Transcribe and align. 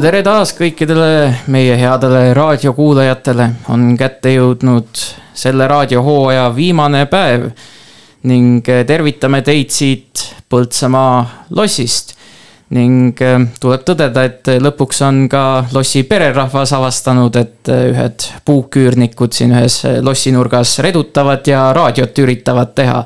tere 0.00 0.22
taas 0.24 0.54
kõikidele 0.56 1.46
meie 1.52 1.74
headele 1.76 2.30
raadiokuulajatele, 2.36 3.46
on 3.72 3.96
kätte 4.00 4.32
jõudnud 4.32 5.00
selle 5.36 5.66
raadiohooaja 5.68 6.46
viimane 6.56 7.02
päev 7.10 7.50
ning 8.30 8.64
tervitame 8.64 9.42
teid 9.44 9.72
siit 9.74 10.24
Põltsamaa 10.50 11.46
lossist. 11.54 12.16
Ning 12.74 13.18
äh, 13.22 13.36
tuleb 13.62 13.82
tõdeda, 13.86 14.24
et 14.26 14.48
lõpuks 14.62 15.02
on 15.06 15.20
ka 15.30 15.42
lossi 15.74 16.02
pererahvas 16.06 16.72
avastanud, 16.74 17.36
et 17.38 17.70
äh, 17.70 17.84
ühed 17.90 18.26
puuküürnikud 18.46 19.34
siin 19.34 19.54
ühes 19.54 19.82
lossinurgas 20.02 20.76
redutavad 20.86 21.46
ja 21.50 21.68
raadiot 21.76 22.18
üritavad 22.24 22.72
teha. 22.78 23.02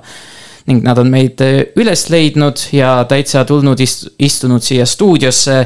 Ning 0.68 0.84
nad 0.84 1.00
on 1.00 1.10
meid 1.12 1.42
üles 1.76 2.06
leidnud 2.12 2.68
ja 2.72 2.94
täitsa 3.08 3.44
tulnud 3.48 3.80
ist-, 3.84 4.06
istunud 4.24 4.64
siia 4.64 4.86
stuudiosse 4.88 5.58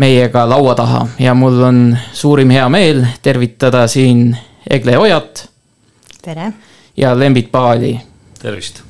meiega 0.00 0.46
laua 0.48 0.74
taha 0.74 1.06
ja 1.20 1.34
mul 1.36 1.62
on 1.66 1.80
suurim 2.16 2.50
hea 2.54 2.68
meel 2.72 3.04
tervitada 3.22 3.86
siin 3.90 4.30
Egle 4.70 4.98
Ojat 4.98 5.44
tere, 6.22 6.52
ja 6.96 7.18
Lembit 7.18 7.50
Paali. 7.52 8.00
tervist. 8.38 8.82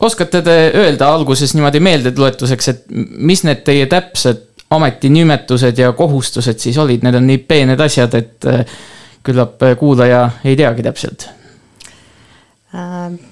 oskate 0.00 0.42
te 0.42 0.56
öelda 0.74 1.14
alguses 1.14 1.54
niimoodi 1.54 1.80
meeldetuletuseks, 1.80 2.68
et 2.68 2.84
mis 3.16 3.44
need 3.44 3.62
teie 3.64 3.86
täpsed 3.86 4.42
ametinimetused 4.74 5.78
ja 5.78 5.92
kohustused 5.92 6.58
siis 6.58 6.78
olid, 6.78 7.04
need 7.04 7.14
on 7.14 7.26
nii 7.28 7.38
peened 7.48 7.80
asjad, 7.80 8.14
et 8.18 8.48
äh, 8.50 8.76
küllap 9.24 9.62
kuulaja 9.78 10.26
ei 10.44 10.56
teagi 10.56 10.84
täpselt. 10.84 11.28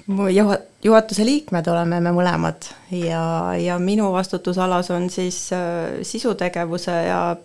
Mu 0.07 0.27
juha-, 0.31 0.61
juhatuse 0.83 1.25
liikmed 1.25 1.67
oleme 1.67 1.99
me 1.99 2.13
mõlemad 2.15 2.69
ja, 2.95 3.23
ja 3.59 3.79
minu 3.79 4.11
vastutusalas 4.13 4.91
on 4.95 5.09
siis 5.11 5.49
äh, 5.55 5.99
sisutegevuse 6.01 6.95
ja, 7.07 7.35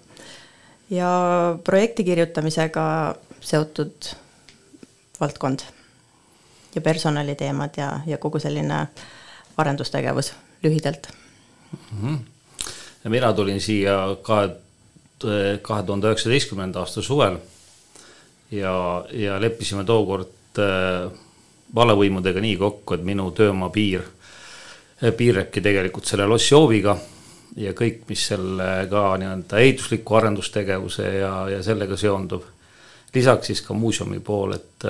ja 0.91 1.11
projekti 1.65 2.05
kirjutamisega 2.07 2.85
seotud 3.41 4.13
valdkond 5.21 5.67
ja 6.75 6.81
personaliteemad 6.81 7.77
ja, 7.77 7.93
ja 8.07 8.19
kogu 8.19 8.39
selline 8.39 8.87
arendustegevus 9.59 10.33
lühidalt. 10.63 11.09
ja 13.05 13.11
mina 13.11 13.33
tulin 13.33 13.61
siia 13.61 14.17
kahe, 14.23 14.51
kahe 15.63 15.83
tuhande 15.83 16.07
üheksateistkümnenda 16.07 16.81
aasta 16.81 17.03
suvel 17.03 17.39
ja, 18.51 19.05
ja 19.13 19.41
leppisime 19.41 19.85
tookord 19.85 20.63
äh, 20.63 21.11
vallavõimudega 21.75 22.41
nii 22.41 22.57
kokku, 22.57 22.95
et 22.95 23.05
minu 23.05 23.31
töömaa 23.37 23.71
piir 23.75 24.03
äh, 24.03 25.13
piirabki 25.17 25.61
tegelikult 25.61 26.07
selle 26.07 26.27
lossi 26.27 26.55
hooviga 26.55 26.97
ja 27.57 27.73
kõik, 27.77 28.03
mis 28.09 28.27
sellega 28.31 29.05
nii-öelda 29.21 29.61
ehitusliku 29.63 30.19
arendustegevuse 30.19 31.07
ja, 31.19 31.33
ja 31.53 31.63
sellega 31.63 31.97
seondub. 31.97 32.43
lisaks 33.15 33.47
siis 33.47 33.63
ka 33.63 33.75
muuseumi 33.75 34.21
pool, 34.21 34.53
et, 34.53 34.85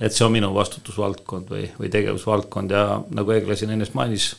et 0.00 0.12
see 0.12 0.24
on 0.24 0.32
minu 0.32 0.52
vastutusvaldkond 0.54 1.50
või, 1.50 1.64
või 1.78 1.90
tegevusvaldkond 1.90 2.70
ja 2.70 3.00
nagu 3.10 3.32
Egle 3.34 3.56
siin 3.56 3.74
ennast 3.74 3.94
mainis, 3.94 4.36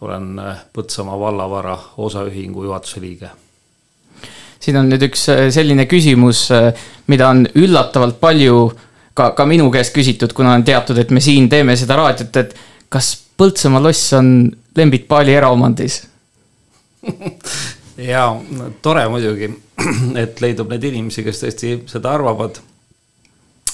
olen 0.00 0.38
äh, 0.38 0.66
Põltsamaa 0.72 1.18
vallavara 1.18 1.78
osaühingu 1.96 2.64
juhatuse 2.64 3.00
liige 3.00 3.30
siin 4.62 4.76
on 4.78 4.90
nüüd 4.92 5.02
üks 5.08 5.26
äh, 5.32 5.48
selline 5.50 5.86
küsimus, 5.90 6.48
mida 7.10 7.28
on 7.30 7.46
üllatavalt 7.54 8.20
palju 8.20 8.70
ka, 9.14 9.30
ka 9.36 9.46
minu 9.48 9.70
käest 9.72 9.94
küsitud, 9.94 10.32
kuna 10.36 10.54
on 10.56 10.64
teatud, 10.64 10.98
et 10.98 11.10
me 11.10 11.20
siin 11.20 11.48
teeme 11.52 11.76
seda 11.76 11.98
raadiot, 12.00 12.36
et 12.36 12.56
kas 12.92 13.18
Põltsamaa 13.42 13.80
loss 13.82 14.12
on 14.14 14.26
Lembit 14.76 15.06
Paali 15.08 15.32
eraomandis? 15.34 16.02
ja 18.12 18.26
no, 18.30 18.68
tore 18.84 19.06
muidugi, 19.10 19.48
et 20.22 20.42
leidub 20.44 20.70
neid 20.70 20.84
inimesi, 20.86 21.24
kes 21.26 21.42
tõesti 21.42 21.72
seda 21.90 22.12
arvavad. 22.18 22.60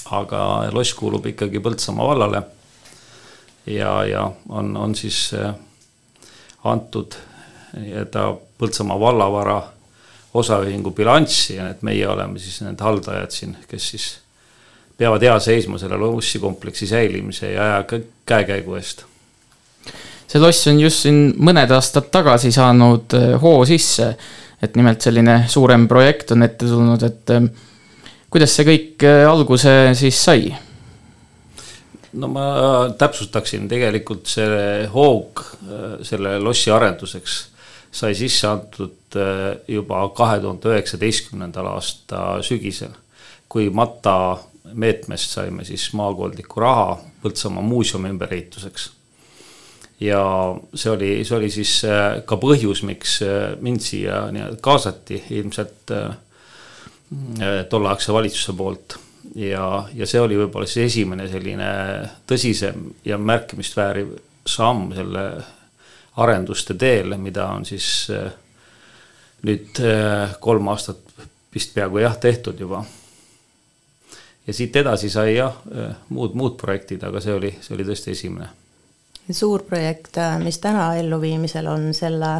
aga 0.09 0.69
loss 0.73 0.95
kuulub 0.97 1.27
ikkagi 1.29 1.59
Põltsamaa 1.59 2.07
vallale. 2.07 2.41
ja, 3.65 4.05
ja 4.05 4.31
on, 4.49 4.77
on 4.77 4.95
siis 4.95 5.33
äh, 5.33 5.53
antud 6.63 7.19
nii-öelda 7.77 8.31
Põltsamaa 8.57 8.99
vallavara 8.99 9.59
osaühingu 10.33 10.91
bilanssi 10.91 11.55
ja 11.55 11.69
et 11.69 11.81
meie 11.81 12.07
oleme 12.07 12.39
siis 12.39 12.61
need 12.61 12.81
haldajad 12.81 13.31
siin, 13.33 13.55
kes 13.67 13.89
siis 13.89 14.07
peavad 14.99 15.23
hea 15.23 15.37
seisma 15.39 15.79
selle 15.79 15.97
lossi 15.97 16.39
kompleksi 16.39 16.87
säilimise 16.87 17.53
ja 17.53 17.71
hea 17.73 18.01
käekäigu 18.27 18.75
eest 18.75 19.05
see 20.29 20.41
loss 20.41 20.67
on 20.69 20.79
just 20.79 21.05
siin 21.05 21.33
mõned 21.41 21.71
aastad 21.73 22.11
tagasi 22.13 22.51
saanud 22.53 23.17
äh, 23.17 23.33
hoo 23.41 23.65
sisse. 23.65 24.13
et 24.61 24.75
nimelt 24.75 25.01
selline 25.01 25.45
suurem 25.47 25.85
projekt 25.87 26.33
on 26.35 26.43
ette 26.43 26.67
tulnud, 26.67 27.03
et 27.07 27.31
äh, 27.31 27.45
kuidas 28.29 28.55
see 28.55 28.67
kõik 28.67 29.05
äh, 29.07 29.23
alguse 29.29 29.71
siis 29.97 30.19
sai? 30.23 30.49
no 32.13 32.29
ma 32.29 32.45
täpsustaksin, 32.97 33.67
tegelikult 33.69 34.29
see 34.29 34.85
hoog 34.93 35.43
selle 36.05 36.39
lossi 36.41 36.71
arenduseks 36.73 37.35
sai 37.93 38.15
sisse 38.17 38.47
antud 38.49 39.17
juba 39.69 40.01
kahe 40.17 40.39
tuhande 40.41 40.71
üheksateistkümnendal 40.73 41.69
aasta 41.69 42.23
sügisel, 42.45 42.91
kui 43.49 43.69
Mata 43.73 44.15
meetmest 44.73 45.33
saime 45.33 45.65
siis 45.65 45.89
maakondlikku 45.93 46.59
raha 46.59 46.97
Põltsamaa 47.23 47.63
muuseumi 47.63 48.09
ümberehituseks. 48.13 48.91
ja 49.99 50.21
see 50.73 50.91
oli, 50.91 51.09
see 51.27 51.35
oli 51.37 51.49
siis 51.51 51.73
äh, 51.83 52.21
ka 52.25 52.37
põhjus, 52.39 52.83
miks 52.87 53.17
äh, 53.25 53.57
mind 53.59 53.83
siia 53.83 54.21
nii-öelda 54.31 54.61
kaasati 54.63 55.23
ilmselt 55.35 55.91
äh, 55.91 56.15
tolleaegse 57.69 58.13
valitsuse 58.13 58.55
poolt 58.55 58.95
ja, 59.35 59.65
ja 59.93 60.07
see 60.07 60.21
oli 60.21 60.37
võib-olla 60.39 60.69
siis 60.69 60.93
esimene 60.93 61.27
selline 61.27 61.69
tõsisem 62.29 62.85
ja 63.05 63.17
märkimist 63.17 63.75
vääriv 63.75 64.13
samm 64.47 64.93
selle 64.95 65.25
arenduste 66.19 66.77
teel, 66.79 67.17
mida 67.17 67.49
on 67.51 67.65
siis 67.67 68.07
nüüd 69.43 69.79
kolm 70.39 70.71
aastat 70.71 71.27
vist 71.53 71.73
peaaegu 71.73 72.01
jah, 72.03 72.17
tehtud 72.17 72.59
juba. 72.59 72.83
Ja 74.49 74.55
siit 74.55 74.75
edasi 74.81 75.11
sai 75.13 75.35
jah, 75.35 75.61
muud, 76.09 76.33
muud 76.33 76.57
projektid, 76.57 77.03
aga 77.05 77.21
see 77.21 77.35
oli, 77.37 77.53
see 77.61 77.77
oli 77.77 77.85
tõesti 77.85 78.17
esimene 78.17 78.49
suur 79.29 79.61
projekt, 79.61 80.17
mis 80.41 80.57
täna 80.57 80.87
elluviimisel 80.97 81.67
on, 81.69 81.91
selle 81.93 82.31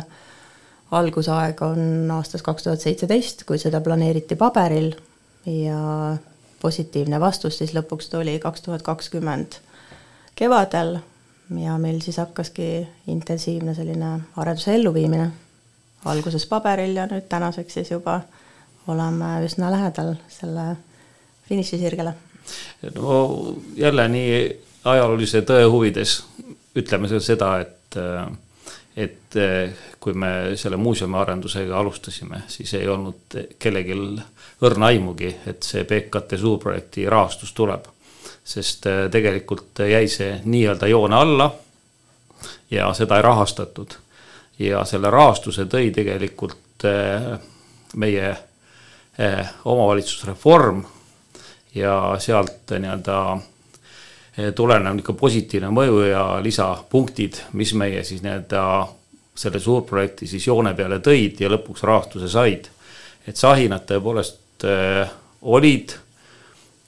algusaeg 0.97 1.61
on 1.61 2.09
aastast 2.15 2.45
kaks 2.45 2.65
tuhat 2.65 2.81
seitseteist, 2.81 3.43
kui 3.45 3.61
seda 3.61 3.81
planeeriti 3.85 4.35
paberil 4.39 4.95
ja 5.45 5.81
positiivne 6.61 7.19
vastus 7.21 7.59
siis 7.61 7.75
lõpuks 7.77 8.09
tuli 8.11 8.39
kaks 8.41 8.65
tuhat 8.65 8.81
kakskümmend 8.83 9.59
kevadel 10.35 10.97
ja 11.59 11.77
meil 11.77 12.01
siis 12.01 12.17
hakkaski 12.17 12.87
intensiivne 13.07 13.75
selline 13.75 14.19
arenduse 14.37 14.75
elluviimine. 14.75 15.31
alguses 16.05 16.45
paberil 16.45 16.95
ja 16.95 17.05
nüüd 17.05 17.29
tänaseks 17.29 17.73
siis 17.73 17.91
juba 17.91 18.21
oleme 18.87 19.45
üsna 19.45 19.71
lähedal 19.71 20.15
selle 20.27 20.75
finišisirgele 21.49 22.13
no 22.95 23.55
jälle 23.75 24.07
nii 24.07 24.33
ajaloolise 24.83 25.41
tõe 25.47 25.65
huvides 25.69 26.19
ütleme 26.79 27.09
seda, 27.19 27.51
et, 27.59 27.97
et 28.97 29.37
kui 29.99 30.13
me 30.13 30.31
selle 30.59 30.77
muuseumi 30.79 31.17
arendusega 31.17 31.77
alustasime, 31.79 32.43
siis 32.47 32.73
ei 32.77 32.87
olnud 32.87 33.37
kellelgi 33.59 33.97
õrna 34.65 34.91
aimugi, 34.93 35.33
et 35.49 35.65
see 35.65 35.83
PKT 35.83 36.39
suurprojekti 36.39 37.07
rahastus 37.09 37.53
tuleb. 37.53 37.87
sest 38.49 38.85
tegelikult 39.11 39.79
jäi 39.85 40.07
see 40.09 40.39
nii-öelda 40.45 40.87
joone 40.87 41.15
alla 41.15 41.51
ja 42.71 42.93
seda 42.93 43.17
ei 43.17 43.21
rahastatud. 43.21 43.93
ja 44.59 44.85
selle 44.85 45.09
rahastuse 45.09 45.65
tõi 45.65 45.91
tegelikult 45.91 46.83
meie 47.95 48.37
omavalitsusreform 49.65 50.83
ja 51.75 52.15
sealt 52.19 52.71
nii-öelda 52.71 53.17
tulenev 54.55 54.95
niisugune 54.95 55.19
positiivne 55.19 55.69
mõju 55.73 56.01
ja 56.07 56.23
lisapunktid, 56.43 57.41
mis 57.59 57.73
meie 57.77 58.03
siis 58.07 58.23
nii-öelda 58.23 58.63
selle 59.39 59.59
suurprojekti 59.59 60.27
siis 60.27 60.47
joone 60.47 60.73
peale 60.75 60.99
tõid 61.03 61.39
ja 61.39 61.49
lõpuks 61.51 61.83
rahastuse 61.87 62.29
said. 62.31 62.69
et 63.27 63.37
sahinad 63.37 63.85
tõepoolest 63.87 64.65
äh, 64.65 65.11
olid, 65.41 65.93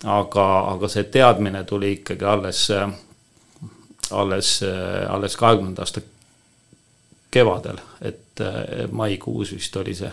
aga, 0.03 0.45
aga 0.73 0.87
see 0.89 1.03
teadmine 1.03 1.63
tuli 1.63 1.91
ikkagi 1.99 2.25
alles 2.25 2.69
alles 4.11 4.63
alles 5.09 5.37
kahekümnenda 5.37 5.85
aasta 5.85 6.01
kevadel, 7.31 7.79
et 8.01 8.41
maikuus 8.91 9.53
vist 9.55 9.75
oli 9.79 9.95
see, 9.95 10.11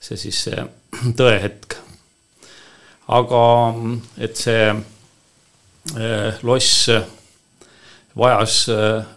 see 0.00 0.18
siis 0.18 0.42
see 0.48 0.64
tõehetk. 1.20 1.76
Aga 3.10 3.44
et 4.22 4.38
see 4.38 4.66
äh, 4.70 6.42
loss 6.46 6.90
vajas, 8.16 8.56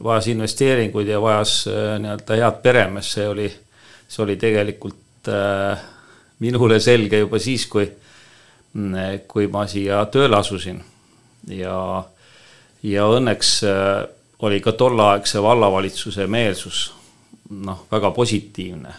vajas 0.04 0.30
investeeringuid 0.34 1.10
ja 1.10 1.19
vajas 1.22 1.63
nii-öelda 2.01 2.40
head 2.40 2.62
peremeest, 2.63 3.18
see 3.18 3.28
oli, 3.28 3.50
see 4.07 4.24
oli 4.24 4.38
tegelikult 4.42 5.30
minule 6.44 6.80
selge 6.84 7.24
juba 7.24 7.40
siis, 7.42 7.66
kui, 7.72 7.88
kui 9.28 9.48
ma 9.51 9.63
siia 9.72 10.04
tööle 10.13 10.38
asusin. 10.38 10.81
Ja, 11.50 11.78
ja 12.86 13.07
õnneks 13.18 13.56
oli 14.44 14.60
ka 14.63 14.75
tolleaegse 14.78 15.42
vallavalitsuse 15.44 16.28
meelsus 16.28 16.86
noh, 17.50 17.86
väga 17.92 18.12
positiivne 18.12 18.94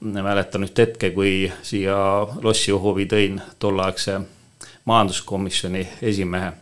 mäletan 0.00 0.64
üht 0.64 0.78
hetke, 0.78 1.10
kui 1.12 1.50
siia 1.62 1.96
lossi 2.42 2.72
hoovi 2.72 3.06
tõin 3.10 3.40
tolleaegse 3.60 4.20
majanduskomisjoni 4.88 5.86
esimehe 6.02 6.52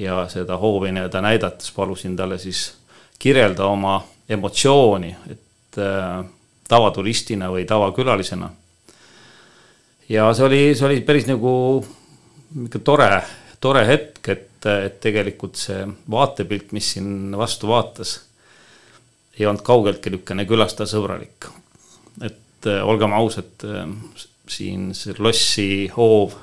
ja 0.00 0.24
seda 0.32 0.56
hoovi 0.56 0.92
nii-öelda 0.92 1.20
näidates 1.20 1.72
palusin 1.76 2.16
talle 2.16 2.38
siis 2.38 2.72
kirjelda 3.18 3.66
oma 3.66 4.00
emotsiooni, 4.28 5.14
et 5.30 5.78
äh, 5.78 6.24
tavaturistina 6.68 7.50
või 7.52 7.66
tavakülalisena. 7.68 8.50
ja 10.08 10.32
see 10.34 10.46
oli, 10.46 10.62
see 10.74 10.86
oli 10.86 11.00
päris 11.00 11.28
nagu 11.28 11.52
niisugune 12.54 12.84
tore, 12.84 13.22
tore 13.60 13.86
hetk, 13.86 14.28
et, 14.28 14.66
et 14.86 15.00
tegelikult 15.00 15.60
see 15.60 15.84
vaatepilt, 16.10 16.72
mis 16.72 16.92
siin 16.94 17.36
vastu 17.36 17.68
vaatas, 17.68 18.20
ei 19.38 19.46
olnud 19.46 19.62
kaugeltki 19.66 20.10
niisugune 20.10 20.48
külastajasõbralik 20.48 21.50
et 22.20 22.66
äh, 22.66 22.82
olgem 22.84 23.12
ausad, 23.16 23.64
äh, 23.64 23.86
siin 24.50 24.90
see 24.96 25.16
lossi 25.18 25.70
hoov, 25.94 26.36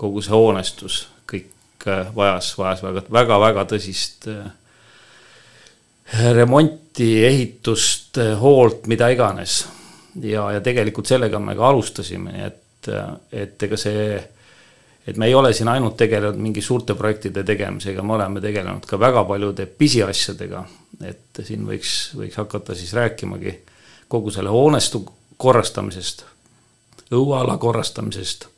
kogu 0.00 0.22
see 0.24 0.34
hoonestus, 0.34 1.02
kõik 1.30 1.86
äh, 1.88 2.10
vajas, 2.14 2.52
vajas 2.58 2.84
väga, 2.84 3.04
väga-väga 3.12 3.66
tõsist 3.72 4.28
remonti, 6.34 7.12
ehitust, 7.26 8.18
hoolt, 8.40 8.86
mida 8.90 9.10
iganes. 9.12 9.62
ja, 10.22 10.50
ja 10.56 10.60
tegelikult 10.60 11.06
sellega 11.06 11.38
me 11.38 11.54
ka 11.54 11.68
alustasime, 11.68 12.32
nii 12.34 12.46
et, 12.48 12.88
et 13.30 13.62
ega 13.62 13.78
see, 13.78 14.18
et 15.06 15.16
me 15.16 15.28
ei 15.30 15.34
ole 15.34 15.52
siin 15.54 15.70
ainult 15.70 15.96
tegelenud 16.00 16.38
mingi 16.42 16.62
suurte 16.62 16.96
projektide 16.98 17.44
tegemisega, 17.46 18.02
me 18.02 18.16
oleme 18.16 18.42
tegelenud 18.42 18.86
ka 18.90 18.98
väga 18.98 19.24
paljude 19.28 19.66
pisiasjadega. 19.66 20.64
et 21.06 21.42
siin 21.46 21.62
võiks, 21.64 22.12
võiks 22.18 22.36
hakata 22.36 22.74
siis 22.74 22.92
rääkimagi 22.92 23.54
kogu 24.10 24.32
selle 24.34 24.50
hoonestu 24.50 25.04
korrastamisest, 25.40 26.24
õueala 27.14 27.56
korrastamisest. 27.58 28.48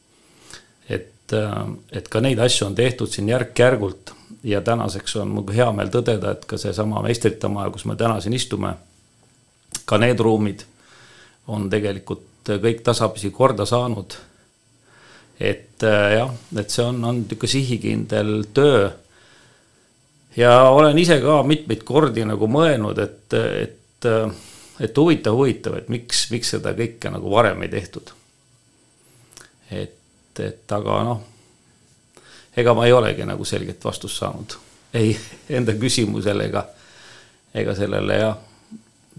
et, 0.88 1.32
äh, 1.32 1.68
et 1.92 2.08
ka 2.08 2.20
neid 2.20 2.38
asju 2.38 2.66
on 2.66 2.74
tehtud 2.74 3.08
siin 3.08 3.28
järk-järgult 3.28 4.12
ja 4.44 4.60
tänaseks 4.60 5.16
on 5.16 5.28
mul 5.28 5.52
hea 5.54 5.68
meel 5.72 5.88
tõdeda, 5.92 6.32
et 6.32 6.44
ka 6.44 6.58
seesama 6.58 7.02
meistrite 7.04 7.48
maja, 7.48 7.70
kus 7.70 7.84
me 7.84 7.96
täna 7.96 8.20
siin 8.20 8.34
istume, 8.34 8.74
ka 9.84 9.98
need 9.98 10.20
ruumid 10.20 10.64
on 11.46 11.68
tegelikult 11.70 12.50
kõik 12.62 12.82
tasapisi 12.82 13.30
korda 13.30 13.66
saanud. 13.66 14.16
et 15.40 15.82
äh, 15.82 16.12
jah, 16.16 16.30
et 16.56 16.70
see 16.70 16.84
on, 16.84 17.04
on 17.04 17.20
niisugune 17.22 17.48
sihikindel 17.50 18.44
töö. 18.54 18.90
ja 20.36 20.62
olen 20.70 20.98
ise 20.98 21.20
ka 21.20 21.42
mitmeid 21.42 21.84
kordi 21.84 22.24
nagu 22.24 22.46
mõelnud, 22.46 22.98
et, 22.98 23.34
et 23.34 24.10
äh, 24.10 24.32
et 24.82 24.98
huvitav, 24.98 25.36
huvitav, 25.38 25.78
et 25.78 25.88
miks, 25.92 26.26
miks 26.34 26.50
seda 26.56 26.74
kõike 26.78 27.12
nagu 27.14 27.30
varem 27.30 27.62
ei 27.62 27.70
tehtud. 27.72 28.10
et, 29.70 29.94
et 30.42 30.76
aga 30.76 30.98
noh, 31.06 31.22
ega 32.56 32.74
ma 32.74 32.86
ei 32.86 32.92
olegi 32.92 33.24
nagu 33.28 33.46
selget 33.48 33.84
vastust 33.84 34.18
saanud 34.20 34.58
ei 34.94 35.12
enda 35.52 35.74
küsimusele 35.78 36.48
ega, 36.50 36.66
ega 37.54 37.74
sellele 37.76 38.18
jah, 38.20 38.40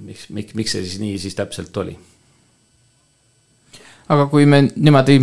miks, 0.06 0.28
miks, 0.30 0.58
miks 0.58 0.76
see 0.76 0.84
siis 0.86 1.00
nii 1.02 1.22
siis 1.22 1.38
täpselt 1.38 1.78
oli. 1.82 1.96
aga 4.14 4.28
kui 4.30 4.46
me 4.50 4.64
niimoodi 4.68 5.22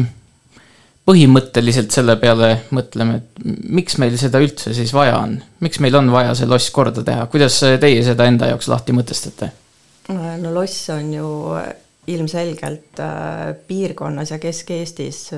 põhimõtteliselt 1.07 1.95
selle 1.95 2.17
peale 2.21 2.51
mõtleme, 2.77 3.21
et 3.21 3.45
miks 3.79 3.97
meil 3.99 4.17
seda 4.21 4.41
üldse 4.43 4.75
siis 4.77 4.93
vaja 4.95 5.19
on, 5.23 5.39
miks 5.65 5.81
meil 5.83 5.97
on 5.99 6.11
vaja 6.13 6.35
see 6.39 6.51
loss 6.51 6.71
korda 6.75 7.05
teha, 7.07 7.27
kuidas 7.31 7.61
teie 7.83 8.03
seda 8.07 8.27
enda 8.31 8.51
jaoks 8.51 8.71
lahti 8.71 8.97
mõtestate? 8.97 9.53
No 10.15 10.55
loss 10.55 10.89
on 10.91 11.15
ju 11.15 11.29
ilmselgelt 12.07 13.01
äh, 13.01 13.55
piirkonnas 13.67 14.31
ja 14.31 14.39
Kesk-Eestis, 14.39 15.31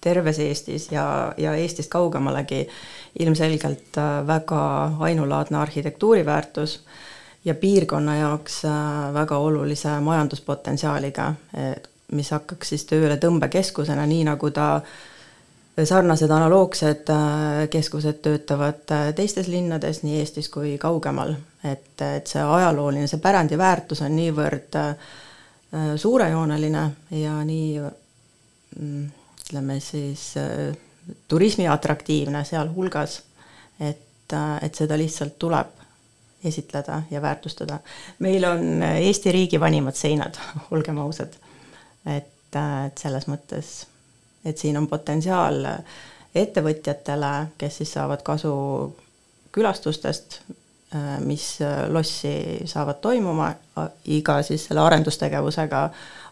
terves 0.00 0.38
Eestis 0.38 0.90
ja, 0.92 1.32
ja 1.36 1.54
Eestist 1.54 1.90
kaugemalegi 1.90 2.68
ilmselgelt 3.18 3.98
äh, 3.98 4.26
väga 4.26 4.92
ainulaadne 5.00 5.58
arhitektuuriväärtus 5.58 6.80
ja 7.44 7.54
piirkonna 7.54 8.16
jaoks 8.16 8.64
äh, 8.64 9.14
väga 9.14 9.38
olulise 9.38 10.00
majanduspotentsiaaliga, 10.00 11.34
mis 12.12 12.30
hakkaks 12.30 12.68
siis 12.68 12.86
tööle 12.86 13.16
tõmbekeskusena, 13.22 14.06
nii 14.06 14.24
nagu 14.26 14.50
ta 14.50 14.80
sarnased 15.84 16.30
analoogsed 16.30 17.10
keskused 17.70 18.22
töötavad 18.24 18.94
teistes 19.16 19.48
linnades 19.52 20.00
nii 20.02 20.22
Eestis 20.22 20.48
kui 20.48 20.78
kaugemal 20.80 21.34
et, 21.72 22.02
et 22.02 22.30
see 22.30 22.42
ajalooline, 22.42 23.06
see 23.10 23.22
pärandiväärtus 23.22 24.02
on 24.06 24.16
niivõrd 24.16 24.78
äh, 24.80 25.14
suurejooneline 25.98 26.84
ja 27.20 27.36
nii 27.46 27.70
mm, 27.82 29.06
ütleme 29.46 29.78
siis 29.84 30.28
äh, 30.40 30.76
turismi 31.28 31.68
atraktiivne 31.70 32.44
sealhulgas, 32.44 33.20
et, 33.80 34.32
äh, 34.32 34.52
et 34.66 34.78
seda 34.78 34.98
lihtsalt 34.98 35.38
tuleb 35.38 35.74
esitleda 36.46 37.02
ja 37.10 37.22
väärtustada. 37.22 37.80
meil 38.18 38.44
on 38.44 38.82
Eesti 38.82 39.32
riigi 39.32 39.60
vanimad 39.60 39.96
seinad, 39.98 40.38
olgem 40.74 40.98
ausad. 41.02 41.34
et, 42.06 42.32
et 42.56 42.98
selles 42.98 43.26
mõttes, 43.26 43.86
et 44.46 44.58
siin 44.58 44.78
on 44.78 44.86
potentsiaal 44.86 45.66
ettevõtjatele, 46.36 47.32
kes 47.58 47.82
siis 47.82 47.92
saavad 47.96 48.22
kasu 48.22 48.54
külastustest, 49.52 50.40
Äh, 50.94 51.20
mis 51.20 51.60
äh, 51.60 51.90
lossi 51.90 52.60
saavad 52.64 53.00
toimuma 53.02 53.54
iga 54.04 54.36
siis 54.42 54.68
selle 54.68 54.80
arendustegevusega 54.80 55.80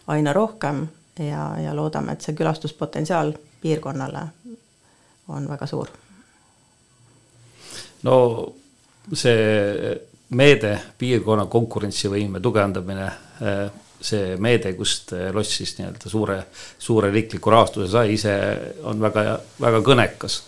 aina 0.07 0.33
rohkem 0.33 0.85
ja, 1.19 1.49
ja 1.59 1.73
loodame, 1.75 2.15
et 2.15 2.23
see 2.23 2.37
külastuspotentsiaal 2.39 3.33
piirkonnale 3.61 4.21
on 5.27 5.49
väga 5.49 5.67
suur. 5.67 5.91
no 8.03 8.15
see 9.11 9.91
meede, 10.29 10.71
piirkonna 10.97 11.45
konkurentsivõime 11.51 12.39
tugevdamine, 12.39 13.11
äh, 13.43 13.65
see 14.05 14.35
meede, 14.41 14.75
kust 14.77 15.15
loss 15.33 15.57
siis 15.59 15.75
nii-öelda 15.79 16.11
suure, 16.11 16.39
suure 16.79 17.11
riikliku 17.13 17.53
rahastuse 17.53 17.89
sai, 17.91 18.13
ise 18.13 18.35
on 18.85 19.01
väga, 19.01 19.39
väga 19.61 19.81
kõnekas 19.85 20.39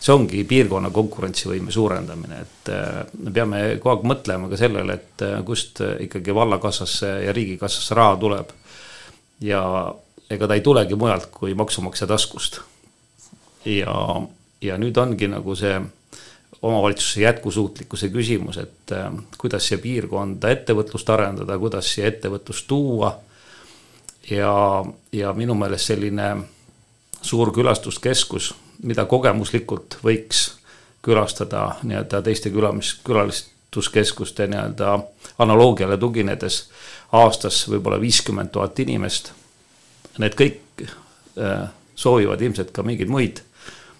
see 0.00 0.14
ongi 0.14 0.44
piirkonna 0.48 0.90
konkurentsivõime 0.94 1.72
suurendamine, 1.72 2.40
et 2.44 2.70
äh, 2.72 3.02
me 3.22 3.32
peame 3.34 3.62
kogu 3.80 3.94
aeg 3.94 4.08
mõtlema 4.12 4.50
ka 4.52 4.58
sellele, 4.60 4.98
et 4.98 5.24
äh, 5.24 5.38
kust 5.46 5.82
ikkagi 6.04 6.34
vallakassasse 6.36 7.12
ja 7.26 7.34
riigikassasse 7.36 7.96
raha 7.96 8.16
tuleb. 8.20 8.54
ja 9.40 9.60
ega 10.30 10.46
ta 10.48 10.54
ei 10.54 10.64
tulegi 10.64 10.96
mujalt 10.96 11.28
kui 11.30 11.54
maksumaksja 11.54 12.06
taskust. 12.06 12.60
ja, 13.64 13.96
ja 14.60 14.78
nüüd 14.78 14.96
ongi 14.96 15.28
nagu 15.28 15.56
see 15.56 15.80
omavalitsuse 16.62 17.20
jätkusuutlikkuse 17.20 18.08
küsimus, 18.08 18.58
et 18.58 18.92
äh, 18.92 19.12
kuidas 19.38 19.68
siia 19.68 19.78
piirkonda 19.78 20.50
ettevõtlust 20.50 21.10
arendada, 21.10 21.58
kuidas 21.58 21.94
siia 21.94 22.10
ettevõtlust 22.12 22.66
tuua. 22.68 23.18
ja, 24.30 24.84
ja 25.12 25.32
minu 25.32 25.54
meelest 25.54 25.92
selline 25.92 26.36
suur 27.22 27.52
külastuskeskus 27.52 28.54
mida 28.82 29.04
kogemuslikult 29.08 29.98
võiks 30.04 30.46
külastada 31.04 31.76
nii-öelda 31.86 32.22
teiste 32.26 32.50
külamis, 32.50 32.96
külalistuskeskuste 33.06 34.48
nii-öelda 34.50 34.98
analoogiale 35.42 35.98
tuginedes 35.98 36.66
aastas 37.12 37.62
võib-olla 37.70 38.00
viiskümmend 38.02 38.50
tuhat 38.52 38.78
inimest. 38.82 39.32
Need 40.18 40.36
kõik 40.36 40.84
äh, 40.84 41.68
soovivad 41.94 42.42
ilmselt 42.42 42.72
ka 42.74 42.84
mingeid 42.86 43.12
muid 43.12 43.42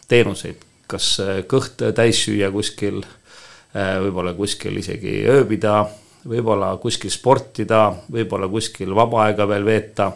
teenuseid, 0.09 0.66
kas 0.87 1.17
äh, 1.21 1.41
kõht 1.49 1.83
täis 1.95 2.25
süüa 2.27 2.51
kuskil, 2.55 3.03
äh, 3.75 3.97
võib-olla 4.05 4.35
kuskil 4.39 4.77
isegi 4.79 5.23
ööbida, 5.31 5.81
võib-olla 6.27 6.75
kuskil 6.83 7.11
sportida, 7.15 7.89
võib-olla 8.13 8.49
kuskil 8.51 8.95
vaba 8.95 9.27
aega 9.27 9.49
veel 9.49 9.65
veeta. 9.65 10.13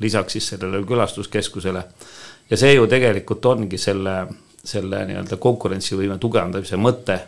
lisaks 0.00 0.32
siis 0.32 0.46
sellele 0.48 0.80
külastuskeskusele 0.88 1.82
ja 2.50 2.56
see 2.56 2.74
ju 2.74 2.86
tegelikult 2.90 3.46
ongi 3.46 3.78
selle, 3.78 4.14
selle 4.64 5.04
nii-öelda 5.08 5.38
konkurentsivõime 5.40 6.18
tugevdamise 6.18 6.76
mõte. 6.76 7.18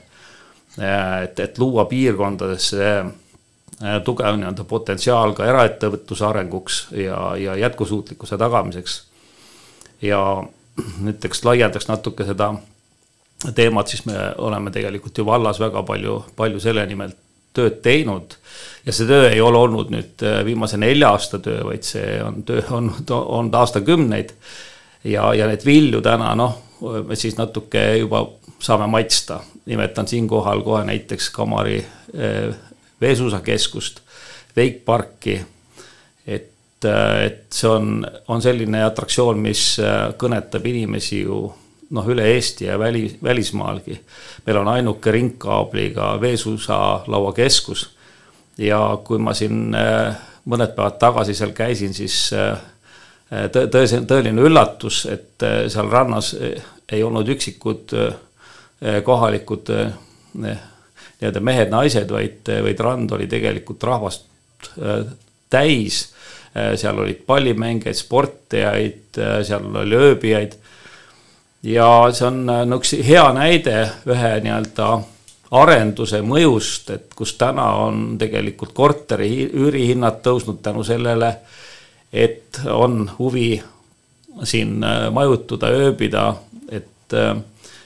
et, 1.22 1.40
et 1.40 1.58
luua 1.58 1.84
piirkondadesse 1.84 2.86
äh, 2.98 3.98
tugev 4.04 4.38
nii-öelda 4.38 4.64
potentsiaal 4.64 5.34
ka 5.36 5.46
eraettevõtluse 5.46 6.24
arenguks 6.26 6.86
ja, 6.96 7.36
ja 7.36 7.56
jätkusuutlikkuse 7.60 8.38
tagamiseks. 8.38 9.02
ja 10.02 10.20
ütleks, 11.12 11.42
laiendaks 11.44 11.88
natuke 11.88 12.26
seda 12.28 12.52
teemat, 13.54 13.90
siis 13.90 14.06
me 14.06 14.16
oleme 14.38 14.70
tegelikult 14.70 15.18
ju 15.18 15.26
vallas 15.26 15.60
väga 15.60 15.82
palju, 15.86 16.18
palju 16.36 16.60
selle 16.62 16.84
nimel 16.86 17.14
tööd 17.52 17.80
teinud. 17.84 18.36
ja 18.86 18.92
see 18.92 19.06
töö 19.06 19.28
ei 19.28 19.40
ole 19.40 19.58
olnud 19.58 19.90
nüüd 19.92 20.22
viimase 20.44 20.78
nelja 20.80 21.12
aasta 21.12 21.38
töö, 21.42 21.64
vaid 21.68 21.84
see 21.86 22.20
on 22.24 22.42
töö 22.48 22.62
olnud, 22.70 23.10
olnud 23.10 23.54
aastakümneid. 23.54 24.32
ja, 25.04 25.34
ja 25.34 25.46
neid 25.50 25.66
vilju 25.66 26.00
täna 26.00 26.34
noh, 26.38 26.56
me 26.80 27.16
siis 27.16 27.36
natuke 27.36 27.82
juba 27.98 28.24
saame 28.62 28.86
maitsta. 28.86 29.40
nimetan 29.66 30.08
siinkohal 30.08 30.62
kohe 30.62 30.84
näiteks 30.84 31.30
Kamari 31.30 31.84
veesuusakeskust, 33.00 34.00
Wake 34.56 34.82
Parki. 34.84 35.40
Et, 36.84 37.24
et 37.26 37.54
see 37.54 37.70
on, 37.70 38.02
on 38.28 38.42
selline 38.42 38.84
atraktsioon, 38.84 39.38
mis 39.42 39.64
kõnetab 40.18 40.66
inimesi 40.66 41.22
ju 41.22 41.44
noh, 41.92 42.08
üle 42.08 42.26
Eesti 42.34 42.66
ja 42.66 42.78
väli, 42.78 43.18
välismaalgi. 43.22 44.00
meil 44.46 44.56
on 44.56 44.68
ainuke 44.68 45.10
ringkaabliga 45.10 46.20
veesuusalauakeskus. 46.20 47.90
ja 48.58 48.98
kui 49.04 49.18
ma 49.18 49.34
siin 49.34 49.74
äh, 49.74 50.16
mõned 50.44 50.74
päevad 50.76 50.98
tagasi 51.00 51.34
seal 51.34 51.52
käisin, 51.56 51.94
siis 51.94 52.32
äh, 52.32 52.58
tõ-, 53.52 53.68
tõese, 53.72 54.02
tõeline 54.08 54.42
üllatus, 54.42 55.06
et 55.06 55.42
äh, 55.42 55.64
seal 55.72 55.88
rannas 55.90 56.34
ei 56.92 57.02
olnud 57.02 57.28
üksikud 57.28 57.94
kohalikud 59.04 59.68
nii-öelda 60.42 61.40
mehed-naised, 61.40 62.10
vaid, 62.10 62.48
vaid 62.64 62.80
rand 62.82 63.12
oli 63.14 63.28
tegelikult 63.30 63.84
rahvast 63.86 64.26
täis. 65.48 66.00
Seal 66.52 66.98
olid 67.00 67.22
pallimängijaid, 67.26 67.96
sportijaid, 67.96 69.20
seal 69.46 69.70
oli 69.80 69.96
ööbijaid 69.96 70.58
ja 71.62 72.12
see 72.12 72.26
on 72.26 72.50
äh, 72.50 72.64
niisuguse 72.66 73.02
hea 73.06 73.24
näide 73.36 73.76
ühe 74.10 74.32
nii-öelda 74.44 74.88
arenduse 75.52 76.22
mõjust, 76.24 76.90
et 76.94 77.14
kus 77.16 77.34
täna 77.38 77.66
on 77.84 78.16
tegelikult 78.18 78.72
korteri 78.74 79.46
üürihinnad 79.46 80.22
tõusnud 80.24 80.62
tänu 80.64 80.84
sellele, 80.84 81.34
et 82.12 82.60
on 82.72 83.04
huvi 83.18 83.54
siin 84.48 84.82
äh, 84.84 85.06
majutuda, 85.12 85.70
ööbida, 85.70 86.26
et 86.68 87.14
äh, 87.14 87.36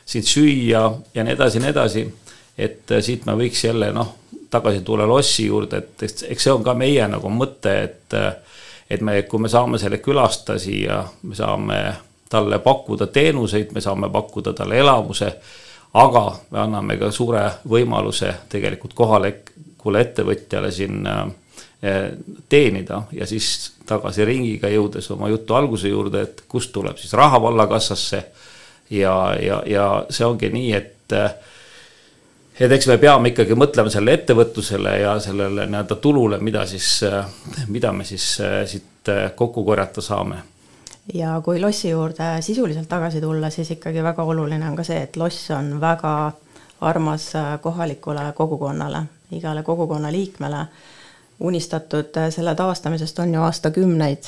siin 0.07 0.25
süüa 0.25 0.87
ja 1.15 1.25
nii 1.27 1.35
edasi 1.35 1.59
ja 1.59 1.67
nii 1.67 1.75
edasi. 1.75 2.07
et 2.57 2.89
siit 3.05 3.27
me 3.27 3.35
võiks 3.37 3.65
jälle 3.65 3.91
noh, 3.93 4.15
tagasi 4.51 4.81
tulla 4.81 5.05
lossi 5.07 5.45
juurde, 5.47 5.77
et 5.77 6.23
eks 6.31 6.45
see 6.47 6.53
on 6.53 6.63
ka 6.65 6.73
meie 6.75 7.05
nagu 7.09 7.29
mõte, 7.29 7.75
et 7.83 8.15
et 8.91 9.01
me, 9.01 9.23
kui 9.23 9.41
me 9.43 9.49
saame 9.49 9.79
selle 9.79 9.99
külastaja 9.99 10.59
siia, 10.63 11.01
me 11.23 11.35
saame 11.35 11.79
talle 12.31 12.59
pakkuda 12.59 13.07
teenuseid, 13.07 13.73
me 13.75 13.81
saame 13.81 14.11
pakkuda 14.13 14.53
talle 14.53 14.79
elamuse, 14.79 15.31
aga 15.95 16.25
me 16.51 16.61
anname 16.61 16.99
ka 17.01 17.11
suure 17.15 17.45
võimaluse 17.69 18.33
tegelikult 18.53 18.95
kohalikule 18.95 20.03
ettevõtjale 20.03 20.71
siin 20.75 21.07
eh, 21.07 22.03
teenida 22.49 23.03
ja 23.13 23.27
siis 23.27 23.73
tagasi 23.87 24.27
ringiga 24.27 24.69
jõudes 24.71 25.11
oma 25.15 25.31
jutu 25.31 25.55
alguse 25.55 25.89
juurde, 25.89 26.23
et 26.27 26.43
kust 26.49 26.73
tuleb 26.75 26.99
siis 26.99 27.13
raha 27.15 27.41
vallakassasse. 27.43 28.25
ja, 28.91 29.37
ja, 29.43 29.63
ja 29.67 29.87
see 30.11 30.27
ongi 30.27 30.51
nii, 30.51 30.73
et, 30.73 31.13
et 32.61 32.73
eks 32.73 32.87
me 32.89 32.99
peame 32.99 33.33
ikkagi 33.33 33.55
mõtlema 33.59 33.93
sellele 33.93 34.21
ettevõtlusele 34.21 34.99
ja 35.03 35.17
sellele 35.21 35.67
nii-öelda 35.67 35.97
tulule, 36.01 36.39
mida 36.41 36.67
siis, 36.67 37.01
mida 37.69 37.93
me 37.93 38.05
siis 38.05 38.29
eh, 38.41 38.61
siit 38.67 39.13
kokku 39.37 39.65
korjata 39.65 40.03
saame 40.03 40.43
ja 41.15 41.41
kui 41.45 41.61
lossi 41.61 41.91
juurde 41.91 42.41
sisuliselt 42.41 42.89
tagasi 42.89 43.21
tulla, 43.21 43.51
siis 43.51 43.71
ikkagi 43.71 44.03
väga 44.03 44.23
oluline 44.23 44.67
on 44.69 44.77
ka 44.77 44.85
see, 44.85 45.03
et 45.03 45.17
loss 45.17 45.51
on 45.55 45.77
väga 45.81 46.33
armas 46.81 47.37
äh, 47.37 47.61
kohalikule 47.61 48.33
kogukonnale, 48.35 49.03
igale 49.31 49.63
kogukonna 49.63 50.13
liikmele. 50.13 50.67
unistatud 51.41 52.17
äh, 52.17 52.31
selle 52.31 52.55
taastamisest 52.55 53.19
on 53.19 53.35
ju 53.35 53.43
aastakümneid 53.43 54.25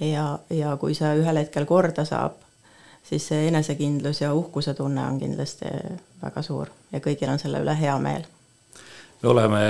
ja, 0.00 0.38
ja 0.50 0.76
kui 0.76 0.94
see 0.94 1.14
ühel 1.16 1.36
hetkel 1.36 1.64
korda 1.64 2.04
saab, 2.04 2.36
siis 3.08 3.26
see 3.28 3.48
enesekindlus 3.48 4.20
ja 4.20 4.34
uhkuse 4.34 4.74
tunne 4.74 5.04
on 5.06 5.18
kindlasti 5.20 5.70
väga 6.22 6.42
suur 6.42 6.70
ja 6.92 7.00
kõigil 7.00 7.32
on 7.32 7.38
selle 7.42 7.62
üle 7.64 7.74
hea 7.78 7.98
meel. 7.98 8.24
me 9.22 9.28
oleme 9.28 9.60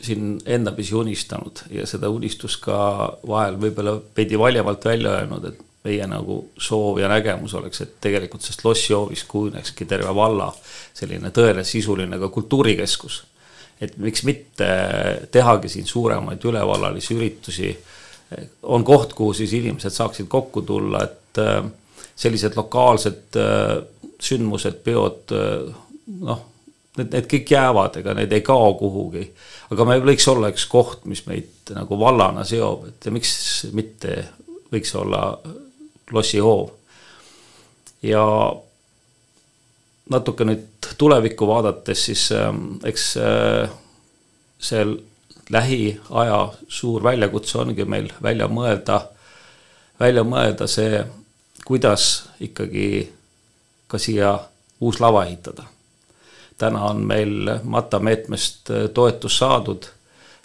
siin 0.00 0.38
endapisi 0.46 0.94
unistanud 0.94 1.62
ja 1.70 1.86
seda 1.86 2.08
unistust 2.12 2.60
ka 2.64 2.78
vahel 3.26 3.56
võib-olla 3.60 3.96
veidi 4.16 4.38
valjemalt 4.38 4.84
välja 4.84 5.14
öelnud, 5.20 5.44
et 5.48 5.62
meie 5.86 6.06
nagu 6.10 6.38
soov 6.58 6.98
ja 7.00 7.08
nägemus 7.10 7.54
oleks, 7.54 7.80
et 7.84 7.94
tegelikult 8.02 8.44
sellest 8.44 8.64
lossihoovist 8.66 9.28
kujunekski 9.30 9.86
terve 9.88 10.12
valla 10.14 10.50
selline 10.96 11.30
tõeline 11.34 11.64
sisuline 11.64 12.18
ka 12.18 12.28
kultuurikeskus. 12.34 13.24
et 13.80 13.96
miks 14.00 14.22
mitte 14.24 14.68
tehagi 15.30 15.68
siin 15.68 15.86
suuremaid 15.86 16.44
ülevallalisi 16.44 17.14
üritusi. 17.14 17.76
on 18.62 18.84
koht, 18.84 19.12
kuhu 19.12 19.32
siis 19.32 19.52
inimesed 19.52 19.90
saaksid 19.90 20.26
kokku 20.28 20.62
tulla, 20.62 21.04
et 21.04 21.38
äh, 21.38 21.64
sellised 22.16 22.56
lokaalsed 22.56 23.36
äh, 23.40 23.78
sündmused, 24.20 24.82
peod, 24.84 25.34
äh, 25.36 25.72
noh 26.20 26.44
need, 26.96 27.12
need 27.12 27.28
kõik 27.30 27.52
jäävad, 27.52 27.98
ega 28.00 28.14
need 28.16 28.32
ei 28.32 28.44
kao 28.44 28.74
kuhugi. 28.80 29.24
aga 29.70 29.86
meil 29.88 30.04
võiks 30.06 30.26
olla 30.30 30.50
üks 30.52 30.66
koht, 30.70 31.04
mis 31.10 31.24
meid 31.26 31.72
nagu 31.74 31.98
vallana 32.00 32.44
seob, 32.46 32.86
et 32.90 33.08
ja 33.08 33.12
miks 33.14 33.66
mitte 33.76 34.22
võiks 34.72 34.94
olla 34.98 35.38
lossihoov. 36.12 36.70
ja 38.02 38.24
natuke 40.10 40.46
nüüd 40.46 40.92
tulevikku 40.98 41.48
vaadates, 41.48 42.06
siis 42.10 42.30
äh, 42.32 42.48
eks 42.84 43.10
äh, 43.20 43.68
see 44.58 44.86
lähiaja 45.50 46.40
suur 46.68 47.04
väljakutse 47.04 47.58
ongi 47.62 47.84
meil 47.84 48.10
välja 48.22 48.48
mõelda, 48.50 49.00
välja 50.00 50.24
mõelda 50.26 50.66
see, 50.70 51.04
kuidas 51.66 52.28
ikkagi 52.40 53.12
ka 53.86 53.98
siia 53.98 54.38
uus 54.80 55.00
lava 55.02 55.24
ehitada 55.26 55.66
täna 56.58 56.84
on 56.84 57.06
meil 57.06 57.50
MATA 57.62 57.98
meetmest 57.98 58.70
äh, 58.70 58.90
toetus 58.94 59.38
saadud. 59.38 59.84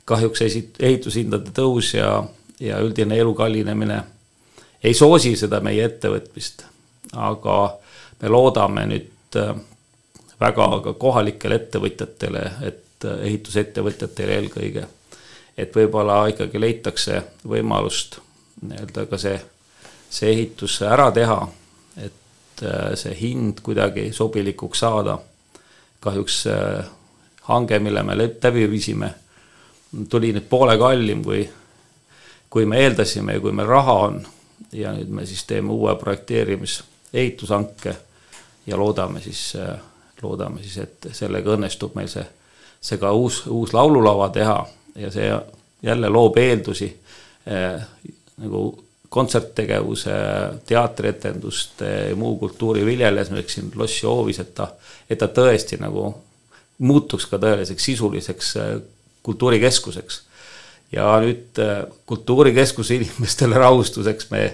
kahjuks 0.05 0.41
ehitushindade 0.79 1.53
tõus 1.55 1.93
ja, 1.93 2.23
ja 2.59 2.79
üldine 2.83 3.15
elu 3.21 3.33
kallinemine 3.33 3.99
ei 4.83 4.93
soosi 4.97 5.35
seda 5.37 5.59
meie 5.61 5.85
ettevõtmist. 5.85 6.65
aga 7.13 7.77
me 8.21 8.29
loodame 8.29 8.85
nüüd 8.85 9.37
äh, 9.37 9.55
väga 10.39 10.67
ka 10.83 10.93
kohalikele 10.93 11.55
ettevõtjatele, 11.55 12.43
et 12.61 13.05
äh, 13.05 13.23
ehitusettevõtjatele 13.29 14.35
eelkõige, 14.39 14.87
et 15.57 15.75
võib-olla 15.75 16.25
ikkagi 16.33 16.59
leitakse 16.59 17.23
võimalust 17.47 18.19
nii-öelda 18.61 19.05
ka 19.05 19.17
see, 19.17 19.39
see 20.11 20.31
ehitus 20.33 20.81
ära 20.83 21.07
teha, 21.15 21.39
et 21.97 22.63
see 22.99 23.13
hind 23.17 23.61
kuidagi 23.63 24.09
sobilikuks 24.13 24.83
saada 24.83 25.17
kahjuks 26.01 26.47
äh, 26.47 26.85
hange, 27.41 27.79
mille 27.79 28.03
me 28.03 28.17
läbi 28.17 28.69
viisime, 28.71 29.13
tuli 30.09 30.33
nüüd 30.33 30.47
poole 30.49 30.77
kallim, 30.81 31.23
kui, 31.23 31.43
kui 32.49 32.65
me 32.65 32.81
eeldasime 32.81 33.37
ja 33.37 33.43
kui 33.43 33.53
meil 33.53 33.69
raha 33.69 33.97
on. 34.07 34.21
ja 34.71 34.93
nüüd 34.95 35.09
me 35.11 35.25
siis 35.25 35.43
teeme 35.43 35.73
uue 35.73 35.95
projekteerimis 35.99 36.83
ehitushanke 37.13 37.95
ja 38.67 38.77
loodame 38.77 39.19
siis, 39.21 39.55
äh, 39.55 39.79
loodame 40.21 40.61
siis, 40.63 40.77
et 40.77 41.07
sellega 41.11 41.57
õnnestub 41.57 41.95
meil 41.95 42.07
see, 42.07 42.23
see 42.79 42.97
ka 43.01 43.11
uus, 43.11 43.41
uus 43.47 43.73
laululava 43.73 44.29
teha 44.29 44.59
ja 44.95 45.11
see 45.11 45.27
jälle 45.83 46.09
loob 46.09 46.37
eeldusi 46.37 46.87
äh, 47.49 47.83
nagu 48.37 48.63
kontserttegevuse, 49.11 50.11
teatrietenduste 50.65 51.87
ja 52.09 52.15
muu 52.15 52.37
kultuuri 52.39 52.85
viljelesmiseks 52.85 53.53
siin 53.53 53.71
lossi 53.75 54.05
hoovis, 54.07 54.39
et 54.39 54.53
ta, 54.55 54.69
et 55.09 55.19
ta 55.19 55.27
tõesti 55.27 55.79
nagu 55.81 56.05
muutuks 56.79 57.27
ka 57.27 57.39
tõeliseks 57.41 57.89
sisuliseks 57.91 58.53
äh, 58.57 58.69
kultuurikeskuseks. 59.23 60.21
ja 60.95 61.11
nüüd 61.19 61.59
äh, 61.59 61.83
kultuurikeskuse 62.05 62.95
inimestele 63.01 63.59
rahustuseks 63.59 64.31
me 64.31 64.45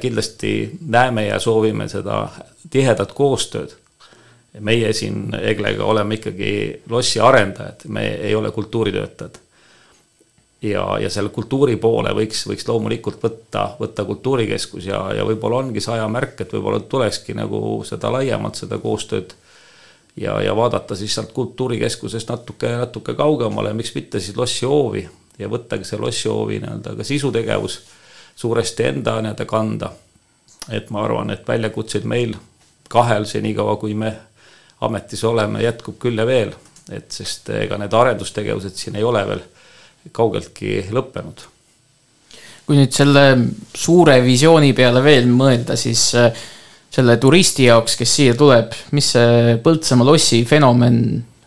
kindlasti 0.00 0.78
näeme 0.86 1.26
ja 1.26 1.40
soovime 1.40 1.88
seda 1.88 2.28
tihedat 2.70 3.12
koostööd. 3.12 3.74
meie 4.60 4.92
siin 4.92 5.34
Eglega 5.40 5.84
oleme 5.84 6.14
ikkagi 6.14 6.82
lossi 6.88 7.20
arendajad, 7.20 7.88
me 7.88 8.06
ei 8.14 8.34
ole 8.34 8.50
kultuuritöötajad 8.50 9.42
ja, 10.62 10.98
ja 11.00 11.10
selle 11.10 11.28
kultuuri 11.34 11.76
poole 11.76 12.12
võiks, 12.14 12.44
võiks 12.46 12.66
loomulikult 12.68 13.22
võtta, 13.22 13.72
võtta 13.80 14.04
kultuurikeskus 14.06 14.86
ja, 14.86 15.00
ja 15.16 15.24
võib-olla 15.26 15.62
ongi 15.62 15.82
see 15.82 15.94
ajamärk, 15.96 16.40
et 16.40 16.52
võib-olla 16.54 16.80
tulekski 16.80 17.34
nagu 17.38 17.82
seda 17.86 18.12
laiemalt, 18.14 18.60
seda 18.60 18.78
koostööd. 18.82 19.34
ja, 20.16 20.40
ja 20.42 20.56
vaadata 20.56 20.96
siis 20.96 21.14
sealt 21.14 21.32
kultuurikeskusest 21.32 22.30
natuke, 22.30 22.70
natuke 22.76 23.14
kaugemale, 23.14 23.72
miks 23.72 23.94
mitte 23.94 24.20
siis 24.20 24.36
lossihoovi 24.36 25.08
ja 25.38 25.48
võttagi 25.48 25.84
see 25.88 25.98
lossihoovi 25.98 26.60
nii-öelda 26.62 26.96
ka 26.96 27.04
sisutegevus 27.04 27.80
suuresti 28.36 28.90
enda 28.92 29.20
nii-öelda 29.20 29.46
kanda. 29.46 29.92
et 30.70 30.90
ma 30.90 31.02
arvan, 31.02 31.30
et 31.30 31.48
väljakutseid 31.48 32.04
meil 32.04 32.36
kahel 32.88 33.24
senikaua, 33.24 33.76
kui 33.76 33.94
me 33.94 34.12
ametis 34.80 35.24
oleme, 35.24 35.62
jätkub 35.62 35.98
küll 35.98 36.18
ja 36.18 36.26
veel, 36.26 36.52
et 36.90 37.10
sest 37.10 37.48
ega 37.50 37.78
need 37.78 37.92
arendustegevused 37.92 38.76
siin 38.78 38.96
ei 38.96 39.04
ole 39.04 39.26
veel 39.26 39.42
kaugeltki 40.12 40.86
lõppenud. 40.90 41.48
kui 42.66 42.78
nüüd 42.78 42.92
selle 42.94 43.24
suure 43.74 44.20
visiooni 44.22 44.72
peale 44.72 45.02
veel 45.02 45.26
mõelda, 45.28 45.76
siis 45.76 46.12
äh, 46.14 46.30
selle 46.92 47.16
turisti 47.20 47.66
jaoks, 47.66 47.96
kes 47.98 48.14
siia 48.18 48.36
tuleb, 48.38 48.74
mis 48.96 49.12
see 49.14 49.56
Põltsamaa 49.64 50.06
lossi 50.06 50.42
fenomen 50.48 50.96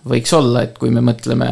võiks 0.09 0.33
olla, 0.37 0.65
et 0.65 0.77
kui 0.77 0.91
me 0.93 1.03
mõtleme 1.05 1.51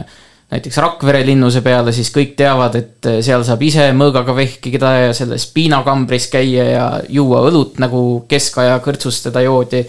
näiteks 0.53 0.77
Rakvere 0.81 1.23
linnuse 1.25 1.63
peale, 1.65 1.93
siis 1.95 2.11
kõik 2.13 2.35
teavad, 2.37 2.75
et 2.77 3.09
seal 3.25 3.45
saab 3.45 3.61
ise 3.65 3.87
mõõgaga 3.97 4.35
vehkida 4.37 4.93
ja 5.07 5.11
selles 5.17 5.47
piinakambris 5.53 6.29
käia 6.33 6.65
ja 6.69 6.87
juua 7.09 7.41
õlut, 7.49 7.79
nagu 7.81 8.23
keskaja 8.29 8.79
kõrtsus 8.85 9.23
teda 9.27 9.45
joodi. 9.45 9.83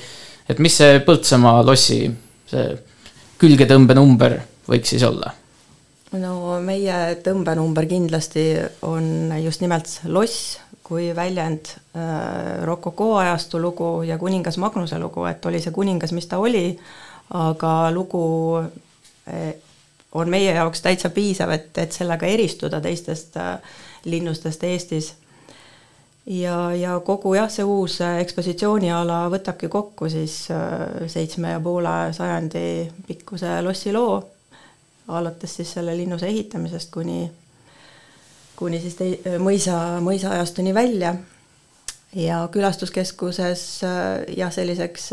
et 0.49 0.59
mis 0.59 0.76
see 0.76 1.00
Põltsamaa 1.04 1.64
lossi, 1.64 2.02
see 2.50 2.66
külgetõmbenumber 3.40 4.38
võiks 4.68 4.94
siis 4.94 5.04
olla? 5.04 5.33
No 6.21 6.59
meie 6.62 6.99
tõmbenumber 7.25 7.88
kindlasti 7.90 8.44
on 8.87 9.33
just 9.42 9.64
nimelt 9.64 10.00
loss 10.06 10.59
kui 10.85 11.09
väljend 11.16 11.71
äh, 11.97 12.61
rokokoo 12.62 13.16
ajastu 13.16 13.61
lugu 13.62 14.02
ja 14.02 14.18
kuningas 14.18 14.59
Magnuse 14.61 14.99
lugu, 14.99 15.25
et 15.25 15.47
oli 15.47 15.61
see 15.62 15.73
kuningas, 15.73 16.12
mis 16.12 16.28
ta 16.28 16.38
oli, 16.38 16.75
aga 17.35 17.90
lugu 17.94 18.25
äh, 18.61 19.54
on 20.12 20.30
meie 20.30 20.52
jaoks 20.52 20.85
täitsa 20.85 21.11
piisav, 21.11 21.54
et, 21.56 21.71
et 21.80 21.92
sellega 21.92 22.28
eristuda 22.28 22.83
teistest 22.85 23.38
äh, 23.40 23.56
linnustest 24.04 24.64
Eestis. 24.68 25.14
ja, 26.26 26.75
ja 26.76 27.00
kogu 27.00 27.33
jah, 27.35 27.49
see 27.49 27.64
uus 27.64 27.97
äh, 28.04 28.21
ekspositsiooniala 28.21 29.25
võtabki 29.33 29.73
kokku 29.73 30.12
siis 30.12 30.37
seitsme 31.09 31.56
ja 31.56 31.64
poole 31.64 32.12
sajandi 32.12 32.66
pikkuse 33.09 33.56
lossiloo 33.64 34.34
alates 35.08 35.56
siis 35.56 35.73
selle 35.73 35.96
linnuse 35.96 36.26
ehitamisest 36.26 36.90
kuni, 36.90 37.30
kuni 38.56 38.80
siis 38.80 38.96
tei-, 38.99 39.20
mõisa, 39.38 40.00
mõisaajastuni 40.00 40.75
välja. 40.75 41.14
ja 42.14 42.49
külastuskeskuses 42.52 43.80
jah, 44.37 44.52
selliseks 44.52 45.08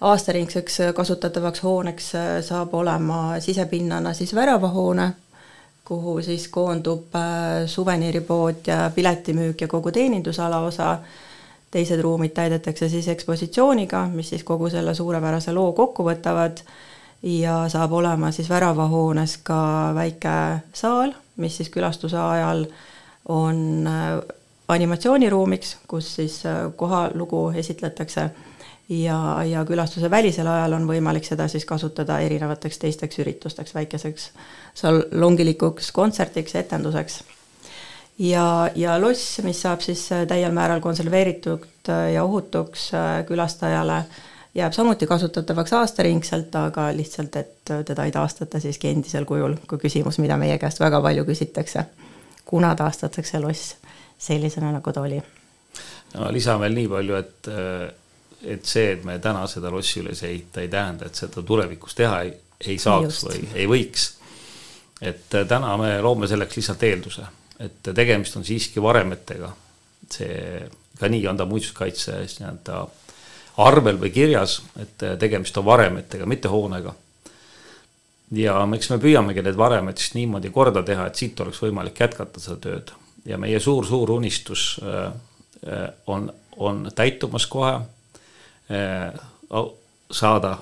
aastaringseks 0.00 0.78
kasutatavaks 0.94 1.62
hooneks 1.62 2.10
saab 2.44 2.74
olema 2.74 3.40
sisepinnana 3.40 4.12
siis 4.14 4.34
väravahoone, 4.34 5.12
kuhu 5.84 6.22
siis 6.22 6.48
koondub 6.48 7.14
äh, 7.16 7.66
suveniiripood 7.66 8.66
ja 8.66 8.90
piletimüük 8.94 9.60
ja 9.60 9.68
kogu 9.68 9.90
teenindusala 9.92 10.58
osa, 10.58 10.98
teised 11.70 12.00
ruumid 12.00 12.32
täidetakse 12.36 12.88
siis 12.88 13.08
ekspositsiooniga, 13.08 14.06
mis 14.12 14.28
siis 14.28 14.44
kogu 14.44 14.70
selle 14.70 14.94
suurepärase 14.94 15.52
loo 15.52 15.72
kokku 15.72 16.06
võtavad 16.06 16.62
ja 17.22 17.68
saab 17.68 17.92
olema 17.92 18.30
siis 18.32 18.48
väravahoones 18.48 19.38
ka 19.42 19.58
väike 19.94 20.38
saal, 20.72 21.14
mis 21.36 21.56
siis 21.56 21.70
külastuse 21.72 22.18
ajal 22.18 22.66
on 23.28 23.86
äh, 23.86 24.18
animatsiooniruumiks, 24.68 25.76
kus 25.88 26.14
siis 26.16 26.46
äh, 26.46 26.72
kohalugu 26.76 27.50
esitletakse 27.56 28.30
ja, 28.88 29.42
ja 29.44 29.64
külastuse 29.64 30.10
välisel 30.10 30.46
ajal 30.46 30.76
on 30.76 30.88
võimalik 30.88 31.24
seda 31.24 31.48
siis 31.48 31.64
kasutada 31.64 32.18
erinevateks 32.20 32.78
teisteks 32.78 33.18
üritusteks, 33.24 33.74
väikeseks 33.74 34.28
salongilikuks 34.74 35.92
kontserdiks, 35.92 36.54
etenduseks. 36.60 37.22
ja, 38.18 38.70
ja 38.74 39.00
loss, 39.00 39.40
mis 39.42 39.62
saab 39.64 39.80
siis 39.80 40.06
äh, 40.12 40.26
täiel 40.28 40.52
määral 40.52 40.80
konserveeritud 40.80 41.88
ja 42.12 42.24
ohutuks 42.24 42.90
külastajale 43.28 44.04
jääb 44.54 44.72
samuti 44.72 45.06
kasutatavaks 45.06 45.72
aastaringselt, 45.72 46.54
aga 46.54 46.88
lihtsalt, 46.96 47.36
et 47.36 47.72
teda 47.86 48.04
ei 48.04 48.12
taastata 48.12 48.60
siiski 48.60 48.88
endisel 48.88 49.24
kujul, 49.24 49.56
kui 49.68 49.78
küsimus, 49.82 50.18
mida 50.22 50.36
meie 50.38 50.58
käest 50.58 50.80
väga 50.80 51.02
palju 51.02 51.24
küsitakse. 51.24 51.84
kuna 52.44 52.74
taastatakse 52.74 53.40
loss 53.40 53.76
sellisena, 54.18 54.72
nagu 54.72 54.92
ta 54.92 55.00
oli? 55.00 55.22
no 56.14 56.32
lisan 56.32 56.60
veel 56.60 56.74
nii 56.74 56.88
palju, 56.88 57.14
et, 57.14 57.48
et 58.54 58.64
see, 58.64 58.92
et 58.92 59.04
me 59.04 59.18
täna 59.18 59.46
seda 59.50 59.70
lossi 59.70 60.00
üles 60.02 60.22
ei 60.22 60.34
ehita, 60.34 60.60
ei 60.60 60.68
tähenda, 60.68 61.06
et 61.06 61.14
seda 61.18 61.42
tulevikus 61.42 61.94
teha 61.98 62.20
ei, 62.22 62.34
ei 62.66 62.78
saaks 62.78 63.04
Just. 63.04 63.26
või 63.28 63.48
ei 63.54 63.66
võiks. 63.70 64.08
et 65.02 65.40
täna 65.48 65.76
me 65.80 65.96
loome 66.02 66.30
selleks 66.30 66.56
lihtsalt 66.56 66.82
eelduse, 66.82 67.26
et 67.58 67.94
tegemist 67.94 68.36
on 68.36 68.44
siiski 68.44 68.82
varemetega. 68.82 69.52
see, 70.12 70.68
ka 71.00 71.08
nii 71.08 71.26
on 71.26 71.36
ta 71.36 71.44
muinsuskaitse 71.48 72.20
nii-öelda 72.22 72.84
arvel 73.56 73.98
või 74.00 74.10
kirjas, 74.10 74.58
et 74.80 75.02
äh, 75.02 75.16
tegemist 75.18 75.56
on 75.58 75.66
varemetega, 75.66 76.26
mitte 76.26 76.48
hoonega. 76.48 76.94
ja 78.34 78.56
eks 78.74 78.90
me 78.90 78.98
püüamegi 78.98 79.42
need 79.42 79.56
varemed 79.56 79.98
siis 80.00 80.14
niimoodi 80.14 80.50
korda 80.50 80.82
teha, 80.82 81.06
et 81.06 81.14
siit 81.14 81.40
oleks 81.40 81.60
võimalik 81.62 82.00
jätkata 82.00 82.40
seda 82.40 82.56
tööd 82.56 82.92
ja 83.24 83.38
meie 83.38 83.60
suur-suur 83.60 84.10
unistus 84.10 84.80
äh, 84.82 85.12
äh, 85.68 85.88
on, 86.06 86.32
on 86.56 86.88
täitumas 86.94 87.46
kohe. 87.46 87.80
saada, 90.10 90.58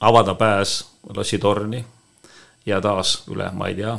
avada 0.00 0.34
pääs 0.34 0.84
lossitorni 1.16 1.84
ja 2.66 2.80
taas 2.80 3.22
üle, 3.32 3.48
ma 3.52 3.68
ei 3.68 3.74
tea 3.74 3.94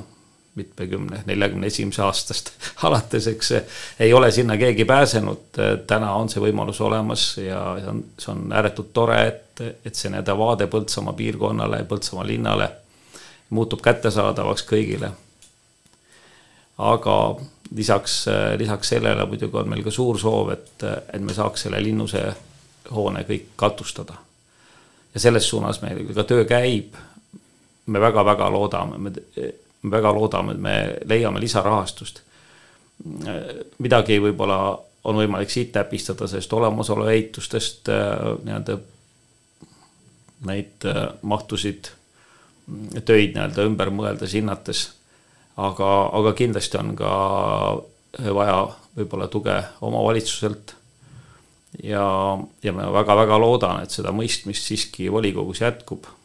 mitmekümne, 0.57 1.21
neljakümne 1.25 1.67
esimese 1.67 2.01
aastast 2.05 2.51
alates, 2.87 3.27
eks 3.31 3.53
ei 3.99 4.13
ole 4.13 4.31
sinna 4.31 4.57
keegi 4.57 4.85
pääsenud. 4.85 5.61
täna 5.87 6.13
on 6.15 6.29
see 6.29 6.41
võimalus 6.41 6.81
olemas 6.81 7.29
ja 7.37 7.61
see 7.79 7.91
on, 7.93 8.03
see 8.17 8.33
on 8.33 8.43
ääretult 8.53 8.91
tore, 8.93 9.21
et, 9.27 9.63
et 9.85 9.95
see 9.95 10.11
nii-öelda 10.11 10.37
vaade 10.37 10.67
Põltsamaa 10.71 11.13
piirkonnale 11.17 11.83
Põltsamaa 11.89 12.27
linnale 12.27 12.69
muutub 13.49 13.81
kättesaadavaks 13.81 14.65
kõigile. 14.67 15.11
aga 16.77 17.35
lisaks, 17.75 18.25
lisaks 18.57 18.89
sellele 18.89 19.25
muidugi 19.25 19.57
on 19.57 19.69
meil 19.69 19.83
ka 19.83 19.91
suur 19.91 20.19
soov, 20.19 20.51
et, 20.53 20.83
et 21.13 21.21
me 21.21 21.33
saaks 21.33 21.65
selle 21.65 21.81
linnuse 21.83 22.23
hoone 22.93 23.23
kõik 23.27 23.53
katustada. 23.55 24.13
ja 25.13 25.19
selles 25.19 25.49
suunas 25.49 25.81
meil 25.81 26.05
ka 26.13 26.23
töö 26.23 26.45
käib. 26.45 26.95
me 27.85 27.99
väga-väga 27.99 28.51
loodame, 28.51 28.97
me 28.97 29.11
me 29.87 29.97
väga 29.97 30.11
loodame, 30.13 30.53
et 30.53 30.61
me 30.61 30.75
leiame 31.07 31.41
lisarahastust. 31.43 32.21
midagi 33.77 34.17
võib-olla 34.19 34.59
on 35.07 35.19
võimalik 35.21 35.51
siit 35.53 35.71
täpistada, 35.71 36.27
sest 36.27 36.53
olemasolu 36.53 37.07
ehitustest 37.13 37.89
äh, 37.93 38.15
nii-öelda 38.43 38.77
neid 40.47 40.87
äh, 40.87 41.03
mahtusid, 41.21 41.91
töid 43.05 43.35
nii-öelda 43.35 43.67
ümber 43.69 43.93
mõeldes, 43.93 44.35
hinnates. 44.35 44.89
aga, 45.57 45.91
aga 46.13 46.33
kindlasti 46.37 46.77
on 46.77 46.95
ka 46.97 47.13
vaja 48.33 48.59
võib-olla 48.97 49.27
tuge 49.31 49.55
omavalitsuselt. 49.81 50.75
ja, 51.83 52.03
ja 52.63 52.73
ma 52.73 52.91
väga-väga 52.93 53.39
loodan, 53.39 53.83
et 53.83 53.95
seda 53.95 54.11
mõistmist 54.11 54.67
siiski 54.67 55.11
volikogus 55.11 55.61
jätkub 55.61 56.16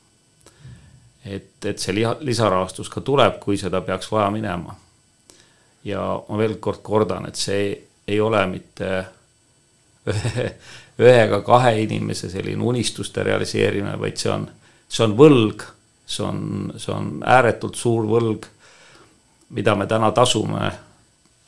et, 1.24 1.64
et 1.64 1.78
see 1.78 1.94
liha, 1.94 2.16
lisarahastus 2.20 2.90
ka 2.90 3.00
tuleb, 3.04 3.38
kui 3.42 3.58
seda 3.61 3.80
peaks 3.80 4.11
vaja 4.12 4.30
minema. 4.30 4.76
ja 5.85 6.02
ma 6.28 6.38
veel 6.38 6.56
kord 6.62 6.82
kordan, 6.82 7.26
et 7.26 7.37
see 7.37 7.72
ei 8.06 8.20
ole 8.20 8.44
mitte 8.46 8.90
ühe, 10.06 10.46
ühe 11.02 11.16
ega 11.24 11.40
kahe 11.46 11.74
inimese 11.82 12.30
selline 12.30 12.62
unistuste 12.62 13.22
realiseerimine, 13.26 13.98
vaid 13.98 14.18
see 14.18 14.30
on, 14.30 14.46
see 14.88 15.04
on 15.06 15.16
võlg, 15.18 15.66
see 16.06 16.24
on, 16.26 16.40
see 16.76 16.94
on 16.94 17.12
ääretult 17.26 17.78
suur 17.78 18.06
võlg, 18.06 18.46
mida 19.52 19.74
me 19.76 19.87
täna 19.87 20.12
tasume 20.14 20.70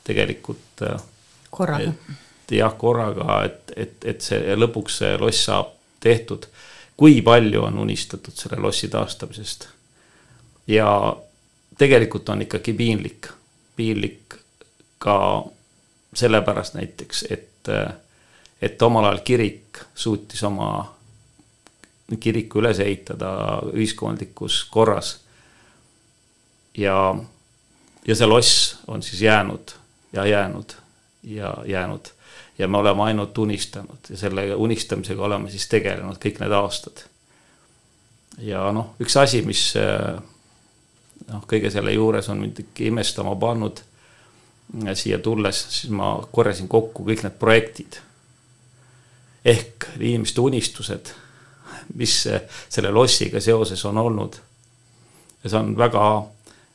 tegelikult. 0.05 0.83
Äh, 0.85 1.01
korraga. 1.49 1.93
jah, 2.51 2.75
korraga, 2.77 3.41
et, 3.47 3.71
et, 3.75 3.95
et 4.05 4.21
see 4.21 4.55
lõpuks 4.55 4.99
see 5.01 5.15
loss 5.17 5.47
saab 5.47 5.71
tehtud 6.03 6.45
kui 6.97 7.21
palju 7.21 7.63
on 7.63 7.77
unistatud 7.79 8.33
selle 8.33 8.61
lossi 8.61 8.87
taastamisest. 8.87 9.67
ja 10.67 11.17
tegelikult 11.77 12.29
on 12.29 12.41
ikkagi 12.41 12.73
piinlik, 12.73 13.27
piinlik 13.75 14.35
ka 14.99 15.45
sellepärast 16.13 16.73
näiteks, 16.73 17.25
et, 17.29 17.69
et 18.61 18.81
omal 18.81 19.05
ajal 19.05 19.19
kirik 19.23 19.83
suutis 19.95 20.43
oma 20.43 20.95
kiriku 22.19 22.61
üles 22.61 22.79
ehitada 22.79 23.61
ühiskondlikus 23.73 24.63
korras. 24.71 25.19
ja, 26.77 27.15
ja 28.07 28.15
see 28.15 28.27
loss 28.27 28.77
on 28.87 29.03
siis 29.03 29.21
jäänud 29.21 29.71
ja 30.13 30.25
jäänud 30.25 30.75
ja 31.23 31.55
jäänud 31.65 32.07
ja 32.57 32.67
me 32.67 32.77
oleme 32.77 33.03
ainult 33.03 33.37
unistanud 33.37 34.09
ja 34.09 34.17
selle 34.17 34.47
unistamisega 34.55 35.23
oleme 35.23 35.51
siis 35.51 35.67
tegelenud 35.67 36.19
kõik 36.21 36.39
need 36.39 36.55
aastad. 36.55 37.03
ja 38.37 38.71
noh, 38.71 38.95
üks 39.01 39.17
asi, 39.19 39.41
mis 39.47 39.67
eh, 39.79 40.15
noh, 41.27 41.43
kõige 41.47 41.71
selle 41.71 41.93
juures 41.95 42.29
on 42.29 42.39
mind 42.43 42.63
ikka 42.65 42.89
imestama 42.91 43.35
pannud 43.39 43.83
siia 44.93 45.19
tulles, 45.19 45.65
siis 45.69 45.91
ma 45.93 46.15
korjasin 46.31 46.67
kokku 46.67 47.05
kõik 47.05 47.23
need 47.23 47.37
projektid. 47.39 47.99
ehk 49.45 49.85
inimeste 49.99 50.41
unistused, 50.41 51.11
mis 51.95 52.15
selle 52.69 52.91
lossiga 52.91 53.41
seoses 53.41 53.85
on 53.85 53.97
olnud. 53.97 54.35
ja 55.43 55.49
see 55.49 55.59
on 55.59 55.77
väga, 55.77 56.25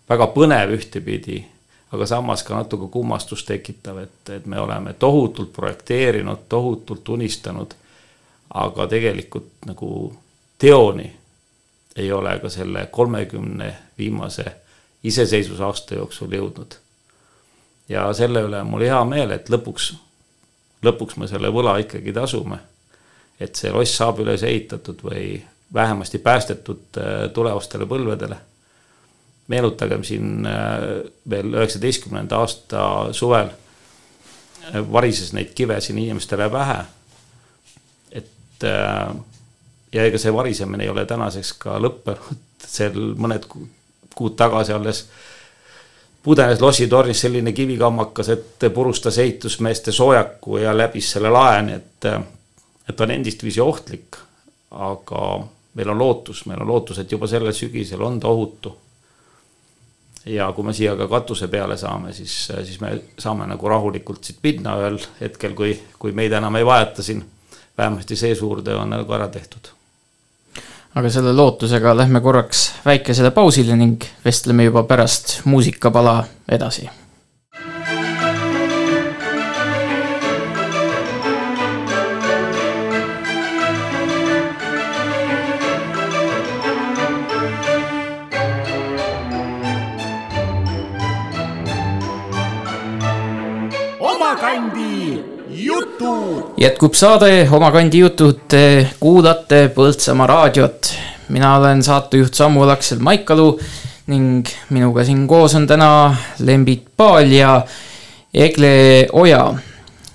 väga 0.09 0.27
põnev 0.35 0.77
ühtepidi, 0.77 1.45
aga 1.93 2.07
samas 2.07 2.43
ka 2.47 2.55
natuke 2.55 2.91
kummastust 2.93 3.47
tekitav, 3.47 3.99
et, 3.99 4.29
et 4.31 4.47
me 4.47 4.61
oleme 4.61 4.93
tohutult 4.93 5.53
projekteerinud, 5.53 6.47
tohutult 6.49 7.09
unistanud, 7.09 7.75
aga 8.55 8.87
tegelikult 8.87 9.67
nagu 9.67 9.91
teoni 10.59 11.09
ei 11.97 12.13
ole 12.13 12.39
ka 12.39 12.49
selle 12.49 12.87
kolmekümne 12.87 13.77
viimase 13.99 14.45
iseseisvusaasta 15.05 15.95
jooksul 15.95 16.33
jõudnud. 16.33 16.75
ja 17.89 18.13
selle 18.15 18.43
üle 18.47 18.61
on 18.61 18.71
mul 18.71 18.85
hea 18.87 19.05
meel, 19.05 19.31
et 19.35 19.49
lõpuks, 19.51 19.95
lõpuks 20.87 21.17
me 21.17 21.27
selle 21.29 21.51
võla 21.51 21.79
ikkagi 21.81 22.13
tasume. 22.13 22.59
et 23.41 23.57
see 23.57 23.73
loss 23.73 23.97
saab 23.97 24.21
üles 24.21 24.43
ehitatud 24.43 25.03
või 25.03 25.43
vähemasti 25.75 26.19
päästetud 26.19 26.99
äh, 26.99 27.31
tulevastele 27.33 27.87
põlvedele. 27.87 28.37
Meenutagem 29.51 30.05
siin 30.07 30.47
äh, 30.47 30.87
veel 31.31 31.57
üheksateistkümnenda 31.59 32.39
aasta 32.39 32.85
suvel 33.17 33.51
äh, 33.51 34.81
varises 34.93 35.35
neid 35.37 35.53
kive 35.57 35.81
siin 35.81 35.99
inimestele 35.99 36.49
pähe. 36.53 36.79
et 38.13 38.67
ja 39.93 40.05
ega 40.07 40.19
see 40.21 40.33
varisemine 40.35 40.85
ei 40.85 40.91
ole 40.93 41.07
tänaseks 41.09 41.53
ka 41.63 41.79
lõppenud, 41.83 42.41
seal 42.77 42.99
mõned 43.19 43.47
kuud 44.15 44.37
tagasi 44.39 44.75
alles 44.77 45.05
pudenes 46.23 46.61
lossitornis 46.61 47.21
selline 47.21 47.53
kivikammakas, 47.53 48.29
et 48.29 48.67
purustas 48.75 49.19
ehitusmeeste 49.19 49.93
soojaku 49.93 50.57
ja 50.57 50.77
läbis 50.77 51.13
selle 51.15 51.33
lae, 51.33 51.63
nii 51.67 51.79
et, 51.79 52.11
et 52.89 53.01
on 53.01 53.17
endistviisi 53.17 53.61
ohtlik. 53.61 54.17
aga 54.71 55.21
meil 55.75 55.89
on 55.91 55.99
lootus, 55.99 56.45
meil 56.47 56.61
on 56.63 56.69
lootus, 56.69 56.99
et 56.99 57.13
juba 57.13 57.27
sellel 57.27 57.53
sügisel 57.53 58.03
on 58.03 58.21
ta 58.21 58.29
ohutu. 58.29 58.77
Ja 60.27 60.53
kui 60.53 60.65
me 60.65 60.73
siia 60.77 60.97
ka 60.97 61.09
katuse 61.09 61.49
peale 61.49 61.77
saame, 61.81 62.13
siis, 62.13 62.35
siis 62.53 62.81
me 62.81 62.93
saame 63.19 63.47
nagu 63.49 63.69
rahulikult 63.69 64.25
siit 64.25 64.41
minna 64.43 64.77
ühel 64.81 65.01
hetkel, 65.21 65.57
kui, 65.57 65.75
kui 65.99 66.13
meid 66.13 66.33
enam 66.37 66.57
ei 66.57 66.67
vajata 66.67 67.03
siin. 67.03 67.25
vähemasti 67.79 68.17
see 68.17 68.35
suur 68.35 68.63
töö 68.63 68.77
on 68.77 68.91
nagu 68.91 69.13
ära 69.17 69.29
tehtud 69.29 69.71
aga 70.95 71.11
selle 71.11 71.33
lootusega 71.33 71.95
lähme 71.97 72.21
korraks 72.21 72.73
väikesele 72.85 73.31
pausile 73.31 73.77
ning 73.77 74.05
vestleme 74.25 74.65
juba 74.65 74.83
pärast 74.83 75.41
muusikapala 75.45 76.25
edasi 76.49 76.89
jätkub 96.61 96.95
saade 96.95 97.49
Oma 97.53 97.71
kandi 97.73 97.99
jutud, 98.03 98.45
te 98.49 98.87
kuulate 99.01 99.69
Põltsamaa 99.75 100.27
raadiot. 100.27 100.93
mina 101.29 101.57
olen 101.57 101.83
saatejuht 101.83 102.35
Samu 102.35 102.67
Laksel 102.67 102.99
Maikalu 102.99 103.59
ning 104.07 104.47
minuga 104.71 105.05
siin 105.05 105.27
koos 105.29 105.55
on 105.55 105.67
täna 105.67 106.17
Lembit 106.39 106.85
Paal 106.97 107.33
ja 107.33 107.63
Egle 108.35 109.07
Oja. 109.13 109.55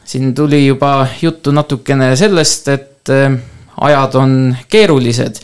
siin 0.06 0.36
tuli 0.36 0.68
juba 0.68 1.08
juttu 1.22 1.52
natukene 1.52 2.16
sellest, 2.16 2.68
et 2.68 3.10
eh, 3.10 3.32
ajad 3.82 4.16
on 4.16 4.56
keerulised, 4.70 5.40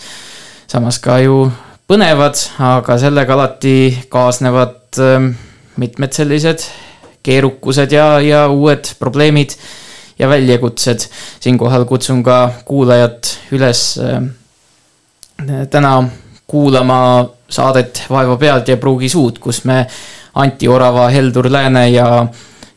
samas 0.68 1.00
ka 1.00 1.20
ju 1.20 1.52
põnevad, 1.88 2.38
aga 2.60 2.98
sellega 2.98 3.34
alati 3.34 4.08
kaasnevad 4.10 5.00
eh, 5.00 5.32
mitmed 5.78 6.14
sellised 6.14 6.68
keerukused 7.24 7.92
ja, 7.92 8.20
ja 8.22 8.48
uued 8.50 8.94
probleemid 9.00 9.56
ja 10.22 10.30
väljakutsed. 10.30 11.10
siinkohal 11.40 11.86
kutsun 11.90 12.24
ka 12.24 12.52
kuulajat 12.66 13.38
üles 13.58 13.98
äh, 13.98 14.22
täna 15.70 16.04
kuulama 16.48 17.30
saadet 17.50 18.04
Vaeva 18.10 18.38
pealt 18.38 18.68
ja 18.68 18.78
pruugi 18.78 19.10
suud, 19.10 19.40
kus 19.40 19.64
me 19.66 19.86
Anti 20.36 20.68
Orava, 20.68 21.10
Heldur 21.10 21.52
Lääne 21.52 21.90
ja, 21.90 22.28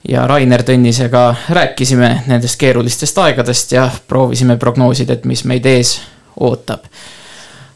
ja 0.08 0.26
Rainer 0.26 0.62
Tõnnisega 0.62 1.24
rääkisime 1.50 2.10
nendest 2.26 2.58
keerulistest 2.58 3.18
aegadest 3.18 3.72
ja 3.76 3.88
proovisime 4.08 4.56
prognoosida, 4.56 5.12
et 5.12 5.24
mis 5.24 5.44
meid 5.44 5.66
ees 5.66 5.98
ootab. 6.40 6.86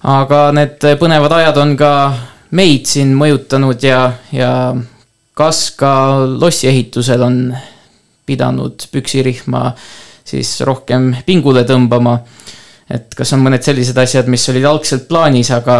aga 0.02 0.52
need 0.54 0.84
põnevad 0.98 1.32
ajad 1.34 1.56
on 1.58 1.76
ka 1.76 1.92
meid 2.50 2.86
siin 2.86 3.12
mõjutanud 3.18 3.82
ja, 3.82 4.12
ja 4.32 4.52
kas 5.34 5.70
ka 5.76 5.92
lossiehitusel 6.40 7.22
on 7.22 7.42
pidanud 8.28 8.84
püksirihma 8.92 9.64
siis 10.28 10.58
rohkem 10.66 11.12
pingule 11.26 11.64
tõmbama. 11.68 12.18
et 12.90 13.14
kas 13.16 13.32
on 13.36 13.42
mõned 13.44 13.64
sellised 13.64 13.96
asjad, 14.00 14.28
mis 14.32 14.48
olid 14.48 14.64
algselt 14.64 15.08
plaanis, 15.08 15.50
aga, 15.52 15.78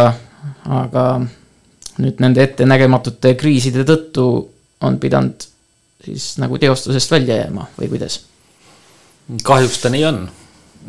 aga 0.69 1.05
nüüd 1.99 2.21
nende 2.21 2.43
ettenägematute 2.45 3.33
kriiside 3.39 3.85
tõttu 3.87 4.25
on 4.85 4.99
pidanud 5.01 5.47
siis 6.05 6.35
nagu 6.39 6.57
teostusest 6.61 7.11
välja 7.11 7.41
jääma 7.43 7.67
või 7.79 7.89
kuidas? 7.95 8.21
kahjuks 9.45 9.81
ta 9.81 9.91
nii 9.93 10.05
on. 10.09 10.23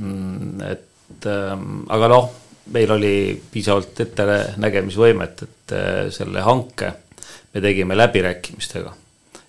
Mm, 0.00 0.60
et 0.64 1.26
ähm, 1.28 1.82
aga 1.92 2.08
noh, 2.08 2.30
meil 2.72 2.92
oli 2.94 3.14
piisavalt 3.52 4.00
ettenägemisvõimet, 4.06 5.42
et 5.44 5.74
äh, 5.76 5.98
selle 6.14 6.44
hanke 6.46 6.92
me 7.52 7.60
tegime 7.60 7.98
läbirääkimistega 7.98 8.94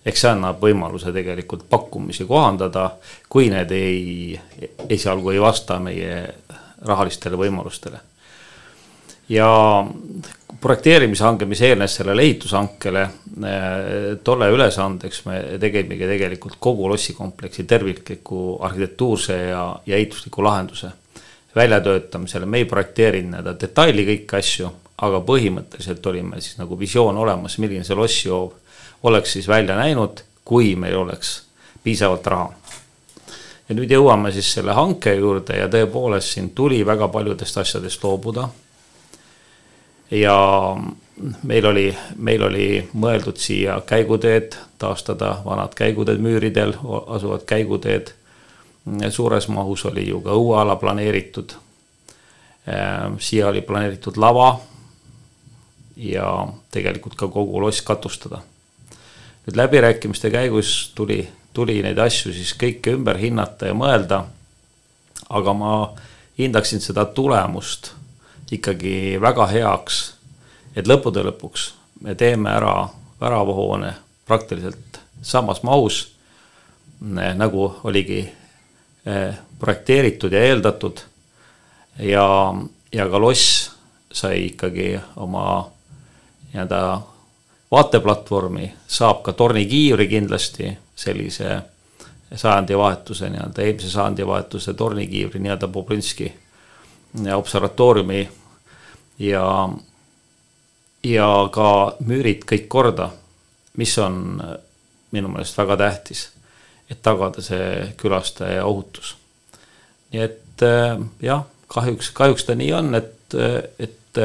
eks 0.04 0.24
see 0.24 0.32
annab 0.32 0.62
võimaluse 0.62 1.12
tegelikult 1.14 1.68
pakkumisi 1.70 2.26
kohandada, 2.26 2.88
kui 3.30 3.50
need 3.52 3.70
ei, 3.76 4.40
esialgu 4.88 5.34
ei 5.34 5.42
vasta 5.42 5.78
meie 5.82 6.22
rahalistele 6.82 7.38
võimalustele. 7.38 8.00
ja 9.28 9.48
projekteerimishange, 10.60 11.46
mis 11.48 11.60
eelnes 11.62 11.94
sellele 11.96 12.22
ehitushankele, 12.22 13.04
tolle 14.24 14.48
ülesandeks 14.52 15.24
me 15.26 15.38
tegimegi 15.62 16.06
tegelikult 16.06 16.58
kogu 16.62 16.90
lossikompleksi 16.90 17.64
tervikliku 17.64 18.58
arhitektuurse 18.62 19.38
ja, 19.38 19.64
ja 19.86 19.96
ehitusliku 19.96 20.44
lahenduse 20.44 20.90
väljatöötamisele, 21.54 22.46
me 22.46 22.62
ei 22.62 22.64
projekteerinud 22.64 23.32
nii-öelda 23.32 23.56
detaili 23.60 24.06
kõiki 24.08 24.38
asju, 24.38 24.70
aga 25.02 25.20
põhimõtteliselt 25.26 26.06
oli 26.08 26.22
meil 26.24 26.40
siis 26.44 26.58
nagu 26.60 26.78
visioon 26.78 27.18
olemas, 27.18 27.58
milline 27.60 27.84
see 27.84 27.98
lossihoov 27.98 28.61
oleks 29.02 29.32
siis 29.32 29.48
välja 29.48 29.76
näinud, 29.76 30.20
kui 30.44 30.76
meil 30.76 30.96
oleks 30.96 31.42
piisavalt 31.84 32.26
raha. 32.26 32.52
ja 33.68 33.74
nüüd 33.74 33.90
jõuame 33.90 34.32
siis 34.34 34.50
selle 34.52 34.74
hanke 34.76 35.14
juurde 35.14 35.56
ja 35.56 35.68
tõepoolest 35.70 36.34
siin 36.34 36.50
tuli 36.50 36.82
väga 36.86 37.08
paljudest 37.08 37.58
asjadest 37.58 38.04
loobuda. 38.04 38.48
ja 40.10 40.36
meil 41.42 41.66
oli, 41.66 41.96
meil 42.16 42.42
oli 42.42 42.66
mõeldud 42.94 43.36
siia 43.36 43.80
käiguteed, 43.86 44.56
taastada 44.78 45.38
vanad 45.44 45.74
käiguteed 45.74 46.18
müüridel 46.18 46.74
asuvad 47.06 47.46
käiguteed. 47.46 48.14
suures 49.10 49.48
mahus 49.48 49.84
oli 49.84 50.08
ju 50.08 50.20
ka 50.20 50.30
õueala 50.30 50.76
planeeritud. 50.76 51.52
siia 53.18 53.48
oli 53.48 53.60
planeeritud 53.60 54.16
lava 54.16 54.60
ja 55.96 56.48
tegelikult 56.70 57.14
ka 57.14 57.28
kogu 57.28 57.60
loss 57.60 57.82
katustada 57.82 58.42
nüüd 59.46 59.56
läbirääkimiste 59.56 60.30
käigus 60.30 60.92
tuli, 60.94 61.28
tuli 61.52 61.80
neid 61.82 61.98
asju 61.98 62.32
siis 62.32 62.54
kõike 62.58 62.94
ümber 62.96 63.18
hinnata 63.18 63.72
ja 63.72 63.74
mõelda. 63.74 64.24
aga 65.28 65.52
ma 65.52 65.94
hindaksin 66.38 66.80
seda 66.80 67.04
tulemust 67.04 67.92
ikkagi 68.52 69.18
väga 69.20 69.46
heaks, 69.46 70.14
et 70.76 70.88
lõppude 70.88 71.24
lõpuks 71.24 71.72
me 72.04 72.14
teeme 72.14 72.50
ära 72.50 72.88
väravahoone 73.20 73.94
praktiliselt 74.26 75.00
samas 75.22 75.62
mahus, 75.62 76.12
nagu 77.00 77.74
oligi 77.84 78.20
eh, 79.06 79.34
projekteeritud 79.58 80.32
ja 80.32 80.44
eeldatud. 80.44 81.00
ja, 81.98 82.54
ja 82.92 83.08
ka 83.08 83.18
loss 83.20 83.70
sai 84.12 84.46
ikkagi 84.46 85.00
oma 85.16 85.70
nii-öelda 86.52 87.00
vaateplatvormi 87.72 88.72
saab 88.86 89.22
ka 89.22 89.32
tornikiivri 89.32 90.08
kindlasti 90.08 90.78
sellise 90.96 91.62
sajandivahetuse 92.34 93.30
nii-öelda, 93.30 93.62
eelmise 93.62 93.90
sajandivahetuse 93.90 94.74
tornikiivri 94.74 95.40
nii-öelda 95.40 95.68
Bobrinski 95.68 96.32
observatooriumi 97.36 98.28
ja, 99.18 99.68
ja 101.04 101.28
ka 101.52 101.96
müürid 102.04 102.44
kõik 102.48 102.68
korda, 102.68 103.10
mis 103.76 103.96
on 103.98 104.40
minu 105.12 105.28
meelest 105.28 105.58
väga 105.58 105.76
tähtis, 105.76 106.28
et 106.90 107.02
tagada 107.02 107.44
see 107.44 107.92
külastaja 108.00 108.64
ohutus. 108.64 109.16
nii 110.12 110.22
et 110.22 110.64
jah, 111.20 111.44
kahjuks, 111.68 112.10
kahjuks 112.10 112.44
ta 112.44 112.54
nii 112.54 112.72
on, 112.72 112.94
et, 112.94 113.36
et 113.78 114.20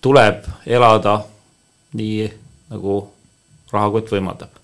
tuleb 0.00 0.48
elada 0.66 1.20
nii, 1.98 2.26
nagu 2.72 2.96
rahakott 3.72 4.12
võimaldab. 4.12 4.60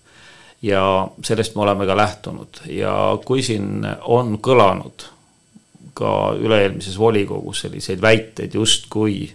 ja 0.62 0.82
sellest 1.22 1.54
me 1.54 1.62
oleme 1.62 1.86
ka 1.86 1.96
lähtunud 1.96 2.60
ja 2.74 2.92
kui 3.24 3.42
siin 3.46 3.86
on 4.10 4.38
kõlanud 4.42 5.04
ka 5.94 6.14
üle-eelmises 6.38 6.98
volikogus 6.98 7.60
selliseid 7.64 8.02
väiteid, 8.02 8.54
justkui 8.54 9.28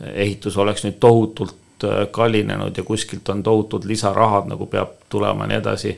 ehitus 0.00 0.56
oleks 0.56 0.84
nüüd 0.84 0.96
tohutult 1.00 1.84
kallinenud 2.12 2.76
ja 2.76 2.84
kuskilt 2.84 3.28
on 3.28 3.42
tohutult 3.42 3.84
lisarahad 3.84 4.48
nagu 4.48 4.66
peab 4.66 4.96
tulema 5.08 5.44
ja 5.44 5.52
nii 5.52 5.60
edasi, 5.60 5.92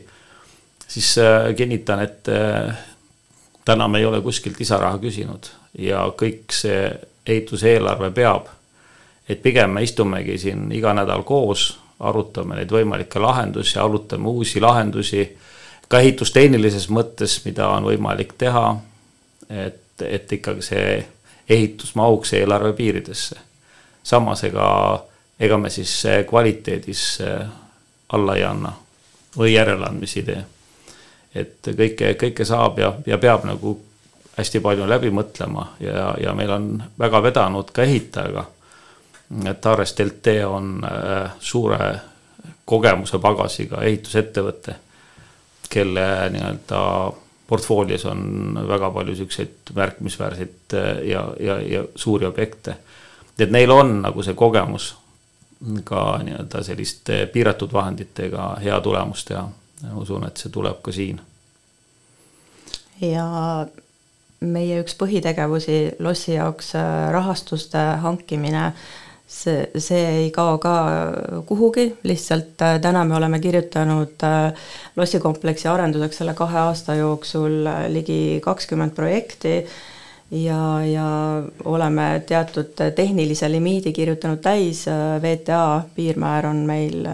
siis 0.88 1.14
kinnitan, 1.56 2.02
et 2.02 2.30
täna 3.64 3.88
me 3.88 3.98
ei 3.98 4.06
ole 4.06 4.20
kuskilt 4.22 4.58
lisaraha 4.58 4.98
küsinud 5.02 5.50
ja 5.78 6.04
kõik 6.18 6.54
see 6.54 6.90
ehituseelarve 7.26 8.10
peab. 8.14 8.50
Et 9.28 9.42
pigem 9.42 9.70
me 9.70 9.82
istumegi 9.82 10.38
siin 10.38 10.72
iga 10.72 10.94
nädal 10.94 11.22
koos, 11.22 11.78
arutame 12.00 12.58
neid 12.58 12.72
võimalikke 12.72 13.20
lahendusi, 13.22 13.78
arutame 13.78 14.28
uusi 14.28 14.60
lahendusi. 14.60 15.36
ka 15.88 16.00
ehitustehnilises 16.00 16.88
mõttes, 16.88 17.40
mida 17.44 17.68
on 17.68 17.84
võimalik 17.84 18.32
teha. 18.38 18.80
et, 19.50 20.02
et 20.02 20.32
ikkagi 20.32 20.62
see 20.62 21.06
ehitus 21.48 21.94
mahuks 21.94 22.32
eelarve 22.32 22.72
piiridesse. 22.72 23.36
samas 24.02 24.44
ega, 24.44 25.04
ega 25.40 25.58
me 25.58 25.70
siis 25.70 26.02
kvaliteedis 26.28 27.18
alla 28.12 28.36
ei 28.36 28.44
anna 28.44 28.72
või 29.36 29.52
järeleandmisi 29.52 30.18
ei 30.20 30.24
tee 30.24 30.44
et 31.34 31.72
kõike, 31.76 32.14
kõike 32.20 32.44
saab 32.44 32.78
ja, 32.80 32.92
ja 33.06 33.18
peab 33.18 33.46
nagu 33.48 33.76
hästi 34.36 34.60
palju 34.64 34.88
läbi 34.88 35.12
mõtlema 35.12 35.66
ja, 35.80 36.12
ja 36.20 36.34
meil 36.36 36.52
on 36.52 36.66
väga 36.98 37.22
vedanud 37.24 37.72
ka 37.72 37.84
ehitajaga. 37.84 38.46
Et 39.48 39.66
Ares 39.66 39.94
Delte 39.98 40.36
on 40.46 40.84
äh, 40.84 41.30
suure 41.40 41.92
kogemuse 42.64 43.18
pagasiga 43.18 43.82
ehitusettevõte, 43.82 44.74
kelle 45.72 46.06
nii-öelda 46.34 46.80
portfoolios 47.48 48.04
on 48.08 48.58
väga 48.68 48.90
palju 48.90 49.16
siukseid 49.16 49.72
märkimisväärseid 49.74 50.76
äh, 50.78 50.90
ja, 51.08 51.26
ja, 51.40 51.60
ja 51.60 51.84
suuri 51.94 52.26
objekte. 52.26 52.76
et 53.38 53.50
neil 53.50 53.70
on 53.70 54.02
nagu 54.02 54.22
see 54.22 54.34
kogemus 54.34 54.94
ka 55.84 56.20
nii-öelda 56.22 56.62
selliste 56.62 57.26
piiratud 57.32 57.72
vahenditega 57.72 58.56
hea 58.62 58.80
tulemust 58.80 59.28
teha 59.28 59.48
usun, 59.94 60.26
et 60.26 60.36
see 60.36 60.50
tuleb 60.52 60.82
ka 60.82 60.92
siin. 60.94 61.20
ja 63.00 63.26
meie 64.42 64.80
üks 64.82 64.94
põhitegevusi 64.98 65.78
lossi 66.02 66.36
jaoks 66.36 66.74
äh, 66.78 67.10
rahastuste 67.14 67.82
hankimine, 68.02 68.72
see, 69.32 69.64
see 69.80 70.02
ei 70.06 70.30
kao 70.34 70.58
ka 70.62 70.74
kuhugi, 71.48 71.88
lihtsalt 72.08 72.62
äh, 72.62 72.76
täna 72.84 73.04
me 73.08 73.16
oleme 73.16 73.40
kirjutanud 73.40 74.26
äh, 74.28 74.66
lossikompleksi 74.96 75.68
arenduseks 75.72 76.22
selle 76.22 76.34
kahe 76.38 76.58
aasta 76.66 76.98
jooksul 77.00 77.62
ligi 77.92 78.40
kakskümmend 78.44 78.94
projekti 78.96 79.54
ja, 80.30 80.62
ja 80.86 81.06
oleme 81.64 82.08
teatud 82.26 82.74
tehnilise 82.96 83.50
limiidi 83.52 83.92
kirjutanud 83.92 84.40
täis, 84.44 84.86
VTA 85.22 85.64
piirmäär 85.96 86.48
on 86.48 86.66
meil 86.68 87.08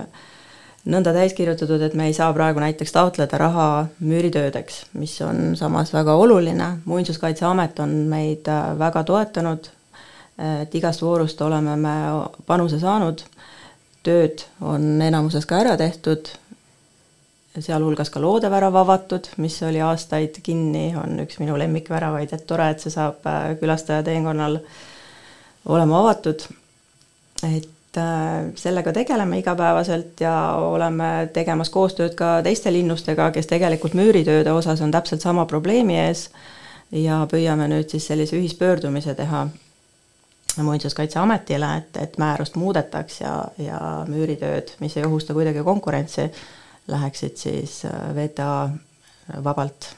nõnda 0.89 1.13
täis 1.15 1.35
kirjutatud, 1.37 1.83
et 1.85 1.97
me 1.99 2.09
ei 2.09 2.15
saa 2.17 2.31
praegu 2.35 2.63
näiteks 2.63 2.95
taotleda 2.95 3.41
raha 3.41 3.69
müüritöödeks, 4.01 4.85
mis 4.99 5.17
on 5.25 5.57
samas 5.59 5.93
väga 5.95 6.15
oluline, 6.17 6.71
Muinsuskaitseamet 6.89 7.81
on 7.85 7.95
meid 8.11 8.49
äh, 8.49 8.73
väga 8.79 9.05
toetanud, 9.05 9.69
et 10.39 10.75
igast 10.75 11.03
voorust 11.03 11.41
oleme 11.43 11.77
me 11.77 11.95
panuse 12.47 12.79
saanud, 12.83 13.25
tööd 14.07 14.45
on 14.61 15.01
enamuses 15.03 15.47
ka 15.47 15.63
ära 15.63 15.77
tehtud, 15.81 16.31
sealhulgas 17.59 18.13
ka 18.15 18.21
loodevärav 18.23 18.77
avatud, 18.79 19.27
mis 19.43 19.57
oli 19.67 19.81
aastaid 19.83 20.39
kinni, 20.47 20.93
on 20.97 21.19
üks 21.25 21.41
minu 21.43 21.57
lemmikväravaid, 21.59 22.33
et 22.33 22.47
tore, 22.47 22.69
et 22.71 22.85
see 22.85 22.95
saab 22.95 23.27
äh, 23.27 23.51
külastaja 23.59 24.05
teekonnal 24.07 24.61
olema 25.67 25.99
avatud, 26.05 26.47
et 27.43 27.75
Äh, 27.99 28.53
sellega 28.55 28.93
tegeleme 28.93 29.39
igapäevaselt 29.39 30.21
ja 30.21 30.33
oleme 30.61 31.29
tegemas 31.33 31.71
koostööd 31.73 32.13
ka 32.19 32.43
teiste 32.45 32.73
linnustega, 32.73 33.31
kes 33.33 33.49
tegelikult 33.49 33.95
müüritööde 33.97 34.53
osas 34.53 34.83
on 34.85 34.93
täpselt 34.93 35.25
sama 35.25 35.47
probleemi 35.49 35.97
ees. 35.97 36.29
Ja 36.93 37.23
püüame 37.31 37.67
nüüd 37.69 37.89
siis 37.93 38.07
sellise 38.11 38.37
ühispöördumise 38.37 39.15
teha 39.17 39.47
muinsuskaitseametile, 40.67 41.71
et, 41.83 42.01
et 42.03 42.19
määrust 42.19 42.57
muudetaks 42.57 43.21
ja, 43.21 43.37
ja 43.59 43.79
müüritööd, 44.09 44.75
mis 44.81 44.97
ei 44.97 45.07
ohusta 45.07 45.37
kuidagi 45.37 45.65
konkurentsi, 45.65 46.29
läheksid 46.89 47.37
siis 47.37 47.83
äh, 47.85 48.15
VTA 48.17 48.69
vabalt 49.45 49.93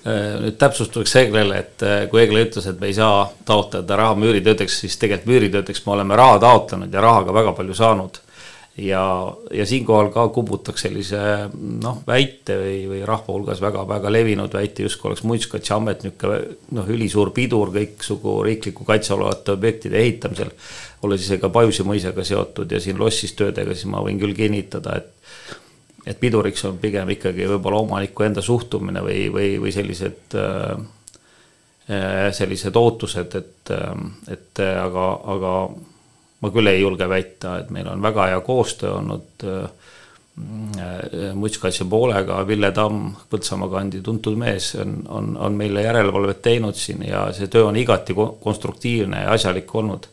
Äh, 0.00 0.38
nüüd 0.40 0.56
täpsustuseks 0.56 1.12
Eglele, 1.26 1.58
et 1.60 1.82
äh, 1.84 2.06
kui 2.08 2.22
Egle 2.22 2.40
ütles, 2.46 2.64
et 2.70 2.78
me 2.80 2.88
ei 2.88 2.94
saa 2.96 3.26
taotleda 3.44 3.98
raha 4.00 4.14
müüritöödeks, 4.16 4.78
siis 4.80 4.94
tegelikult 4.96 5.28
müüritöödeks 5.28 5.82
me 5.84 5.92
oleme 5.92 6.16
raha 6.16 6.38
taotlenud 6.40 6.94
ja 6.96 7.02
raha 7.04 7.26
ka 7.26 7.34
väga 7.36 7.52
palju 7.58 7.76
saanud. 7.76 8.20
Ja, 8.80 9.02
ja 9.52 9.66
siinkohal 9.66 10.08
ka 10.14 10.26
kummutaks 10.32 10.86
sellise 10.86 11.20
noh, 11.52 12.00
väite 12.06 12.56
või, 12.60 12.76
või 12.90 13.00
rahva 13.06 13.34
hulgas 13.34 13.60
väga-väga 13.62 14.12
levinud 14.12 14.54
väite, 14.56 14.84
justkui 14.86 15.10
oleks 15.10 15.24
muinsuskaitseamet 15.28 16.04
niisugune 16.06 16.40
noh, 16.76 16.88
ülisuur 16.94 17.32
pidur 17.36 17.72
kõiksugu 17.74 18.38
riikliku 18.46 18.86
kaitse 18.88 19.14
olevate 19.16 19.54
objektide 19.56 20.00
ehitamisel. 20.00 20.52
olles 21.02 21.24
ise 21.24 21.38
ka 21.40 21.48
Pajusi 21.48 21.84
mõisaga 21.86 22.24
seotud 22.24 22.72
ja 22.72 22.80
siin 22.80 22.98
lossis 23.00 23.32
töödega, 23.36 23.74
siis 23.74 23.90
ma 23.90 24.02
võin 24.04 24.20
küll 24.20 24.36
kinnitada, 24.36 24.96
et 25.00 25.16
et 26.08 26.16
piduriks 26.16 26.64
on 26.64 26.78
pigem 26.80 27.10
ikkagi 27.12 27.44
võib-olla 27.50 27.82
omaniku 27.84 28.24
enda 28.24 28.42
suhtumine 28.42 29.02
või, 29.04 29.26
või, 29.32 29.50
või 29.60 29.72
sellised 29.74 30.36
äh, 30.40 30.80
äh, 31.92 32.30
sellised 32.32 32.76
ootused, 32.76 33.36
et, 33.36 33.72
äh, 33.76 34.04
et 34.32 34.62
aga, 34.64 35.06
aga 35.34 35.54
ma 36.40 36.50
küll 36.50 36.70
ei 36.70 36.80
julge 36.80 37.08
väita, 37.08 37.58
et 37.60 37.70
meil 37.74 37.88
on 37.90 38.02
väga 38.02 38.30
hea 38.32 38.40
koostöö 38.44 38.94
olnud 38.98 39.44
muinsuskaitse 41.36 41.84
poolega, 41.90 42.38
Ville 42.48 42.70
Tamm, 42.72 43.10
Põltsamaa 43.28 43.68
kandi 43.68 44.00
tuntud 44.00 44.38
mees, 44.40 44.70
on, 44.80 44.94
on, 45.08 45.34
on 45.36 45.58
meile 45.58 45.82
järelevalvet 45.84 46.40
teinud 46.42 46.78
siin 46.78 47.02
ja 47.04 47.26
see 47.36 47.50
töö 47.52 47.66
on 47.68 47.76
igati 47.76 48.16
konstruktiivne 48.16 49.26
ja 49.26 49.34
asjalik 49.36 49.74
olnud 49.74 50.08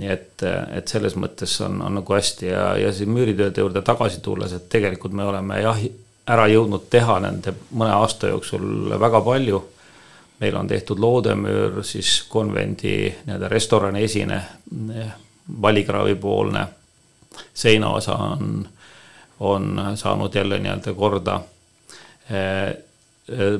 nii 0.00 0.10
et, 0.10 0.42
et 0.74 0.90
selles 0.90 1.14
mõttes 1.20 1.52
on, 1.62 1.78
on 1.84 2.00
nagu 2.00 2.16
hästi 2.16 2.48
ja, 2.48 2.64
ja 2.80 2.90
siin 2.94 3.12
müüritööde 3.14 3.62
juurde 3.62 3.82
tagasi 3.86 4.20
tulles, 4.24 4.54
et 4.56 4.66
tegelikult 4.70 5.14
me 5.14 5.26
oleme 5.26 5.60
jah, 5.62 5.78
ära 6.34 6.48
jõudnud 6.50 6.88
teha 6.90 7.20
nende 7.22 7.54
mõne 7.70 7.94
aasta 7.94 8.32
jooksul 8.32 8.96
väga 9.00 9.20
palju. 9.24 9.60
Meil 10.40 10.56
on 10.56 10.66
tehtud 10.68 10.98
loodemüür, 10.98 11.82
siis 11.84 12.24
konvendi 12.28 13.14
nii-öelda 13.26 13.48
restorani 13.48 14.02
esine, 14.04 14.40
valikraavi 15.62 16.14
poolne 16.14 16.66
seinaosa 17.54 18.14
on, 18.14 18.68
on 19.40 19.82
saanud 19.94 20.34
jälle 20.34 20.58
nii-öelda 20.58 20.94
korda. 20.94 21.40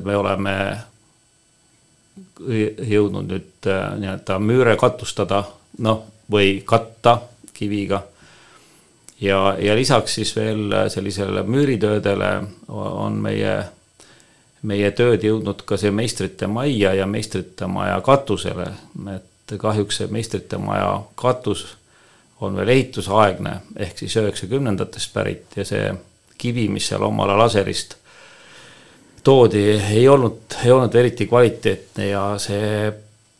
me 0.03 0.17
oleme 0.17 0.77
jõudnud 2.89 3.29
nüüd 3.29 3.69
nii-öelda 3.99 4.39
müüre 4.39 4.75
katustada, 4.77 5.43
noh 5.77 6.03
või 6.31 6.61
katta 6.65 7.19
kiviga. 7.53 8.03
ja, 9.21 9.55
ja 9.59 9.75
lisaks 9.75 10.15
siis 10.15 10.35
veel 10.35 10.73
sellisele 10.89 11.43
müüritöödele 11.43 12.31
on 12.67 13.13
meie, 13.21 13.63
meie 14.65 14.91
tööd 14.97 15.23
jõudnud 15.23 15.61
ka 15.67 15.77
see 15.77 15.91
meistrite 15.93 16.47
majja 16.47 16.93
ja 16.97 17.07
meistrite 17.07 17.67
maja 17.69 17.99
katusele, 18.05 18.67
et 19.15 19.57
kahjuks 19.61 20.01
see 20.01 20.11
meistrite 20.11 20.57
maja 20.57 21.03
katus 21.19 21.65
on 22.41 22.57
veel 22.57 22.73
ehitusaegne 22.73 23.59
ehk 23.77 24.01
siis 24.03 24.17
üheksakümnendatest 24.19 25.13
pärit 25.13 25.55
ja 25.55 25.65
see 25.67 25.93
kivi, 26.37 26.67
mis 26.69 26.89
seal 26.89 27.05
omal 27.05 27.29
ajal 27.29 27.45
laserist 27.45 27.95
toodi, 29.25 29.63
ei 29.79 30.07
olnud, 30.07 30.57
ei 30.65 30.71
olnud 30.71 30.95
eriti 30.95 31.25
kvaliteetne 31.27 32.07
ja 32.07 32.25
see 32.41 32.91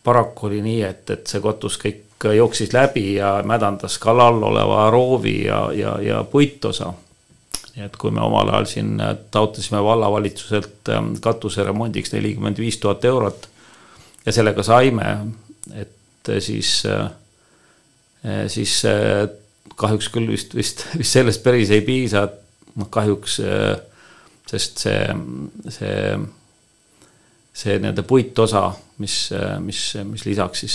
paraku 0.03 0.47
oli 0.47 0.61
nii, 0.65 0.81
et, 0.85 1.09
et 1.09 1.27
see 1.29 1.41
katus 1.41 1.77
kõik 1.81 2.01
jooksis 2.33 2.71
läbi 2.73 3.15
ja 3.19 3.35
mädandas 3.45 3.99
kalal 4.01 4.41
oleva 4.43 4.89
roovi 4.89 5.43
ja, 5.45 5.69
ja, 5.75 5.97
ja 6.01 6.23
puitosa. 6.23 6.93
Et 7.75 7.97
kui 7.99 8.11
me 8.15 8.21
omal 8.23 8.53
ajal 8.53 8.69
siin 8.71 8.93
taotlesime 9.31 9.81
vallavalitsuselt 9.83 10.93
ähm, 10.93 11.13
katuse 11.21 11.63
remondiks 11.67 12.13
nelikümmend 12.13 12.59
viis 12.61 12.77
tuhat 12.79 13.03
eurot 13.05 13.49
ja 14.25 14.33
sellega 14.33 14.63
saime, 14.63 15.09
et 15.75 16.31
siis, 16.39 16.83
äh, 16.85 18.47
siis 18.47 18.79
äh, 18.89 19.27
kahjuks 19.75 20.09
küll 20.13 20.31
vist, 20.31 20.55
vist, 20.55 20.85
vist 20.99 21.17
sellest 21.17 21.43
päris 21.45 21.73
ei 21.75 21.83
piisa, 21.85 22.27
noh 22.79 22.89
kahjuks, 22.91 23.39
äh, 23.43 23.75
sest 24.49 24.85
see, 24.85 25.05
see 25.73 25.93
see 27.55 27.77
nii-öelda 27.79 28.03
puitosa, 28.03 28.65
mis, 28.99 29.29
mis, 29.63 29.79
mis 30.03 30.25
lisaks 30.27 30.59
siis 30.65 30.73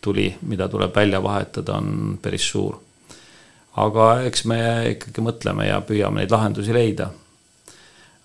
tuli, 0.00 0.30
mida 0.48 0.64
tuleb 0.72 0.94
välja 0.96 1.20
vahetada, 1.20 1.74
on 1.76 2.14
päris 2.22 2.46
suur. 2.48 2.78
Aga 3.78 4.08
eks 4.28 4.44
me 4.50 4.60
ikkagi 4.94 5.24
mõtleme 5.24 5.68
ja 5.68 5.80
püüame 5.84 6.22
neid 6.22 6.34
lahendusi 6.34 6.74
leida. 6.74 7.10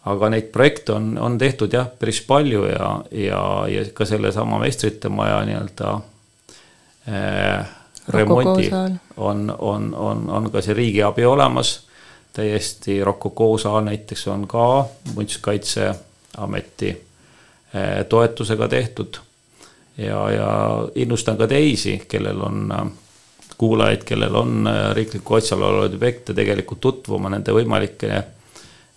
aga 0.05 0.29
neid 0.29 0.49
projekte 0.51 0.93
on, 0.97 1.13
on 1.17 1.37
tehtud 1.37 1.73
jah, 1.73 1.87
päris 1.99 2.21
palju 2.27 2.65
ja, 2.67 2.89
ja, 3.11 3.43
ja 3.71 3.85
ka 3.93 4.05
sellesama 4.05 4.59
meistrite 4.59 5.09
maja 5.09 5.39
nii-öelda 5.47 5.93
äh, 7.07 7.71
remondi 8.09 8.69
on, 9.17 9.55
on, 9.59 9.95
on, 9.95 10.29
on 10.29 10.51
ka 10.51 10.61
see 10.61 10.75
riigiabi 10.75 11.25
olemas 11.25 11.77
täiesti 12.33 13.03
Rokokoo 13.03 13.57
saal 13.57 13.81
näiteks 13.81 14.27
on 14.27 14.47
ka 14.47 14.85
Muinsuskaitseameti 15.15 16.89
eh, 16.89 18.05
toetusega 18.09 18.67
tehtud. 18.67 19.17
ja, 19.97 20.31
ja 20.31 20.87
innustan 20.95 21.37
ka 21.37 21.47
teisi, 21.47 22.01
kellel 22.07 22.41
on 22.41 22.71
eh, 22.71 22.91
kuulajaid, 23.57 24.05
kellel 24.07 24.35
on 24.35 24.69
eh, 24.69 24.85
riikliku 24.97 25.39
otsa 25.39 25.55
all 25.55 25.67
olevaid 25.69 25.97
objekte 25.97 26.35
tegelikult 26.37 26.81
tutvuma 26.83 27.31
nende 27.33 27.55
võimalike, 27.55 28.23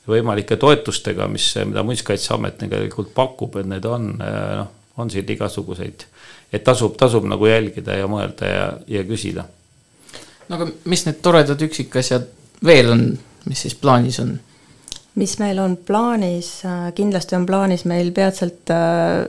võimalike 0.09 0.59
toetustega, 0.61 1.29
mis, 1.29 1.51
mida 1.67 1.85
Muinsuskaitseamet 1.87 2.59
tegelikult 2.65 3.13
pakub, 3.15 3.57
et 3.61 3.69
need 3.71 3.87
on, 3.91 4.13
noh, 4.21 4.73
on 4.97 5.11
siin 5.11 5.29
igasuguseid. 5.29 6.07
et 6.53 6.65
tasub, 6.65 6.95
tasub 6.97 7.25
nagu 7.27 7.47
jälgida 7.47 7.97
ja 7.99 8.07
mõelda 8.09 8.49
ja, 8.49 8.67
ja 8.87 9.05
küsida. 9.05 9.45
no 10.49 10.57
aga 10.57 10.69
mis 10.85 11.07
need 11.07 11.19
toredad 11.23 11.63
üksikasjad 11.63 12.29
veel 12.65 12.91
on, 12.93 13.07
mis 13.45 13.63
siis 13.67 13.75
plaanis 13.75 14.21
on? 14.23 14.39
mis 15.17 15.39
meil 15.41 15.59
on 15.59 15.77
plaanis, 15.77 16.51
äh, 16.65 16.91
kindlasti 16.95 17.37
on 17.37 17.47
plaanis 17.47 17.85
meil 17.89 18.13
peatselt 18.13 18.71
äh, 18.71 19.27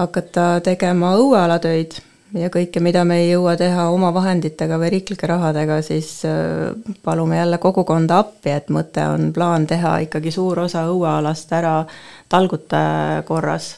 hakata 0.00 0.60
tegema 0.64 1.14
õuealatöid 1.18 1.98
ja 2.34 2.50
kõike, 2.52 2.82
mida 2.82 3.04
me 3.06 3.20
ei 3.22 3.28
jõua 3.30 3.54
teha 3.58 3.86
oma 3.94 4.10
vahenditega 4.14 4.78
või 4.80 4.90
riiklike 4.96 5.28
rahadega, 5.30 5.78
siis 5.86 6.10
äh, 6.28 6.72
palume 7.06 7.38
jälle 7.38 7.60
kogukonda 7.62 8.18
appi, 8.24 8.50
et 8.54 8.72
mõte 8.74 9.04
on 9.10 9.30
plaan 9.34 9.68
teha 9.70 9.96
ikkagi 10.08 10.32
suur 10.34 10.64
osa 10.66 10.86
õuealast 10.90 11.54
ära 11.54 11.76
talgute 12.28 12.82
korras. 13.28 13.76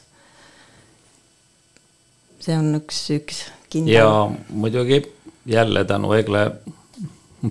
see 2.47 2.57
on 2.57 2.79
üks, 2.79 3.03
üks 3.11 3.45
kindel. 3.69 3.95
ja 3.95 4.09
muidugi 4.51 5.03
jälle 5.47 5.85
tänu 5.85 6.13
Egle 6.15 6.51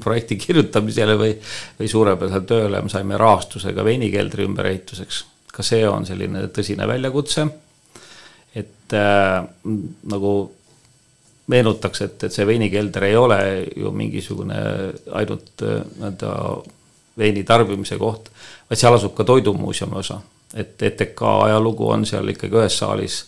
projekti 0.01 0.35
kirjutamisele 0.39 1.15
või, 1.19 1.35
või 1.79 1.87
suurepärasele 1.91 2.47
tööle 2.49 2.81
me 2.81 2.89
saime 2.89 3.17
rahastuse 3.17 3.73
ka 3.75 3.85
veinikeldri 3.85 4.47
ümberehituseks. 4.47 5.25
ka 5.55 5.63
see 5.63 5.85
on 5.87 6.05
selline 6.05 6.47
tõsine 6.47 6.87
väljakutse. 6.87 7.47
et 8.55 8.93
äh, 8.93 9.43
nagu 10.11 10.31
meenutaks, 11.47 12.01
et, 12.01 12.23
et 12.23 12.33
see 12.33 12.47
veinikelder 12.47 13.03
ei 13.03 13.17
ole 13.17 13.39
ju 13.75 13.91
mingisugune 13.91 14.57
ainult 15.11 15.63
äh, 15.63 15.83
nii-öelda 15.99 16.31
veini 17.17 17.43
tarbimise 17.47 17.97
koht, 17.97 18.29
vaid 18.69 18.79
seal 18.79 18.97
asub 18.97 19.13
ka 19.15 19.23
toidumuuseumi 19.23 19.99
osa. 20.01 20.19
et 20.55 20.81
ETK 20.81 21.21
ajalugu 21.21 21.89
on 21.89 22.05
seal 22.05 22.27
ikkagi 22.31 22.55
ühes 22.55 22.77
saalis 22.79 23.25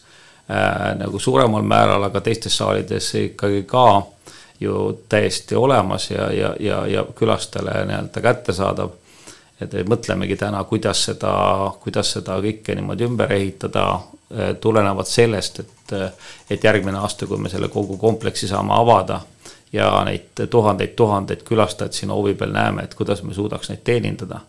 äh, 0.52 0.94
nagu 0.98 1.20
suuremal 1.20 1.62
määral, 1.62 2.04
aga 2.04 2.22
teistes 2.22 2.58
saalides 2.58 3.14
ikkagi 3.16 3.64
ka 3.68 3.88
ju 4.60 5.04
täiesti 5.10 5.56
olemas 5.56 6.12
ja, 6.12 6.32
ja, 6.34 6.56
ja, 6.60 6.88
ja 6.88 7.06
külastajale 7.16 7.86
nii-öelda 7.86 8.22
kättesaadav. 8.22 8.90
et 9.62 9.74
mõtlemegi 9.90 10.36
täna, 10.38 10.64
kuidas 10.64 11.04
seda, 11.06 11.34
kuidas 11.82 12.12
seda 12.14 12.36
kõike 12.42 12.76
niimoodi 12.78 13.08
ümber 13.08 13.32
ehitada, 13.34 13.86
eh, 14.32 14.52
tulenevalt 14.62 15.08
sellest, 15.08 15.60
et, 15.60 15.72
et 16.50 16.64
järgmine 16.64 16.98
aasta, 16.98 17.28
kui 17.28 17.38
me 17.38 17.50
selle 17.50 17.68
kogu 17.68 17.98
kompleksi 17.98 18.48
saame 18.48 18.74
avada 18.76 19.22
ja 19.74 19.90
neid 20.06 20.48
tuhandeid-tuhandeid 20.50 21.44
külastajaid 21.48 21.94
siin 21.94 22.12
hoovi 22.12 22.34
peal 22.34 22.54
näeme, 22.56 22.84
et 22.84 22.96
kuidas 22.96 23.24
me 23.24 23.34
suudaks 23.34 23.70
neid 23.70 23.84
teenindada 23.84 24.42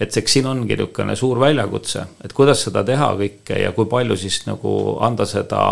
et 0.00 0.16
eks 0.16 0.32
siin 0.38 0.46
ongi 0.46 0.76
niisugune 0.76 1.16
suur 1.16 1.40
väljakutse, 1.40 2.04
et 2.24 2.32
kuidas 2.32 2.64
seda 2.66 2.82
teha 2.84 3.12
kõike 3.18 3.58
ja 3.62 3.72
kui 3.76 3.86
palju 3.90 4.16
siis 4.18 4.40
nagu 4.48 4.72
anda 5.04 5.26
seda 5.28 5.62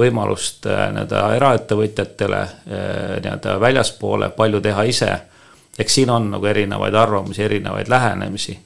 võimalust 0.00 0.66
äh, 0.70 0.88
nii-öelda 0.94 1.22
eraettevõtjatele 1.36 2.40
äh, 2.40 3.18
nii-öelda 3.20 3.58
väljaspoole 3.60 4.30
palju 4.36 4.60
teha 4.64 4.86
ise. 4.88 5.10
eks 5.78 5.94
siin 5.94 6.10
on 6.10 6.30
nagu 6.30 6.46
erinevaid 6.46 6.94
arvamusi, 6.94 7.42
erinevaid 7.42 7.88
lähenemisi. 7.88 8.58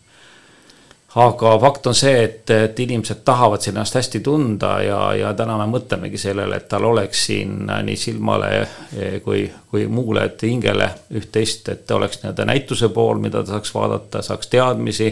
Aga 1.15 1.59
fakt 1.63 1.87
on 1.87 1.95
see, 1.95 2.25
et, 2.25 2.51
et 2.51 2.81
inimesed 2.83 3.23
tahavad 3.27 3.63
ennast 3.71 3.95
hästi 3.95 4.21
tunda 4.25 4.73
ja, 4.83 4.99
ja 5.15 5.31
täna 5.39 5.57
me 5.61 5.69
mõtlemegi 5.71 6.19
sellele, 6.19 6.59
et 6.59 6.69
tal 6.69 6.89
oleks 6.89 7.27
siin 7.29 7.69
nii 7.69 7.97
silmale 7.99 8.51
eh, 8.59 9.21
kui, 9.23 9.45
kui 9.71 9.87
muule, 9.87 10.27
hingele 10.43 10.91
üht-teist, 11.15 11.71
et 11.71 11.91
oleks 11.95 12.23
nii-öelda 12.23 12.49
näituse 12.51 12.91
pool, 12.95 13.23
mida 13.23 13.45
ta 13.45 13.55
saaks 13.55 13.75
vaadata, 13.75 14.23
saaks 14.27 14.51
teadmisi 14.51 15.11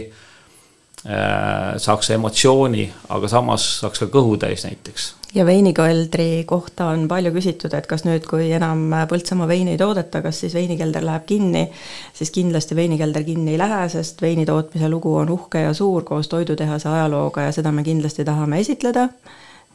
äh, 1.07 1.75
saaks 1.77 2.11
emotsiooni, 2.17 2.89
aga 3.15 3.31
samas 3.31 3.67
saaks 3.79 4.03
ka 4.03 4.11
kõhu 4.19 4.37
täis 4.43 4.67
näiteks 4.67 5.13
ja 5.35 5.45
veinikeldri 5.45 6.43
kohta 6.45 6.85
on 6.85 7.07
palju 7.07 7.31
küsitud, 7.33 7.73
et 7.73 7.87
kas 7.89 8.05
nüüd, 8.05 8.25
kui 8.29 8.51
enam 8.53 8.85
Põltsamaa 9.09 9.47
veini 9.49 9.73
ei 9.73 9.79
toodeta, 9.81 10.21
kas 10.21 10.43
siis 10.43 10.53
veinikelder 10.53 11.05
läheb 11.05 11.25
kinni, 11.29 11.63
siis 12.13 12.31
kindlasti 12.33 12.75
veinikelder 12.77 13.25
kinni 13.25 13.55
ei 13.55 13.61
lähe, 13.61 13.87
sest 13.89 14.21
veini 14.21 14.45
tootmise 14.45 14.89
lugu 14.89 15.15
on 15.17 15.31
uhke 15.33 15.65
ja 15.65 15.73
suur 15.73 16.05
koos 16.05 16.29
toidutehase 16.29 16.89
ajalooga 16.89 17.47
ja 17.47 17.55
seda 17.55 17.71
me 17.71 17.83
kindlasti 17.83 18.25
tahame 18.25 18.59
esitleda. 18.59 19.09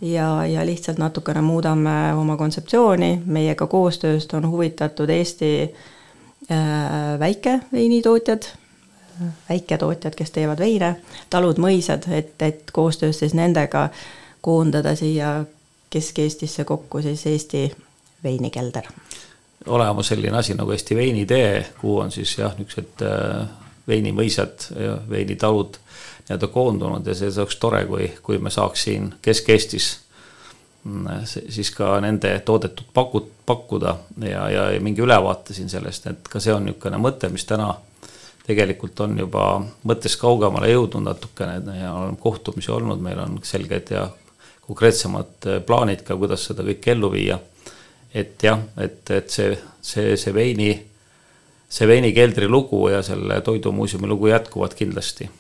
ja, 0.01 0.47
ja 0.47 0.67
lihtsalt 0.67 0.99
natukene 0.99 1.41
muudame 1.43 2.15
oma 2.15 2.37
kontseptsiooni, 2.37 3.23
meiega 3.27 3.67
koostööst 3.67 4.35
on 4.35 4.47
huvitatud 4.51 5.11
Eesti 5.11 5.51
äh, 5.65 7.19
väikeveinitootjad, 7.19 8.47
väiketootjad, 9.49 10.15
kes 10.15 10.31
teevad 10.31 10.63
veine, 10.63 10.97
talud, 11.31 11.59
mõisad, 11.59 12.07
et, 12.15 12.37
et 12.43 12.71
koostöös 12.71 13.19
siis 13.19 13.35
nendega 13.35 13.89
äh, 13.89 14.07
koondada 14.41 14.95
siia 14.97 15.45
Kesk-Eestisse 15.91 16.65
kokku 16.65 17.03
siis 17.03 17.27
Eesti 17.27 17.77
veinikelder. 18.25 18.83
olemas 19.67 20.09
selline 20.09 20.39
asi 20.39 20.55
nagu 20.55 20.71
Eesti 20.71 20.97
veinitee, 20.97 21.67
kuhu 21.81 21.99
on 21.99 22.13
siis 22.13 22.39
jah, 22.39 22.55
niisugused 22.59 23.03
äh, 23.03 23.49
veinimõisad 23.89 24.69
veinitalud 25.11 25.79
nii-öelda 26.29 26.47
koondunud 26.53 27.07
ja 27.07 27.15
see 27.17 27.33
oleks 27.33 27.57
tore, 27.57 27.85
kui, 27.89 28.11
kui 28.23 28.39
me 28.39 28.51
saaks 28.51 28.83
siin 28.89 29.15
Kesk-Eestis 29.23 29.89
mm, 30.85 31.25
siis 31.25 31.71
ka 31.75 31.97
nende 32.05 32.35
toodetud 32.45 32.91
pakut-, 32.95 33.33
pakkuda 33.47 33.97
ja, 34.23 34.49
ja, 34.51 34.71
ja 34.71 34.81
mingi 34.81 35.03
ülevaate 35.03 35.57
siin 35.57 35.73
sellest, 35.73 36.07
et 36.07 36.29
ka 36.29 36.41
see 36.41 36.53
on 36.55 36.69
niisugune 36.69 37.01
mõte, 37.01 37.33
mis 37.33 37.49
täna 37.49 37.73
tegelikult 38.49 39.01
on 39.05 39.19
juba 39.19 39.49
mõttest 39.89 40.21
kaugemale 40.21 40.71
jõudnud 40.73 41.05
natukene 41.05 41.81
ja 41.81 41.93
on 41.93 42.17
kohtumisi 42.21 42.73
olnud, 42.73 43.01
meil 43.05 43.21
on 43.25 43.41
selged 43.45 43.93
ja 43.93 44.09
konkreetsemad 44.69 45.47
äh, 45.47 45.63
plaanid 45.65 46.05
ka, 46.05 46.17
kuidas 46.21 46.45
seda 46.51 46.67
kõike 46.67 46.93
ellu 46.93 47.11
viia. 47.13 47.39
et 48.15 48.43
jah, 48.43 48.61
et, 48.81 49.11
et 49.11 49.31
see, 49.31 49.57
see, 49.85 50.17
see 50.17 50.33
veini, 50.35 50.71
see 51.69 51.89
veinikeldri 51.89 52.49
lugu 52.49 52.89
ja 52.89 53.03
selle 53.05 53.41
toidumuuseumi 53.45 54.09
lugu 54.09 54.29
jätkuvad 54.29 54.75
kindlasti. 54.77 55.31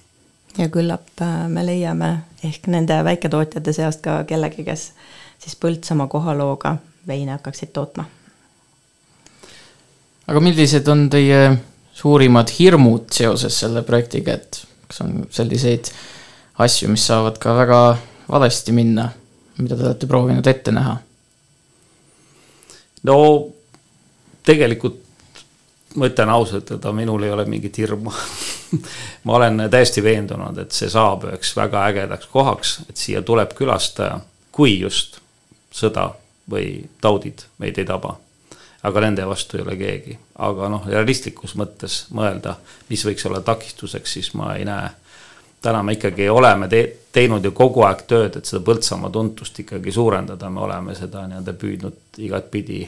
ja 0.58 0.68
küllap 0.68 1.20
äh, 1.22 1.48
me 1.48 1.66
leiame 1.66 2.12
ehk 2.44 2.68
nende 2.72 3.00
väiketootjate 3.04 3.72
seast 3.72 4.04
ka 4.04 4.22
kellegi, 4.24 4.64
kes 4.64 4.92
siis 5.38 5.56
Põltsamaa 5.56 6.08
kohalooga 6.08 6.76
veine 7.06 7.36
hakkaksid 7.36 7.72
tootma. 7.72 8.04
aga 10.26 10.40
millised 10.40 10.88
on 10.88 11.08
teie 11.10 11.58
suurimad 11.92 12.48
hirmud 12.58 13.10
seoses 13.12 13.60
selle 13.60 13.82
projektiga, 13.82 14.38
et 14.38 14.64
kas 14.88 15.00
on 15.04 15.26
selliseid 15.30 15.90
asju, 16.58 16.88
mis 16.92 17.04
saavad 17.06 17.36
ka 17.42 17.54
väga 17.56 17.80
valesti 18.30 18.72
minna, 18.72 19.08
mida 19.58 19.76
te 19.76 19.86
olete 19.86 20.06
proovinud 20.06 20.46
ette 20.46 20.72
näha? 20.72 20.96
no 23.08 23.18
tegelikult 24.44 25.04
ma 25.96 26.08
ütlen 26.08 26.30
ausalt, 26.30 26.70
et 26.74 26.86
minul 26.92 27.22
ei 27.24 27.32
ole 27.32 27.44
mingit 27.48 27.78
hirmu 27.78 28.12
ma 29.24 29.36
olen 29.38 29.64
täiesti 29.70 30.02
veendunud, 30.04 30.58
et 30.60 30.72
see 30.76 30.90
saab 30.92 31.24
üheks 31.28 31.54
väga 31.56 31.86
ägedaks 31.88 32.28
kohaks, 32.32 32.78
et 32.88 32.96
siia 33.00 33.22
tuleb 33.22 33.54
külastaja, 33.56 34.20
kui 34.52 34.78
just 34.80 35.20
sõda 35.74 36.10
või 36.50 36.88
taudid 37.00 37.46
meid 37.58 37.78
ei 37.78 37.88
taba. 37.88 38.16
aga 38.82 39.00
nende 39.00 39.24
vastu 39.26 39.56
ei 39.56 39.62
ole 39.62 39.74
keegi, 39.76 40.18
aga 40.38 40.68
noh, 40.70 40.84
realistlikus 40.86 41.56
mõttes 41.58 42.04
mõelda, 42.14 42.54
mis 42.88 43.02
võiks 43.04 43.26
olla 43.26 43.40
takistuseks, 43.40 44.12
siis 44.12 44.34
ma 44.38 44.54
ei 44.56 44.64
näe 44.64 44.90
täna 45.62 45.82
me 45.82 45.96
ikkagi 45.96 46.28
oleme 46.28 46.68
te 46.68 46.82
teinud 47.12 47.44
ju 47.44 47.52
kogu 47.56 47.82
aeg 47.86 48.04
tööd, 48.06 48.36
et 48.38 48.46
seda 48.46 48.62
Põltsamaa 48.64 49.10
tuntust 49.10 49.58
ikkagi 49.58 49.92
suurendada, 49.92 50.50
me 50.50 50.60
oleme 50.66 50.94
seda 50.94 51.26
nii-öelda 51.26 51.54
püüdnud 51.58 52.22
igatpidi 52.28 52.84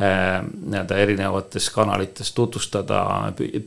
nii-öelda 0.00 0.96
erinevates 0.96 1.68
kanalites 1.70 2.32
tutvustada, 2.32 3.02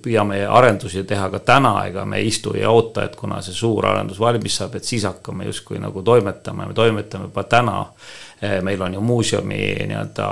püüame 0.01 0.41
arendusi 0.49 1.03
teha 1.07 1.29
ka 1.29 1.39
täna, 1.39 1.75
ega 1.87 2.05
me 2.05 2.17
ei 2.17 2.27
istu 2.27 2.55
ja 2.57 2.71
oota, 2.73 3.05
et 3.05 3.15
kuna 3.15 3.41
see 3.45 3.53
suur 3.53 3.85
arendus 3.85 4.19
valmis 4.19 4.57
saab, 4.57 4.75
et 4.75 4.83
siis 4.83 5.05
hakkame 5.05 5.45
justkui 5.45 5.79
nagu 5.79 6.01
toimetama, 6.03 6.65
me 6.67 6.73
toimetame 6.73 7.29
juba 7.29 7.43
täna. 7.43 7.85
meil 8.61 8.81
on 8.81 8.93
ju 8.93 9.01
muuseumi 9.01 9.75
nii-öelda 9.87 10.27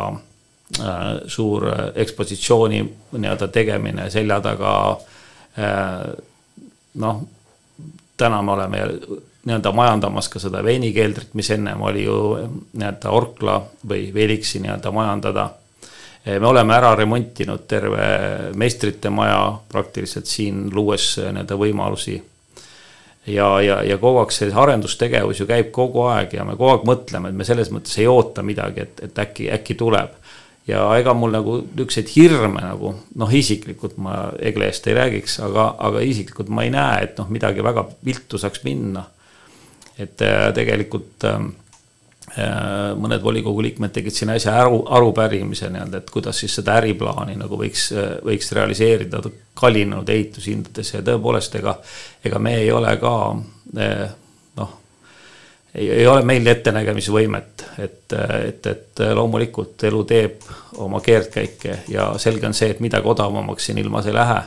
suur 1.28 1.68
ekspositsiooni 1.96 2.82
nii-öelda 3.12 3.48
tegemine 3.48 4.10
selja 4.10 4.42
taga. 4.42 4.98
noh, 6.94 7.24
täna 8.18 8.42
me 8.42 8.52
oleme 8.52 8.78
nii-öelda 9.46 9.72
majandamas 9.72 10.30
ka 10.30 10.40
seda 10.40 10.64
veinikeldrit, 10.64 11.34
mis 11.34 11.50
ennem 11.52 11.82
oli 11.82 12.06
ju 12.06 12.18
nii-öelda 12.74 13.12
Orkla 13.12 13.58
või 13.90 14.08
Veliksi 14.14 14.62
nii-öelda 14.64 14.92
majandada. 14.92 15.50
me 16.40 16.48
oleme 16.48 16.76
ära 16.76 16.96
remontinud 16.96 17.66
terve 17.68 18.06
meistrite 18.56 19.10
maja 19.10 19.54
praktiliselt 19.72 20.26
siin, 20.26 20.70
luues 20.74 21.18
nii-öelda 21.18 21.56
võimalusi. 21.56 22.24
ja, 23.28 23.62
ja, 23.62 23.84
ja 23.84 23.98
kogu 23.98 24.20
aeg 24.20 24.32
see 24.32 24.52
arendustegevus 24.56 25.40
ju 25.40 25.46
käib 25.46 25.72
kogu 25.72 26.02
aeg 26.08 26.34
ja 26.34 26.44
me 26.44 26.56
kogu 26.56 26.70
aeg 26.70 26.88
mõtleme, 26.88 27.30
et 27.30 27.36
me 27.36 27.44
selles 27.44 27.72
mõttes 27.72 27.98
ei 28.00 28.08
oota 28.08 28.44
midagi, 28.44 28.82
et, 28.82 29.04
et 29.04 29.20
äkki, 29.20 29.52
äkki 29.52 29.76
tuleb 29.76 30.10
ja 30.68 30.84
ega 30.98 31.14
mul 31.18 31.34
nagu 31.34 31.58
niisuguseid 31.64 32.12
hirme 32.14 32.62
nagu 32.64 32.94
noh, 33.20 33.34
isiklikult 33.36 33.98
ma 34.02 34.30
Egle 34.40 34.70
eest 34.70 34.88
ei 34.88 34.96
räägiks, 34.98 35.40
aga, 35.44 35.74
aga 35.90 36.04
isiklikult 36.06 36.52
ma 36.54 36.64
ei 36.64 36.72
näe, 36.74 37.02
et 37.08 37.20
noh, 37.20 37.28
midagi 37.34 37.66
väga 37.66 37.86
viltu 38.06 38.40
saaks 38.40 38.64
minna. 38.68 39.04
Et 40.00 40.24
äh, 40.26 40.48
tegelikult 40.56 41.26
ähm, 41.30 41.52
äh, 42.34 42.96
mõned 42.98 43.22
volikogu 43.22 43.62
liikmed 43.62 43.94
tegid 43.94 44.16
siin 44.16 44.32
äsja 44.34 44.56
aru, 44.64 44.80
arupärimise 44.98 45.70
nii-öelda, 45.70 46.02
et 46.02 46.10
kuidas 46.14 46.40
siis 46.42 46.56
seda 46.58 46.80
äriplaani 46.80 47.36
nagu 47.38 47.60
võiks, 47.60 47.92
äh, 47.94 48.16
võiks 48.26 48.50
realiseerida 48.56 49.22
kallinenud 49.60 50.10
ehitushindades 50.10 50.96
ja 50.96 51.04
tõepoolest, 51.06 51.60
ega, 51.60 51.76
ega 52.26 52.42
me 52.42 52.56
ei 52.64 52.72
ole 52.74 52.96
ka 53.04 53.14
noh, 53.36 54.23
ei, 55.76 55.90
ei 55.90 56.08
ole 56.08 56.22
meil 56.26 56.48
ettenägemisvõimet, 56.48 57.66
et, 57.80 58.14
et, 58.48 58.68
et 58.68 59.06
loomulikult 59.14 59.84
elu 59.90 60.04
teeb 60.10 60.50
oma 60.84 61.02
keerdkäike 61.02 61.80
ja 61.94 62.12
selge 62.22 62.48
on 62.48 62.58
see, 62.58 62.70
et 62.74 62.84
midagi 62.84 63.10
odavamaks 63.10 63.70
siin 63.70 63.82
ilmas 63.82 64.10
ei 64.10 64.18
lähe 64.18 64.42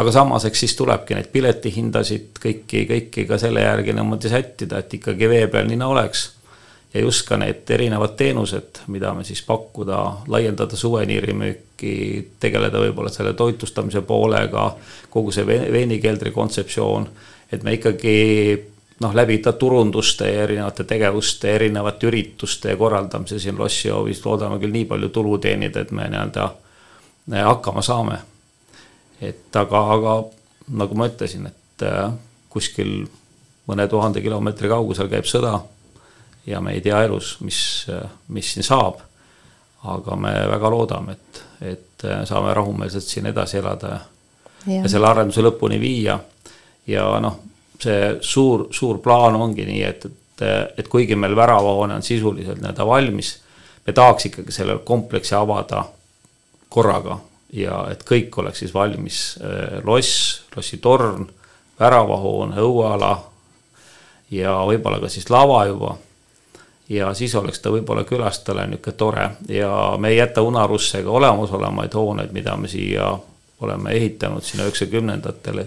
aga 0.00 0.12
samas, 0.12 0.44
eks 0.48 0.64
siis 0.64 0.74
tulebki 0.78 1.16
neid 1.16 1.30
piletihindasid 1.32 2.40
kõiki, 2.42 2.84
kõiki 2.88 3.26
ka 3.28 3.38
selle 3.40 3.64
järgi 3.64 3.94
niimoodi 3.96 4.30
sättida, 4.32 4.80
et 4.80 4.94
ikkagi 5.00 5.28
vee 5.28 5.46
peal 5.52 5.68
nina 5.70 5.88
oleks. 5.90 6.30
ja 6.94 7.00
just 7.00 7.22
ka 7.28 7.36
need 7.38 7.68
erinevad 7.70 8.16
teenused, 8.18 8.80
mida 8.90 9.12
me 9.14 9.22
siis 9.24 9.44
pakkuda, 9.46 9.98
laiendada 10.26 10.76
suveniirimüüki, 10.76 11.92
tegeleda 12.42 12.80
võib-olla 12.82 13.12
selle 13.14 13.32
toitlustamise 13.38 14.02
poolega, 14.02 14.64
kogu 15.10 15.30
see 15.30 15.46
veinikeldri 15.46 16.32
kontseptsioon, 16.34 17.06
et 17.52 17.62
me 17.62 17.76
ikkagi 17.78 18.16
noh, 19.00 19.14
läbi 19.14 19.38
turunduste 19.58 20.28
ja 20.28 20.42
erinevate 20.42 20.84
tegevuste, 20.84 21.54
erinevate 21.54 22.06
ürituste 22.06 22.76
korraldamise 22.76 23.38
siin 23.38 23.58
lossihoovis 23.58 24.24
loodame 24.26 24.58
küll 24.60 24.72
nii 24.72 24.84
palju 24.84 25.08
tulu 25.08 25.38
teenida, 25.38 25.80
et 25.80 25.90
me 25.90 26.08
nii-öelda 26.08 26.50
hakkama 27.46 27.82
saame 27.82 28.18
et 29.20 29.56
aga, 29.56 29.80
aga 29.94 30.14
nagu 30.80 30.96
ma 30.98 31.08
ütlesin, 31.10 31.48
et 31.50 31.84
äh, 31.84 32.08
kuskil 32.52 33.04
mõne 33.70 33.86
tuhande 33.90 34.22
kilomeetri 34.24 34.70
kaugusel 34.70 35.10
käib 35.12 35.28
sõda 35.28 35.58
ja 36.48 36.60
me 36.64 36.74
ei 36.74 36.82
tea 36.84 37.02
elus, 37.04 37.36
mis, 37.44 37.86
mis 38.32 38.54
siin 38.54 38.66
saab. 38.66 39.06
aga 39.80 40.16
me 40.16 40.30
väga 40.48 40.70
loodame, 40.70 41.12
et, 41.12 41.38
et 41.60 42.02
saame 42.28 42.52
rahumeelselt 42.54 43.04
siin 43.04 43.26
edasi 43.30 43.56
elada 43.56 43.88
ja, 43.88 44.00
ja. 44.66 44.82
ja 44.82 44.88
selle 44.92 45.08
arenduse 45.08 45.40
lõpuni 45.40 45.78
viia. 45.80 46.18
ja 46.86 47.04
noh, 47.20 47.38
see 47.82 48.16
suur, 48.20 48.66
suur 48.74 48.98
plaan 49.02 49.36
ongi 49.36 49.64
nii, 49.68 49.82
et, 49.86 50.04
et, 50.06 50.44
et 50.78 50.88
kuigi 50.88 51.16
meil 51.16 51.36
väravahoone 51.36 51.96
on 52.00 52.04
sisuliselt 52.04 52.60
nii-öelda 52.60 52.86
valmis, 52.86 53.34
me 53.86 53.92
tahaks 53.96 54.30
ikkagi 54.30 54.52
selle 54.52 54.78
kompleksi 54.84 55.34
avada 55.34 55.84
korraga 56.68 57.18
ja 57.52 57.82
et 57.90 58.04
kõik 58.06 58.36
oleks 58.42 58.62
siis 58.62 58.74
valmis, 58.74 59.22
äh, 59.42 59.80
loss, 59.84 60.42
lossitorn, 60.56 61.26
väravahoon, 61.80 62.54
õueala 62.60 63.16
ja 64.30 64.54
võib-olla 64.66 65.00
ka 65.00 65.08
siis 65.08 65.30
lava 65.30 65.64
juba. 65.66 65.96
ja 66.90 67.14
siis 67.14 67.34
oleks 67.34 67.60
ta 67.62 67.70
võib-olla 67.70 68.02
külastajale 68.04 68.66
niisugune 68.66 68.96
tore 68.96 69.26
ja 69.48 69.96
me 69.98 70.08
ei 70.08 70.16
jäta 70.16 70.42
unarusse 70.42 71.02
ka 71.02 71.10
olemasolevaid 71.10 71.94
hooneid, 71.94 72.32
mida 72.32 72.56
me 72.56 72.68
siia 72.68 73.12
oleme 73.60 73.90
ehitanud 73.90 74.42
sinna 74.42 74.64
üheksakümnendatele. 74.64 75.66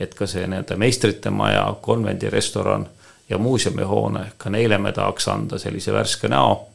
Et 0.00 0.14
ka 0.14 0.26
see 0.26 0.46
nii-öelda 0.46 0.76
meistrite 0.76 1.30
maja, 1.30 1.66
konvendirestoran 1.82 2.86
ja 3.28 3.38
muuseumihoone, 3.38 4.32
ka 4.38 4.50
neile 4.50 4.78
me 4.78 4.92
tahaks 4.92 5.28
anda 5.28 5.58
sellise 5.58 5.92
värske 5.92 6.28
näo. 6.28 6.66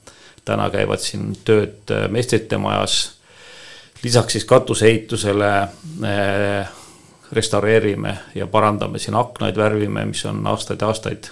täna 0.46 0.70
käivad 0.70 1.00
siin 1.00 1.38
tööd 1.46 1.92
äh, 1.92 2.10
meistrite 2.12 2.58
majas 2.58 3.14
lisaks 4.04 4.32
siis 4.32 4.46
katuseehitusele 4.46 5.62
eh, 5.62 6.68
restaureerime 7.32 8.18
ja 8.36 8.48
parandame 8.48 9.00
siin 9.00 9.16
aknaid, 9.16 9.58
värvime, 9.58 10.06
mis 10.06 10.26
on 10.26 10.48
aastaid-aastaid 10.48 11.30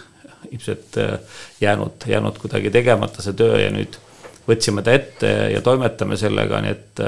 ilmselt 0.51 0.97
eh, 0.97 1.19
jäänud, 1.61 2.07
jäänud 2.07 2.37
kuidagi 2.37 2.71
tegemata 2.71 3.21
see 3.21 3.35
töö 3.37 3.59
ja 3.59 3.71
nüüd 3.75 3.99
võtsime 4.47 4.83
ta 4.83 4.95
ette 4.95 5.33
ja 5.53 5.61
toimetame 5.61 6.17
sellega, 6.17 6.61
nii 6.63 6.71
et 6.71 7.03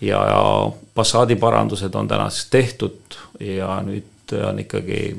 ja, 0.00 0.20
ja 0.26 0.72
fassaadiparandused 0.96 1.94
on 1.94 2.08
tänaseks 2.08 2.50
tehtud 2.50 3.18
ja 3.40 3.80
nüüd 3.86 4.34
on 4.48 4.58
ikkagi 4.58 5.16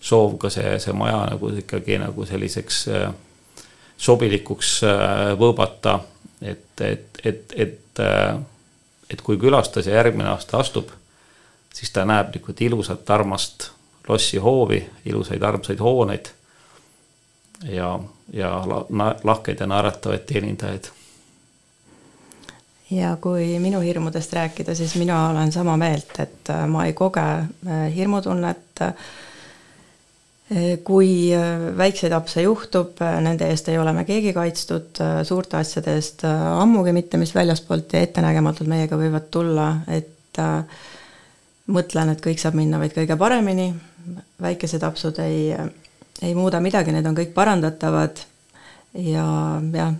soov 0.00 0.36
ka 0.38 0.50
see, 0.52 0.78
see 0.78 0.92
maja 0.92 1.24
nagu 1.32 1.50
ikkagi 1.58 1.98
nagu 1.98 2.26
selliseks 2.28 2.84
sobilikuks 3.96 4.80
võõbata, 5.38 5.98
et, 6.42 6.80
et, 6.80 7.22
et, 7.24 7.54
et 7.56 8.02
et 9.10 9.20
kui 9.22 9.38
külastaja 9.38 9.94
järgmine 9.94 10.28
aasta 10.32 10.58
astub, 10.58 10.90
siis 11.74 11.92
ta 11.92 12.04
näeb 12.08 12.32
niisugust 12.34 12.62
ilusat 12.64 13.10
armast 13.10 13.70
lossihoovi, 14.08 14.80
ilusaid 15.06 15.42
armsaid 15.42 15.80
hooneid 15.80 16.30
ja, 17.68 17.98
ja 18.32 18.50
la, 18.66 18.84
lahkeid 19.24 19.60
ja 19.60 19.66
naeratavaid 19.66 20.26
teenindajaid. 20.28 20.90
Ja 22.90 23.16
kui 23.20 23.58
minu 23.62 23.80
hirmudest 23.80 24.32
rääkida, 24.32 24.74
siis 24.74 24.94
mina 25.00 25.28
olen 25.30 25.52
sama 25.52 25.76
meelt, 25.80 26.12
et 26.18 26.50
äh, 26.50 26.66
ma 26.68 26.86
ei 26.86 26.92
koge 26.92 27.24
äh, 27.24 27.86
hirmutunnet. 27.94 28.84
Kui 30.84 31.32
äh, 31.32 31.62
väikseid 31.76 32.12
apse 32.12 32.42
juhtub, 32.44 33.00
nende 33.24 33.48
eest 33.48 33.70
ei 33.72 33.78
ole 33.80 33.94
me 33.96 34.04
keegi 34.04 34.34
kaitstud, 34.36 35.00
suurte 35.24 35.56
asjade 35.56 35.94
eest 35.96 36.26
ammugi 36.28 36.92
mitte, 36.92 37.16
mis 37.18 37.32
väljaspoolt 37.34 37.96
ja 37.96 38.04
ettenägematult 38.04 38.68
meiega 38.68 38.98
võivad 39.00 39.30
tulla, 39.32 39.70
et 39.88 40.42
mõtlen, 41.72 42.12
et 42.12 42.20
kõik 42.20 42.42
saab 42.42 42.58
minna 42.60 42.78
vaid 42.82 42.92
kõige 42.92 43.16
paremini, 43.16 43.70
väikesed 44.44 44.84
apsud 44.84 45.18
ei, 45.24 45.54
ei 46.20 46.36
muuda 46.36 46.60
midagi, 46.60 46.92
need 46.92 47.08
on 47.08 47.16
kõik 47.16 47.32
parandatavad. 47.34 48.20
Ja 49.00 49.24
jah, 49.72 49.94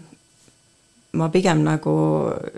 ma 1.15 1.29
pigem 1.31 1.63
nagu 1.65 1.95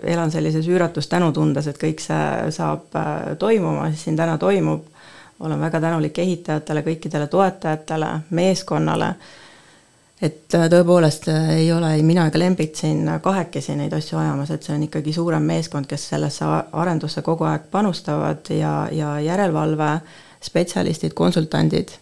elan 0.03 0.31
sellises 0.31 0.67
üüratus 0.67 1.07
tänutundes, 1.07 1.67
et 1.67 1.77
kõik 1.81 2.01
see 2.01 2.51
saab 2.55 2.95
toimuma, 3.39 3.89
mis 3.89 4.03
siin 4.03 4.17
täna 4.17 4.37
toimub 4.41 4.85
olen 5.39 5.59
väga 5.59 5.81
tänulik 5.81 6.19
ehitajatele, 6.19 6.81
kõikidele 6.81 7.27
toetajatele, 7.27 8.09
meeskonnale. 8.29 9.15
et 10.21 10.55
äh, 10.55 10.65
tõepoolest 10.69 11.27
äh, 11.29 11.49
ei 11.49 11.71
ole 11.71 11.93
ei 11.93 12.03
mina 12.03 12.25
ega 12.27 12.39
Lembit 12.39 12.75
siin 12.75 13.05
kahekesi 13.21 13.75
neid 13.75 13.93
asju 13.93 14.17
ajamas, 14.17 14.51
et 14.51 14.63
see 14.63 14.73
on 14.75 14.83
ikkagi 14.83 15.13
suurem 15.13 15.43
meeskond, 15.43 15.85
kes 15.85 16.07
sellesse 16.09 16.45
arendusse 16.73 17.21
kogu 17.21 17.45
aeg 17.45 17.67
panustavad 17.71 18.49
ja, 18.49 18.87
ja 18.91 19.19
järelevalve 19.19 19.91
spetsialistid, 20.41 21.13
konsultandid. 21.13 21.93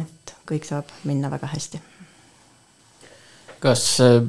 et 0.00 0.34
kõik 0.48 0.64
saab 0.64 0.88
minna 1.04 1.30
väga 1.30 1.46
hästi. 1.52 1.80
kas 3.60 4.00
äh, 4.00 4.22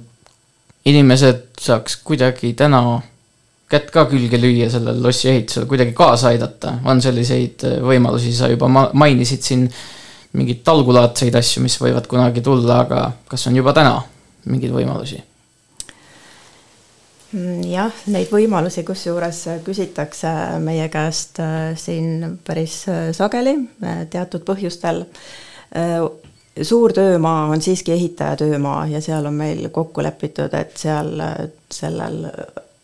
inimesed 0.86 1.60
saaks 1.62 2.00
kuidagi 2.06 2.54
täna 2.58 2.82
kätt 3.70 3.92
ka 3.94 4.06
külge 4.10 4.38
lüüa 4.40 4.70
sellele 4.70 5.02
lossi 5.02 5.30
ehitusele, 5.32 5.68
kuidagi 5.70 5.94
kaasa 5.98 6.32
aidata, 6.34 6.78
on 6.86 7.02
selliseid 7.02 7.66
äh, 7.66 7.78
võimalusi, 7.84 8.34
sa 8.36 8.50
juba 8.52 8.70
mainisid 8.70 9.46
siin 9.46 9.70
mingeid 10.36 10.66
talgulaadseid 10.68 11.36
asju, 11.40 11.64
mis 11.64 11.78
võivad 11.82 12.10
kunagi 12.12 12.44
tulla, 12.46 12.82
aga 12.84 13.06
kas 13.30 13.48
on 13.50 13.58
juba 13.58 13.74
täna 13.76 13.96
mingeid 14.52 14.76
võimalusi? 14.76 15.22
Mm, 17.36 17.64
jah, 17.72 18.04
neid 18.14 18.30
võimalusi 18.32 18.86
kusjuures 18.88 19.42
küsitakse 19.66 20.30
meie 20.64 20.86
käest 20.94 21.42
äh, 21.44 21.74
siin 21.80 22.38
päris 22.46 22.84
äh, 22.92 23.10
sageli 23.16 23.58
teatud 24.14 24.46
põhjustel. 24.48 25.06
Suur 26.62 26.94
töömaa 26.94 27.46
on 27.52 27.62
siiski 27.62 27.92
ehitaja 27.92 28.36
töömaa 28.36 28.88
ja 28.88 29.02
seal 29.02 29.26
on 29.26 29.34
meil 29.34 29.70
kokku 29.70 30.04
lepitud, 30.04 30.54
et 30.54 30.78
seal 30.78 31.12
sellel 31.72 32.26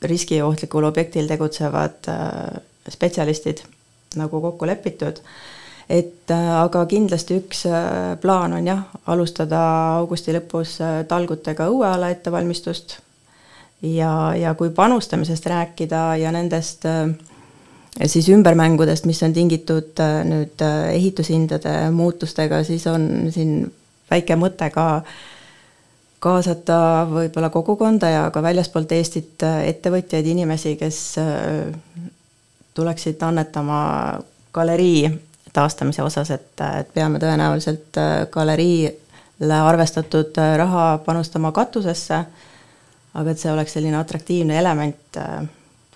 riskiohtlikul 0.01 0.84
objektil 0.84 1.28
tegutsevad 1.30 2.09
spetsialistid 2.89 3.63
nagu 4.19 4.41
kokku 4.41 4.67
lepitud. 4.67 5.22
Et 5.91 6.32
aga 6.32 6.86
kindlasti 6.88 7.38
üks 7.41 7.65
plaan 8.22 8.53
on 8.55 8.67
jah, 8.67 8.84
alustada 9.11 9.61
augusti 9.97 10.34
lõpus 10.36 10.78
talgutega 11.07 11.67
õueala 11.72 12.11
ettevalmistust. 12.13 12.97
Ja, 13.82 14.32
ja 14.38 14.53
kui 14.53 14.69
panustamisest 14.69 15.45
rääkida 15.49 16.15
ja 16.22 16.32
nendest 16.32 16.86
siis 18.06 18.30
ümbermängudest, 18.30 19.06
mis 19.10 19.22
on 19.24 19.34
tingitud 19.34 20.00
nüüd 20.28 20.64
ehitushindade 20.94 21.76
muutustega, 21.92 22.64
siis 22.64 22.88
on 22.88 23.32
siin 23.34 23.66
väike 24.12 24.38
mõte 24.39 24.70
ka 24.74 24.86
kaasata 26.22 26.78
võib-olla 27.10 27.50
kogukonda 27.50 28.10
ja 28.10 28.24
ka 28.32 28.44
väljaspoolt 28.44 28.92
Eestit 28.96 29.44
ettevõtjaid, 29.44 30.28
inimesi, 30.28 30.76
kes 30.80 31.00
tuleksid 32.78 33.24
annetama 33.26 33.82
galerii 34.54 35.10
taastamise 35.54 36.04
osas, 36.04 36.32
et, 36.32 36.54
et 36.80 36.94
peame 36.94 37.20
tõenäoliselt 37.20 37.98
galeriile 38.32 39.58
arvestatud 39.66 40.38
raha 40.58 40.86
panustama 41.06 41.52
katusesse. 41.52 42.24
Aga 43.12 43.34
et 43.34 43.42
see 43.42 43.52
oleks 43.52 43.74
selline 43.76 43.98
atraktiivne 44.00 44.56
element, 44.56 45.18
äh, 45.20 45.42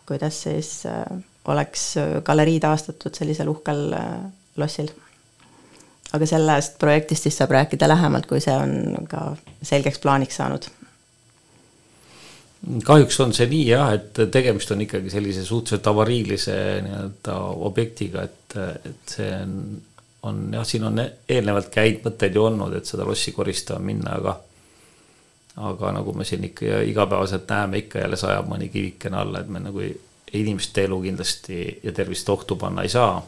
kuidas 0.08 0.41
siis 0.43 0.82
äh, 0.89 1.06
oleks 1.52 1.96
galerii 2.26 2.60
taastatud 2.60 3.16
sellisel 3.16 3.50
uhkel 3.52 3.91
äh, 3.93 4.14
lossil. 4.58 4.89
aga 6.14 6.26
sellest 6.30 6.78
projektist 6.80 7.28
siis 7.28 7.38
saab 7.38 7.52
rääkida 7.52 7.88
lähemalt, 7.89 8.26
kui 8.30 8.39
see 8.39 8.56
on 8.56 9.08
ka 9.10 9.36
selgeks 9.62 10.00
plaaniks 10.00 10.41
saanud 10.41 10.70
kahjuks 12.86 13.20
on 13.22 13.34
see 13.36 13.48
nii 13.50 13.66
jah, 13.68 13.91
et 13.93 14.22
tegemist 14.32 14.72
on 14.74 14.82
ikkagi 14.86 15.12
sellise 15.14 15.43
suhteliselt 15.46 15.88
avariilise 15.91 16.56
nii-öelda 16.86 17.36
objektiga, 17.68 18.24
et, 18.26 18.56
et 18.89 19.16
see 19.18 19.30
on, 19.38 19.54
on 20.30 20.41
jah, 20.58 20.66
siin 20.66 20.88
on 20.88 21.04
eelnevalt 21.04 21.70
ka 21.74 21.86
häid 21.86 22.02
mõtteid 22.06 22.38
ju 22.38 22.46
olnud, 22.48 22.74
et 22.78 22.89
seda 22.89 23.06
lossi 23.06 23.36
koristama 23.36 23.86
minna, 23.91 24.18
aga 24.18 24.39
aga 25.56 25.91
nagu 25.96 26.12
me 26.14 26.26
siin 26.28 26.43
ikka 26.50 26.82
igapäevaselt 26.89 27.48
näeme, 27.50 27.86
ikka 27.86 28.02
jälle 28.02 28.18
sajab 28.20 28.50
mõni 28.52 28.68
kivikene 28.74 29.22
alla, 29.22 29.39
et 29.39 29.52
me 29.52 29.62
nagu 29.64 29.84
inimeste 30.34 30.84
elu 30.84 31.01
kindlasti 31.01 31.80
ja 31.84 31.91
tervist 31.91 32.30
ohtu 32.30 32.55
panna 32.55 32.84
ei 32.84 32.89
saa. 32.89 33.23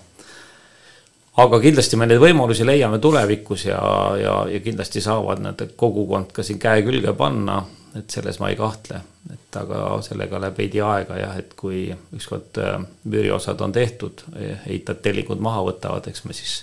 aga 1.38 1.60
kindlasti 1.62 1.98
me 1.98 2.08
neid 2.10 2.22
võimalusi 2.22 2.66
leiame 2.66 3.00
tulevikus 3.00 3.66
ja, 3.66 3.82
ja, 4.22 4.38
ja 4.50 4.60
kindlasti 4.60 5.02
saavad 5.02 5.44
need 5.44 5.62
kogukond 5.76 6.34
ka 6.34 6.44
siin 6.44 6.60
käe 6.60 6.82
külge 6.82 7.14
panna, 7.14 7.60
et 7.96 8.10
selles 8.10 8.40
ma 8.42 8.50
ei 8.50 8.58
kahtle, 8.58 9.02
et 9.34 9.60
aga 9.62 9.84
sellega 10.06 10.42
läheb 10.42 10.58
veidi 10.58 10.82
aega 10.82 11.20
jah, 11.22 11.38
et 11.38 11.54
kui 11.58 11.86
ükskord 12.18 12.58
äh, 12.64 12.82
müüriosad 13.06 13.62
on 13.62 13.76
tehtud, 13.76 14.26
ehitajad 14.66 15.04
tellingud 15.06 15.42
maha 15.44 15.62
võtavad, 15.70 16.10
eks 16.10 16.26
me 16.26 16.34
siis, 16.34 16.60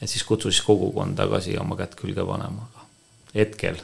et 0.00 0.08
siis 0.10 0.24
kutsu 0.24 0.54
siis 0.54 0.64
kogukond 0.66 1.18
tagasi 1.18 1.58
oma 1.58 1.78
kätt 1.80 1.98
külge 1.98 2.26
panema, 2.26 2.70
aga 2.70 2.86
hetkel 3.34 3.82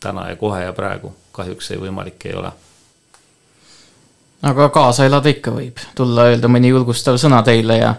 täna 0.00 0.30
ja 0.30 0.36
kohe 0.36 0.62
ja 0.64 0.72
praegu 0.72 1.12
kahjuks 1.32 1.70
see 1.70 1.78
võimalik 1.80 2.26
ei 2.30 2.34
ole. 2.38 2.52
Aga 4.42 4.68
kaasa 4.72 5.08
elada 5.08 5.28
ikka 5.28 5.52
võib, 5.54 5.82
tulla 5.96 6.30
öelda 6.30 6.48
mõni 6.48 6.72
julgustav 6.72 7.18
sõna 7.20 7.42
teile 7.46 7.76
ja 7.80 7.94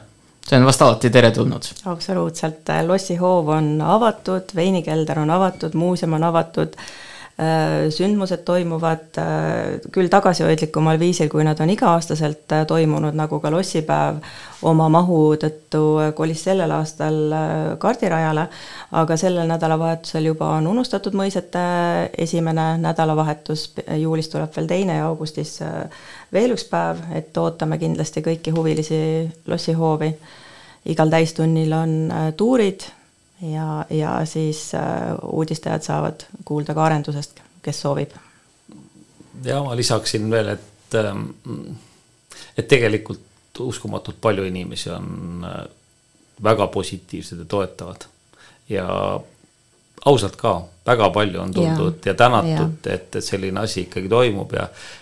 see 0.48 0.58
on 0.58 0.66
vast 0.66 0.82
alati 0.82 1.10
teretulnud. 1.14 1.70
absoluutselt, 1.86 2.74
lossihoov 2.88 3.54
on 3.58 3.72
avatud, 3.82 4.56
veinikelder 4.56 5.22
on 5.22 5.30
avatud, 5.38 5.78
muuseum 5.78 6.18
on 6.18 6.30
avatud 6.32 6.78
Äh, 7.42 7.90
sündmused 7.90 8.44
toimuvad 8.46 9.18
äh, 9.18 9.80
küll 9.92 10.12
tagasihoidlikumal 10.12 11.00
viisil, 11.02 11.30
kui 11.32 11.42
nad 11.48 11.58
on 11.64 11.72
iga-aastaselt 11.74 12.54
äh, 12.54 12.66
toimunud, 12.70 13.16
nagu 13.18 13.40
ka 13.42 13.50
lossipäev 13.50 14.20
oma 14.68 14.90
mahu 14.94 15.18
tõttu 15.42 15.82
kolis 16.14 16.44
sellel 16.46 16.70
aastal 16.76 17.18
kardirajale, 17.82 18.44
aga 19.00 19.18
sellel 19.18 19.50
nädalavahetusel 19.50 20.28
juba 20.28 20.52
on 20.60 20.68
unustatud 20.70 21.18
mõisete 21.18 21.64
esimene 22.28 22.76
nädalavahetus, 22.84 23.72
juulis 24.04 24.30
tuleb 24.30 24.54
veel 24.60 24.70
teine 24.70 25.00
ja 25.00 25.08
augustis 25.10 25.56
veel 26.34 26.56
üks 26.56 26.66
päev, 26.70 27.02
et 27.16 27.38
ootame 27.38 27.78
kindlasti 27.82 28.24
kõiki 28.26 28.54
huvilisi 28.56 29.02
lossihoovi. 29.48 30.14
igal 30.86 31.10
täistunnil 31.10 31.74
on 31.78 31.92
tuurid 32.38 32.88
ja, 33.42 33.86
ja 33.90 34.26
siis 34.26 34.76
äh, 34.76 35.16
uudistajad 35.24 35.82
saavad 35.82 36.26
kuulda 36.46 36.74
ka 36.74 36.86
arendusest, 36.86 37.42
kes 37.62 37.82
soovib. 37.82 38.12
ja 39.44 39.64
ma 39.64 39.76
lisaksin 39.76 40.32
veel, 40.32 40.48
et, 40.48 40.96
ähm, 40.96 41.28
et 42.58 42.68
tegelikult 42.68 43.20
uskumatult 43.60 44.22
palju 44.22 44.44
inimesi 44.44 44.90
on 44.90 45.46
äh, 45.46 45.66
väga 46.44 46.68
positiivsed 46.68 47.40
ja 47.40 47.46
toetavad 47.46 48.06
ja 48.70 48.88
ausalt 50.06 50.36
ka, 50.36 50.62
väga 50.86 51.10
palju 51.10 51.42
on 51.42 51.54
tuldud 51.54 52.06
ja, 52.06 52.12
ja 52.12 52.14
tänatud, 52.14 52.88
et, 52.88 53.16
et 53.16 53.24
selline 53.24 53.60
asi 53.60 53.82
ikkagi 53.82 54.10
toimub 54.10 54.54
ja 54.54 54.64
äh, 54.64 55.01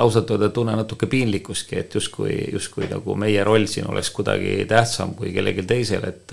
ausalt 0.00 0.30
öelda 0.32 0.48
tunnen 0.48 0.78
natuke 0.80 1.06
piinlikkustki, 1.06 1.76
et 1.76 1.94
justkui, 1.94 2.38
justkui 2.52 2.86
nagu 2.88 3.14
meie 3.20 3.44
roll 3.44 3.66
siin 3.68 3.90
oleks 3.90 4.08
kuidagi 4.16 4.62
tähtsam 4.68 5.12
kui 5.14 5.32
kellelgi 5.34 5.66
teisel, 5.68 6.06
et 6.08 6.32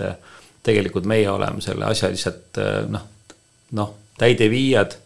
tegelikult 0.62 1.04
meie 1.08 1.28
oleme 1.30 1.60
selle 1.64 1.86
asja 1.88 2.10
lihtsalt 2.12 2.60
äh, 2.60 2.82
noh, 2.88 3.06
noh, 3.76 3.94
täideviijad. 4.18 4.96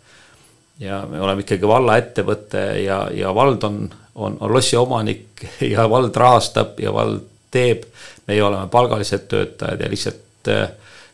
ja 0.79 1.05
me 1.11 1.21
oleme 1.21 1.45
ikkagi 1.45 1.69
valla 1.69 1.97
ettevõte 2.01 2.63
ja, 2.83 3.05
ja 3.15 3.35
vald 3.35 3.63
on, 3.63 3.85
on, 4.15 4.37
on 4.41 4.53
lossi 4.53 4.77
omanik 4.77 5.45
ja 5.75 5.89
vald 5.91 6.17
rahastab 6.17 6.81
ja 6.83 6.93
vald 6.93 7.23
teeb. 7.51 7.85
meie 8.27 8.43
oleme 8.43 8.67
palgalised 8.71 9.29
töötajad 9.29 9.81
ja 9.81 9.91
lihtsalt 9.91 10.51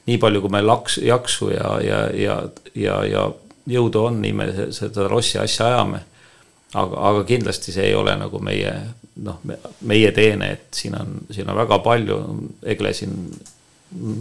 nii 0.06 0.18
palju, 0.18 0.40
kui 0.40 0.50
meil 0.50 0.66
laks, 0.66 0.98
jaksu 1.04 1.50
ja, 1.52 1.74
ja, 1.84 1.98
ja, 2.16 2.36
ja, 2.74 3.02
ja 3.04 3.26
jõudu 3.68 4.06
on, 4.08 4.22
nii 4.22 4.32
me 4.32 4.46
seda 4.72 5.08
lossi 5.10 5.38
asja 5.38 5.66
ajame. 5.66 6.00
Aga, 6.74 7.04
aga 7.10 7.24
kindlasti 7.28 7.72
see 7.74 7.90
ei 7.90 7.94
ole 7.94 8.14
nagu 8.18 8.40
meie 8.42 8.74
noh, 9.24 9.40
meie 9.88 10.10
teene, 10.16 10.52
et 10.56 10.76
siin 10.76 10.94
on, 10.98 11.16
siin 11.30 11.48
on 11.50 11.58
väga 11.58 11.78
palju, 11.84 12.18
Egle 12.72 12.92
siin 12.96 13.16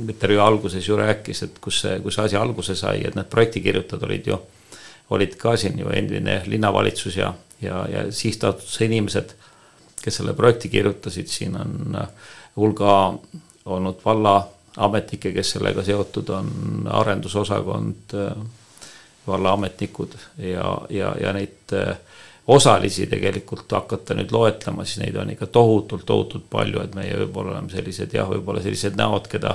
intervjuu 0.09 0.41
alguses 0.41 0.87
ju 0.87 0.97
rääkis, 0.97 1.43
et 1.45 1.59
kus 1.61 1.83
see, 1.83 1.99
kus 2.03 2.17
see 2.17 2.29
asi 2.29 2.39
alguse 2.39 2.75
sai, 2.77 3.03
et 3.05 3.17
need 3.17 3.29
projektikirjutajad 3.29 4.05
olid 4.07 4.31
ju, 4.31 4.39
olid 5.15 5.35
ka 5.41 5.55
siin 5.57 5.77
ju 5.79 5.91
endine 5.93 6.39
linnavalitsus 6.49 7.19
ja, 7.19 7.33
ja, 7.61 7.83
ja 7.91 8.05
sihtasutuse 8.11 8.89
inimesed, 8.89 9.35
kes 10.01 10.21
selle 10.21 10.33
projekti 10.33 10.71
kirjutasid, 10.73 11.29
siin 11.29 11.57
on 11.59 11.99
äh, 12.01 12.07
hulga 12.57 12.95
olnud 13.69 14.01
vallaametnikke, 14.05 15.33
kes 15.35 15.55
sellega 15.57 15.83
seotud 15.85 16.31
on, 16.33 16.51
arendusosakond, 17.01 18.17
äh, 18.17 18.85
vallaametnikud 19.27 20.15
ja, 20.41 20.77
ja, 20.89 21.13
ja 21.21 21.33
neid 21.35 21.77
äh, 21.77 21.97
osalisi 22.49 23.05
tegelikult 23.07 23.71
hakata 23.71 24.15
nüüd 24.17 24.31
loetlema, 24.33 24.85
siis 24.85 25.03
neid 25.03 25.17
on 25.21 25.29
ikka 25.29 25.47
tohutult, 25.53 26.05
tohutult 26.09 26.47
palju, 26.49 26.81
et 26.81 26.95
meie 26.97 27.17
võib-olla 27.21 27.53
oleme 27.55 27.69
sellised 27.69 28.13
jah, 28.15 28.29
võib-olla 28.29 28.63
sellised 28.63 28.97
näod, 28.97 29.27
keda, 29.29 29.53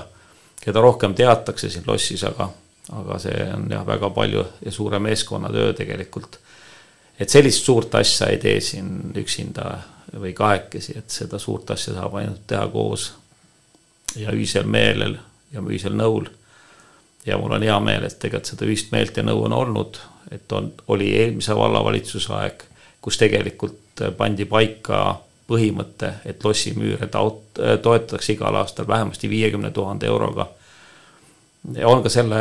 keda 0.62 0.82
rohkem 0.84 1.16
teatakse 1.18 1.70
siin 1.72 1.86
lossis, 1.88 2.22
aga, 2.28 2.46
aga 3.00 3.18
see 3.22 3.48
on 3.56 3.66
jah, 3.72 3.82
väga 3.86 4.10
palju 4.14 4.44
ja 4.62 4.74
suure 4.74 5.00
meeskonnatöö 5.02 5.72
tegelikult. 5.74 6.38
et 7.18 7.30
sellist 7.30 7.64
suurt 7.64 7.94
asja 7.94 8.26
ei 8.30 8.38
tee 8.42 8.60
siin 8.60 9.12
üksinda 9.16 9.66
või 10.20 10.32
kahekesi, 10.34 10.98
et 10.98 11.10
seda 11.10 11.38
suurt 11.38 11.70
asja 11.70 11.94
saab 11.94 12.14
ainult 12.18 12.46
teha 12.46 12.66
koos 12.68 13.12
ja 14.16 14.30
ühisel 14.30 14.66
meelel 14.70 15.16
ja 15.52 15.62
ühisel 15.62 15.96
nõul. 15.98 16.28
ja 17.26 17.38
mul 17.38 17.56
on 17.58 17.62
hea 17.62 17.80
meel, 17.80 18.06
et 18.06 18.18
tegelikult 18.18 18.52
seda 18.52 18.70
ühist 18.70 18.92
meelt 18.92 19.16
ja 19.16 19.26
nõu 19.26 19.42
on 19.48 19.52
olnud, 19.52 19.98
et 20.30 20.52
on, 20.52 20.70
oli 20.88 21.10
eelmise 21.16 21.56
vallavalitsuse 21.56 22.32
aeg 22.38 22.64
kus 23.04 23.18
tegelikult 23.20 24.00
äh, 24.00 24.12
pandi 24.16 24.46
paika 24.48 25.18
põhimõte, 25.44 26.14
et 26.24 26.44
lossimüüre 26.44 27.10
taot-, 27.12 27.60
äh, 27.60 27.76
toetatakse 27.84 28.32
igal 28.32 28.56
aastal 28.56 28.88
vähemasti 28.88 29.28
viiekümne 29.28 29.70
tuhande 29.70 30.06
euroga. 30.08 30.48
on 31.84 32.02
ka 32.02 32.08
selle 32.08 32.40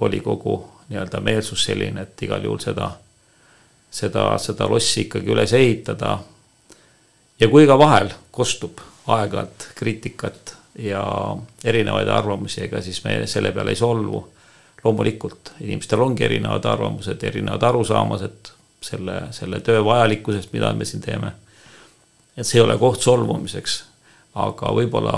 volikogu 0.00 0.54
nii-öelda 0.88 1.20
meelsus 1.20 1.64
selline, 1.64 2.02
et 2.02 2.22
igal 2.22 2.44
juhul 2.44 2.62
seda, 2.62 2.90
seda, 3.90 4.28
seda 4.38 4.68
lossi 4.70 5.06
ikkagi 5.06 5.32
üles 5.34 5.52
ehitada. 5.52 6.18
ja 7.40 7.48
kui 7.48 7.66
ka 7.66 7.78
vahel 7.78 8.10
kostub 8.30 8.78
aeg-ajalt 9.06 9.68
kriitikat 9.74 10.54
ja 10.78 11.02
erinevaid 11.64 12.08
arvamusi, 12.08 12.62
ega 12.62 12.82
siis 12.82 13.02
me 13.04 13.26
selle 13.26 13.52
peale 13.52 13.74
ei 13.74 13.82
solvu. 13.82 14.28
loomulikult 14.84 15.56
inimestel 15.60 16.00
ongi 16.00 16.24
erinevad 16.24 16.64
arvamused, 16.64 17.22
erinevad 17.22 17.62
arusaamased 17.62 18.55
selle, 18.86 19.20
selle 19.30 19.60
töö 19.60 19.84
vajalikkusest, 19.84 20.52
mida 20.52 20.72
me 20.72 20.84
siin 20.84 21.02
teeme. 21.02 21.32
et 22.36 22.46
see 22.46 22.58
ei 22.60 22.64
ole 22.64 22.76
koht 22.78 23.00
solvumiseks, 23.02 23.76
aga 24.34 24.72
võib-olla 24.76 25.14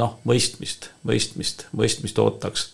noh, 0.00 0.14
mõistmist, 0.24 0.88
mõistmist, 1.04 1.66
mõistmist 1.76 2.18
ootaks. 2.18 2.72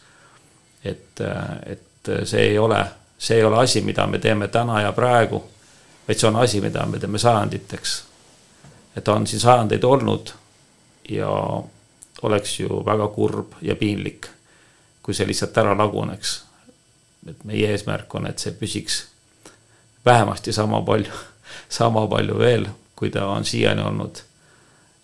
et, 0.85 1.21
et 1.67 2.13
see 2.25 2.53
ei 2.53 2.59
ole, 2.59 2.85
see 3.19 3.37
ei 3.37 3.45
ole 3.45 3.59
asi, 3.63 3.83
mida 3.83 4.07
me 4.07 4.19
teeme 4.19 4.49
täna 4.49 4.81
ja 4.81 4.93
praegu, 4.93 5.43
vaid 6.09 6.19
see 6.19 6.29
on 6.29 6.41
asi, 6.41 6.61
mida 6.61 6.87
me 6.87 6.99
teeme 6.99 7.19
sajanditeks. 7.19 8.05
et 8.97 9.09
on 9.09 9.27
siin 9.27 9.41
sajandeid 9.41 9.85
olnud 9.85 10.33
ja 11.09 11.31
oleks 12.23 12.61
ju 12.61 12.85
väga 12.87 13.09
kurb 13.09 13.59
ja 13.63 13.77
piinlik, 13.77 14.27
kui 15.03 15.15
see 15.15 15.27
lihtsalt 15.27 15.59
ära 15.59 15.77
laguneks. 15.77 16.43
et 17.29 17.45
meie 17.45 17.71
eesmärk 17.71 18.15
on, 18.15 18.27
et 18.27 18.39
see 18.39 18.53
püsiks 18.57 19.10
vähemasti 20.05 20.53
sama 20.53 20.83
palju, 20.83 21.13
sama 21.79 22.07
palju 22.07 22.39
veel, 22.39 22.69
kui 22.97 23.11
ta 23.11 23.27
on 23.27 23.45
siiani 23.45 23.83
olnud. 23.83 24.23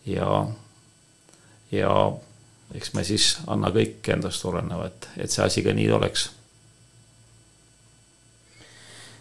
ja, 0.06 0.46
ja 1.72 1.92
eks 2.74 2.94
me 2.94 3.04
siis 3.04 3.36
anna 3.46 3.70
kõik 3.74 4.06
endast 4.12 4.44
oleneva, 4.46 4.88
et, 4.90 5.08
et 5.16 5.30
see 5.30 5.44
asi 5.44 5.62
ka 5.66 5.74
nii 5.76 5.90
oleks. 5.96 6.30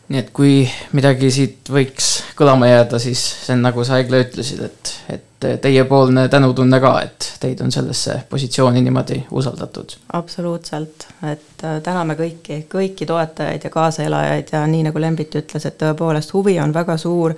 nii 0.09 0.19
et 0.21 0.29
kui 0.37 0.67
midagi 0.93 1.31
siit 1.33 1.69
võiks 1.73 2.11
kõlama 2.37 2.69
jääda, 2.69 2.99
siis 3.01 3.21
see 3.45 3.55
on 3.57 3.63
nagu 3.65 3.85
sa, 3.87 3.97
Egle, 4.03 4.21
ütlesid, 4.27 4.61
et, 4.67 4.91
et 5.17 5.23
teiepoolne 5.61 6.27
tänutunne 6.29 6.79
ka, 6.79 6.93
et 7.01 7.29
teid 7.39 7.61
on 7.61 7.71
sellesse 7.71 8.19
positsiooni 8.29 8.81
niimoodi 8.81 9.21
usaldatud. 9.31 9.97
absoluutselt, 10.13 11.07
et 11.31 11.63
äh, 11.63 11.81
täname 11.83 12.17
kõiki, 12.19 12.63
kõiki 12.71 13.05
toetajaid 13.05 13.63
ja 13.63 13.69
kaaselajaid 13.69 14.51
ja 14.51 14.65
nii 14.67 14.83
nagu 14.89 15.01
Lembit 15.01 15.35
ütles, 15.35 15.65
et 15.65 15.79
tõepoolest 15.81 16.33
huvi 16.33 16.59
on 16.59 16.73
väga 16.73 16.97
suur 16.97 17.35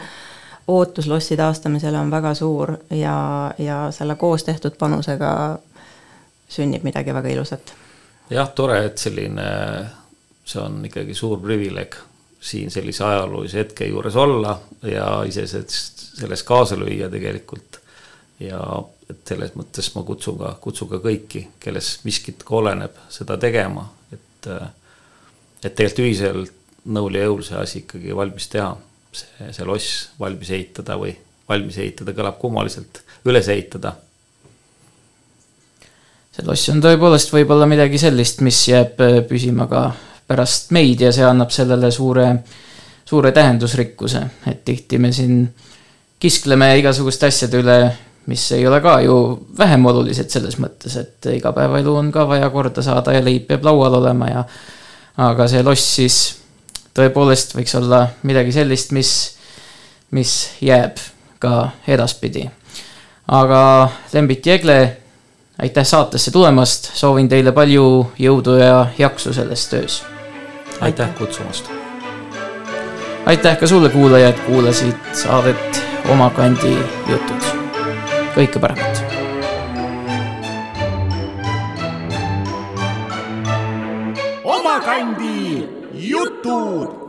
ootus 0.67 1.07
lossi 1.07 1.37
taastamisele 1.37 1.99
on 1.99 2.11
väga 2.11 2.33
suur 2.33 2.75
ja, 2.91 3.53
ja 3.57 3.91
selle 3.91 4.15
koos 4.15 4.43
tehtud 4.43 4.75
panusega 4.79 5.31
sünnib 6.49 6.83
midagi 6.83 7.13
väga 7.13 7.29
ilusat. 7.29 7.73
jah, 8.29 8.49
tore, 8.55 8.85
et 8.85 8.97
selline, 8.97 9.47
see 10.45 10.61
on 10.61 10.83
ikkagi 10.85 11.15
suur 11.15 11.39
privileeg 11.39 11.95
siin 12.39 12.71
sellise 12.71 13.03
ajaloolise 13.03 13.59
hetke 13.59 13.87
juures 13.87 14.15
olla 14.15 14.59
ja 14.83 15.23
ise 15.27 15.47
selles 15.47 16.43
kaasa 16.43 16.75
lüüa 16.79 17.09
tegelikult. 17.09 17.79
Ja 18.39 18.61
et 19.09 19.21
selles 19.27 19.53
mõttes 19.55 19.89
ma 19.95 20.03
kutsun 20.07 20.37
ka, 20.39 20.53
kutsun 20.61 20.89
ka 20.91 20.99
kõiki, 21.03 21.45
kellest 21.63 22.03
miskit 22.05 22.43
ka 22.45 22.57
oleneb, 22.59 22.97
seda 23.13 23.37
tegema, 23.41 23.85
et, 24.13 24.49
et 25.63 25.73
tegelikult 25.73 26.03
ühisel 26.05 26.43
nõul 26.97 27.17
ja 27.17 27.27
jõul 27.27 27.45
see 27.45 27.61
asi 27.61 27.79
ikkagi 27.83 28.15
valmis 28.15 28.49
teha. 28.51 28.75
see, 29.17 29.51
see 29.55 29.65
loss 29.65 30.09
valmis 30.19 30.51
ehitada 30.53 30.97
või 30.99 31.15
valmis 31.47 31.77
ehitada 31.79 32.13
kõlab 32.13 32.37
kummaliselt, 32.41 33.01
üles 33.25 33.47
ehitada 33.47 33.95
see 36.37 36.45
loss 36.45 36.69
on 36.69 36.81
tõepoolest 36.83 37.31
võib-olla 37.33 37.65
midagi 37.69 37.97
sellist, 38.01 38.43
mis 38.45 38.59
jääb 38.69 39.01
äh, 39.01 39.19
püsima 39.27 39.65
ka 39.69 39.89
pärast 40.27 40.73
meid 40.75 41.01
ja 41.01 41.11
see 41.15 41.25
annab 41.25 41.53
sellele 41.55 41.89
suure, 41.91 42.27
suure 43.07 43.31
tähendusrikkuse, 43.33 44.21
et 44.51 44.61
tihti 44.67 44.99
me 45.01 45.11
siin 45.15 45.47
kiskleme 46.21 46.69
igasuguste 46.77 47.29
asjade 47.31 47.61
üle, 47.63 47.77
mis 48.27 48.51
ei 48.51 48.67
ole 48.67 48.81
ka 48.83 48.99
ju 49.01 49.17
vähem 49.57 49.85
olulised 49.85 50.29
selles 50.29 50.57
mõttes, 50.59 50.97
et 50.99 51.29
igapäevaelu 51.37 51.95
on 51.95 52.11
ka 52.11 52.27
vaja 52.27 52.49
korda 52.51 52.83
saada 52.83 53.15
ja 53.15 53.23
leib 53.23 53.47
peab 53.47 53.63
laual 53.65 54.01
olema 54.01 54.29
ja 54.31 54.43
aga 55.17 55.47
see 55.47 55.63
loss 55.63 55.95
siis 55.95 56.17
tõepoolest 56.97 57.55
võiks 57.57 57.75
olla 57.79 58.07
midagi 58.27 58.51
sellist, 58.51 58.91
mis, 58.91 59.11
mis 60.11 60.33
jääb 60.61 60.99
ka 61.39 61.69
edaspidi. 61.87 62.49
aga 63.27 63.89
Lembit 64.13 64.45
Jegle 64.45 64.79
aitäh 65.59 65.85
saatesse 65.85 66.31
tulemast, 66.31 66.91
soovin 66.93 67.29
teile 67.29 67.51
palju 67.51 68.11
jõudu 68.19 68.57
ja 68.59 68.87
jaksu 68.97 69.33
selles 69.33 69.67
töös. 69.67 70.03
aitäh 70.81 71.15
kutsumast. 71.17 71.65
aitäh 73.25 73.57
ka 73.57 73.67
sulle, 73.67 73.89
kuulaja, 73.89 74.29
et 74.29 74.39
kuulasid 74.39 75.13
saadet 75.13 75.83
Oma 76.07 76.29
kandi 76.29 76.77
jutud. 77.09 77.66
Kõike 78.37 78.61
paremat. 78.61 78.93
oma 84.45 84.77
kandi 84.85 85.65
jutud 85.97 87.06